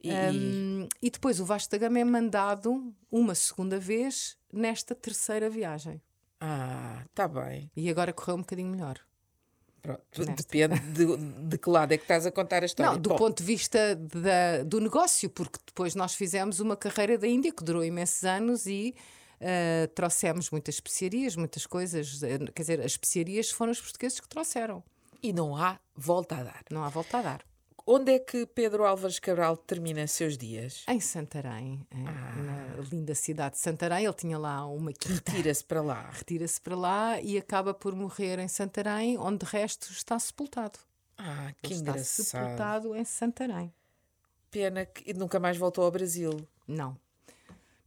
e, 0.04 0.12
Hum, 0.12 0.88
e 1.02 1.10
depois 1.10 1.40
o 1.40 1.46
Vasco 1.46 1.72
da 1.72 1.78
Gama 1.78 2.00
é 2.00 2.04
mandado 2.04 2.94
uma 3.12 3.34
segunda 3.36 3.80
vez 3.80 4.38
nesta 4.54 4.94
terceira 4.96 5.50
viagem. 5.50 6.02
ah, 6.40 7.04
tá 7.16 7.28
bem. 7.28 7.70
E 7.76 7.90
agora 7.90 8.14
correu 8.14 8.36
um 8.36 8.40
bocadinho 8.42 8.70
melhor. 8.70 9.00
Pronto, 9.82 10.02
Nesta. 10.20 10.44
Depende 10.44 10.80
de, 10.92 11.18
de 11.48 11.58
que 11.58 11.70
lado 11.70 11.94
é 11.94 11.98
que 11.98 12.04
estás 12.04 12.26
a 12.26 12.32
contar 12.32 12.62
a 12.62 12.66
história. 12.66 12.92
Não, 12.92 13.00
do 13.00 13.10
Bom, 13.10 13.16
ponto 13.16 13.38
de 13.38 13.44
vista 13.46 13.96
da- 13.96 14.64
do 14.64 14.80
negócio, 14.82 15.30
porque 15.30 15.58
depois 15.66 15.96
nós 15.96 16.14
fizemos 16.14 16.60
uma 16.60 16.76
carreira 16.76 17.18
da 17.18 17.28
Índia 17.28 17.52
que 17.54 17.64
durou 17.64 17.84
imensos 17.86 18.24
anos 18.26 18.66
e 18.66 18.94
ah, 19.42 19.88
trouxemos 19.96 20.50
muitas 20.52 20.76
especiarias, 20.76 21.36
muitas 21.36 21.66
coisas. 21.66 22.22
eh, 22.24 22.38
Quer 22.54 22.62
dizer, 22.62 22.80
as 22.80 22.88
especiarias 22.94 23.50
foram 23.52 23.72
os 23.72 23.82
portugueses 23.82 24.20
que 24.20 24.28
trouxeram. 24.28 24.84
E 25.22 25.34
não 25.34 25.56
há 25.56 25.80
volta 25.96 26.36
a 26.38 26.44
dar. 26.44 26.64
Não 26.70 26.84
há 26.84 26.90
volta 26.90 27.18
a 27.18 27.22
dar. 27.22 27.42
Onde 27.90 28.12
é 28.12 28.20
que 28.20 28.46
Pedro 28.46 28.86
Álvares 28.86 29.18
Cabral 29.18 29.56
termina 29.56 30.06
seus 30.08 30.38
dias? 30.38 30.84
Em 30.90 31.00
Santarém, 31.00 31.88
Ah. 31.90 32.36
na 32.36 32.84
linda 32.92 33.16
cidade 33.16 33.56
de 33.56 33.62
Santarém, 33.62 34.04
ele 34.04 34.14
tinha 34.14 34.38
lá 34.38 34.66
uma 34.66 34.92
quinta. 34.92 35.32
Retira-se 35.32 35.64
para 35.64 35.82
lá. 35.82 36.10
Retira-se 36.12 36.60
para 36.60 36.76
lá 36.76 37.22
e 37.22 37.38
acaba 37.38 37.74
por 37.74 37.96
morrer 37.96 38.40
em 38.40 38.48
Santarém, 38.50 39.18
onde 39.18 39.46
de 39.46 39.52
resto 39.52 39.90
está 39.92 40.20
sepultado. 40.20 40.78
Ah, 41.18 41.54
que 41.62 41.68
Ele 41.68 41.76
está 41.76 41.92
engraçado. 41.92 42.26
sepultado 42.26 42.96
em 42.96 43.06
Santarém. 43.06 43.74
Pena 44.52 44.86
que 44.86 45.14
nunca 45.14 45.40
mais 45.40 45.56
voltou 45.58 45.84
ao 45.86 45.92
Brasil. 45.92 46.46
Não. 46.68 46.98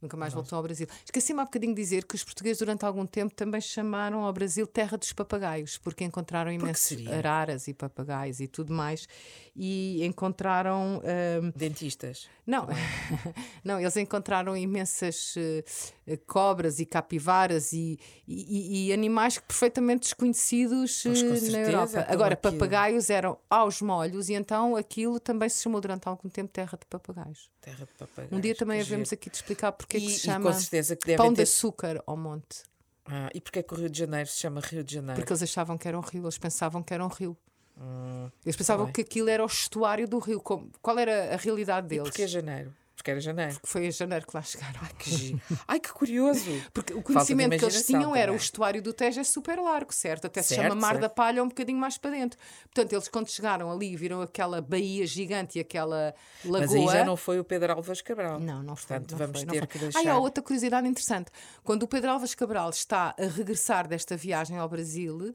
Nunca 0.01 0.17
mais 0.17 0.33
voltou 0.33 0.57
ao 0.57 0.63
Brasil. 0.63 0.87
Esqueci-me 1.05 1.39
há 1.41 1.45
bocadinho 1.45 1.75
de 1.75 1.81
dizer 1.81 2.05
que 2.05 2.15
os 2.15 2.23
portugueses, 2.23 2.57
durante 2.57 2.83
algum 2.85 3.05
tempo, 3.05 3.33
também 3.35 3.61
chamaram 3.61 4.23
ao 4.25 4.33
Brasil 4.33 4.65
terra 4.65 4.97
dos 4.97 5.13
papagaios, 5.13 5.77
porque 5.77 6.03
encontraram 6.03 6.51
imensos 6.51 6.81
seria? 6.87 7.15
araras 7.17 7.67
e 7.67 7.73
papagaios 7.73 8.39
e 8.39 8.47
tudo 8.47 8.73
mais. 8.73 9.07
E 9.55 10.03
encontraram. 10.05 11.01
hum, 11.43 11.51
Dentistas. 11.55 12.27
não, 12.47 12.67
não, 13.63 13.79
eles 13.79 13.95
encontraram 13.97 14.55
imensas 14.57 15.35
eh, 15.37 16.17
cobras 16.25 16.79
e 16.79 16.85
capivaras 16.85 17.73
e, 17.73 17.99
e- 18.27 18.87
e 18.87 18.93
animais 18.93 19.37
perfeitamente 19.39 20.01
desconhecidos 20.03 21.03
Pois, 21.03 21.21
eh, 21.21 21.25
na 21.25 21.35
certeza, 21.35 21.57
Europa. 21.59 21.99
então 21.99 22.13
Agora, 22.13 22.33
aquilo- 22.33 22.53
papagaios 22.53 23.09
eram 23.09 23.37
aos 23.49 23.81
molhos 23.81 24.29
e 24.29 24.33
então 24.33 24.75
aquilo 24.75 25.19
também 25.19 25.49
se 25.49 25.61
chamou 25.63 25.79
durante 25.81 26.07
algum 26.07 26.29
tempo 26.29 26.51
terra 26.51 26.77
de 26.79 26.85
papagaios. 26.87 27.49
Terra 27.61 27.85
de 27.85 27.91
papagaios. 27.97 28.31
Um 28.31 28.39
dia 28.39 28.55
também 28.55 28.81
havemos 28.81 29.11
aqui 29.13 29.29
de 29.29 29.35
explicar 29.35 29.71
porque 29.73 29.90
é 29.97 29.99
E, 29.99 30.03
que 30.05 30.11
se 30.11 30.17
e 30.17 30.19
chama 30.19 30.51
com 30.51 30.57
certeza 30.59 30.95
que 30.95 31.15
pão 31.15 31.29
de 31.29 31.35
ter... 31.37 31.41
açúcar 31.43 32.01
ao 32.05 32.17
monte. 32.17 32.63
Ah, 33.05 33.29
e 33.33 33.41
porquê 33.41 33.61
que 33.63 33.73
o 33.73 33.77
Rio 33.77 33.89
de 33.89 33.97
Janeiro 33.99 34.29
se 34.29 34.37
chama 34.37 34.61
Rio 34.61 34.83
de 34.83 34.93
Janeiro? 34.95 35.19
Porque 35.19 35.31
eles 35.33 35.43
achavam 35.43 35.77
que 35.77 35.87
era 35.87 35.97
um 35.97 36.01
rio, 36.01 36.23
eles 36.23 36.37
pensavam 36.37 36.81
que 36.83 36.93
era 36.93 37.03
um 37.03 37.09
rio. 37.09 37.35
Hum, 37.77 38.29
Eles 38.45 38.55
pensavam 38.55 38.85
bem. 38.85 38.93
que 38.93 39.01
aquilo 39.01 39.27
era 39.29 39.41
o 39.43 39.47
estuário 39.47 40.07
do 40.07 40.19
rio. 40.19 40.39
Como- 40.39 40.69
Qual 40.81 40.99
era 40.99 41.33
a 41.33 41.37
realidade 41.37 41.87
e 41.87 41.89
deles? 41.89 42.03
porquê 42.03 42.27
Janeiro? 42.27 42.73
Porque 43.01 43.11
era 43.11 43.19
Janeiro. 43.19 43.57
Foi 43.63 43.85
em 43.87 43.91
janeiro 43.91 44.27
que 44.27 44.35
lá 44.37 44.43
chegaram. 44.43 44.79
Que 44.99 45.09
giro. 45.09 45.41
Ai, 45.67 45.79
que 45.79 45.91
curioso. 45.91 46.51
Porque 46.71 46.93
o 46.93 47.01
conhecimento 47.01 47.57
que 47.57 47.65
eles 47.65 47.83
tinham 47.85 48.15
era 48.15 48.31
o 48.31 48.35
também. 48.35 48.43
estuário 48.45 48.81
do 48.81 48.93
Tejo 48.93 49.19
é 49.19 49.23
super 49.23 49.57
largo, 49.59 49.91
certo? 49.91 50.27
Até 50.27 50.43
se 50.43 50.49
Certo, 50.49 50.61
chama 50.69 50.75
Mar 50.79 50.93
da 50.95 51.01
certo. 51.01 51.13
Palha 51.15 51.43
um 51.43 51.47
bocadinho 51.47 51.79
mais 51.79 51.97
para 51.97 52.11
dentro. 52.11 52.37
Portanto, 52.65 52.93
eles 52.93 53.07
quando 53.07 53.27
chegaram 53.29 53.71
ali 53.71 53.93
e 53.93 53.95
viram 53.95 54.21
aquela 54.21 54.61
baía 54.61 55.05
gigante 55.07 55.57
e 55.57 55.61
aquela 55.61 56.13
lagoa. 56.45 56.59
Mas 56.61 56.73
aí 56.73 56.87
já 56.87 57.03
não 57.03 57.17
foi 57.17 57.39
o 57.39 57.43
Pedro 57.43 57.73
Álvares 57.73 58.01
Cabral. 58.03 58.39
Não, 58.39 58.61
não 58.61 58.75
foi. 58.75 58.99
Portanto, 58.99 59.11
não 59.11 59.17
vamos 59.17 59.41
foi, 59.43 59.59
ter 59.59 59.65
que 59.67 59.77
Ah, 59.77 59.81
deixar. 59.81 60.11
há 60.11 60.17
outra 60.19 60.43
curiosidade 60.43 60.87
interessante. 60.87 61.31
Quando 61.63 61.83
o 61.83 61.87
Pedro 61.87 62.11
Alves 62.11 62.35
Cabral 62.35 62.69
está 62.69 63.15
a 63.17 63.25
regressar 63.25 63.87
desta 63.87 64.15
viagem 64.15 64.57
ao 64.59 64.69
Brasil, 64.69 65.33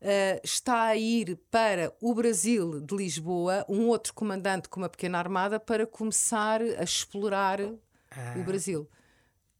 eh, 0.00 0.40
está 0.44 0.82
a 0.84 0.96
ir 0.96 1.38
para 1.50 1.92
o 2.00 2.14
Brasil 2.14 2.80
de 2.80 2.94
Lisboa 2.96 3.64
um 3.68 3.86
outro 3.88 4.12
comandante 4.14 4.68
com 4.68 4.80
uma 4.80 4.88
pequena 4.88 5.18
armada 5.18 5.58
para 5.60 5.86
começar 5.86 6.60
a 6.62 6.82
explorar 6.82 7.60
o 7.60 8.42
Brasil. 8.44 8.88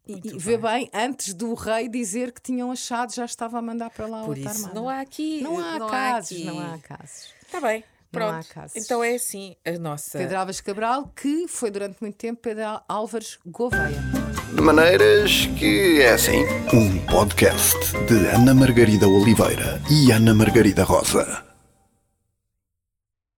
E, 0.07 0.14
Ah, 0.14 0.20
e 0.25 0.38
vê 0.38 0.57
bem, 0.57 0.88
antes 0.94 1.35
do 1.35 1.53
rei 1.55 1.88
dizer 1.88 2.31
que 2.33 2.40
tinham 2.40 2.70
achado, 2.70 3.12
já 3.12 3.25
estava 3.25 3.59
a 3.59 3.62
mandar 3.62 3.90
para 3.90 4.07
lá 4.07 4.20
Por 4.22 4.37
outra 4.37 4.42
isso, 4.53 4.61
armada. 4.66 4.75
não 4.75 4.88
há 4.88 5.01
aqui. 5.01 5.40
Não 5.40 5.59
há 5.59 5.90
casos, 5.90 6.33
aqui. 6.38 6.44
não 6.44 6.61
há 6.61 6.79
casos. 6.79 7.35
Está 7.44 7.61
bem. 7.61 7.81
Não 8.12 8.29
há 8.29 8.42
Pronto. 8.42 8.70
Então 8.77 9.03
é 9.05 9.14
assim 9.16 9.57
a 9.66 9.72
nossa. 9.72 10.16
Pedro 10.18 10.38
Alves 10.38 10.61
Cabral, 10.61 11.09
que 11.09 11.49
foi 11.49 11.70
durante 11.72 12.01
muito 12.01 12.16
tempo 12.16 12.40
Pedro 12.40 12.81
Álvares 12.88 13.38
Gouveia. 13.44 14.25
De 14.53 14.62
maneiras 14.62 15.49
que 15.59 16.01
é 16.01 16.12
assim. 16.12 16.44
Um 16.72 16.99
podcast 16.99 17.77
de 18.09 18.27
Ana 18.35 18.55
Margarida 18.55 19.09
Oliveira 19.09 19.81
e 19.90 20.11
Ana 20.12 20.35
Margarida 20.35 20.85
Rosa. 20.85 21.42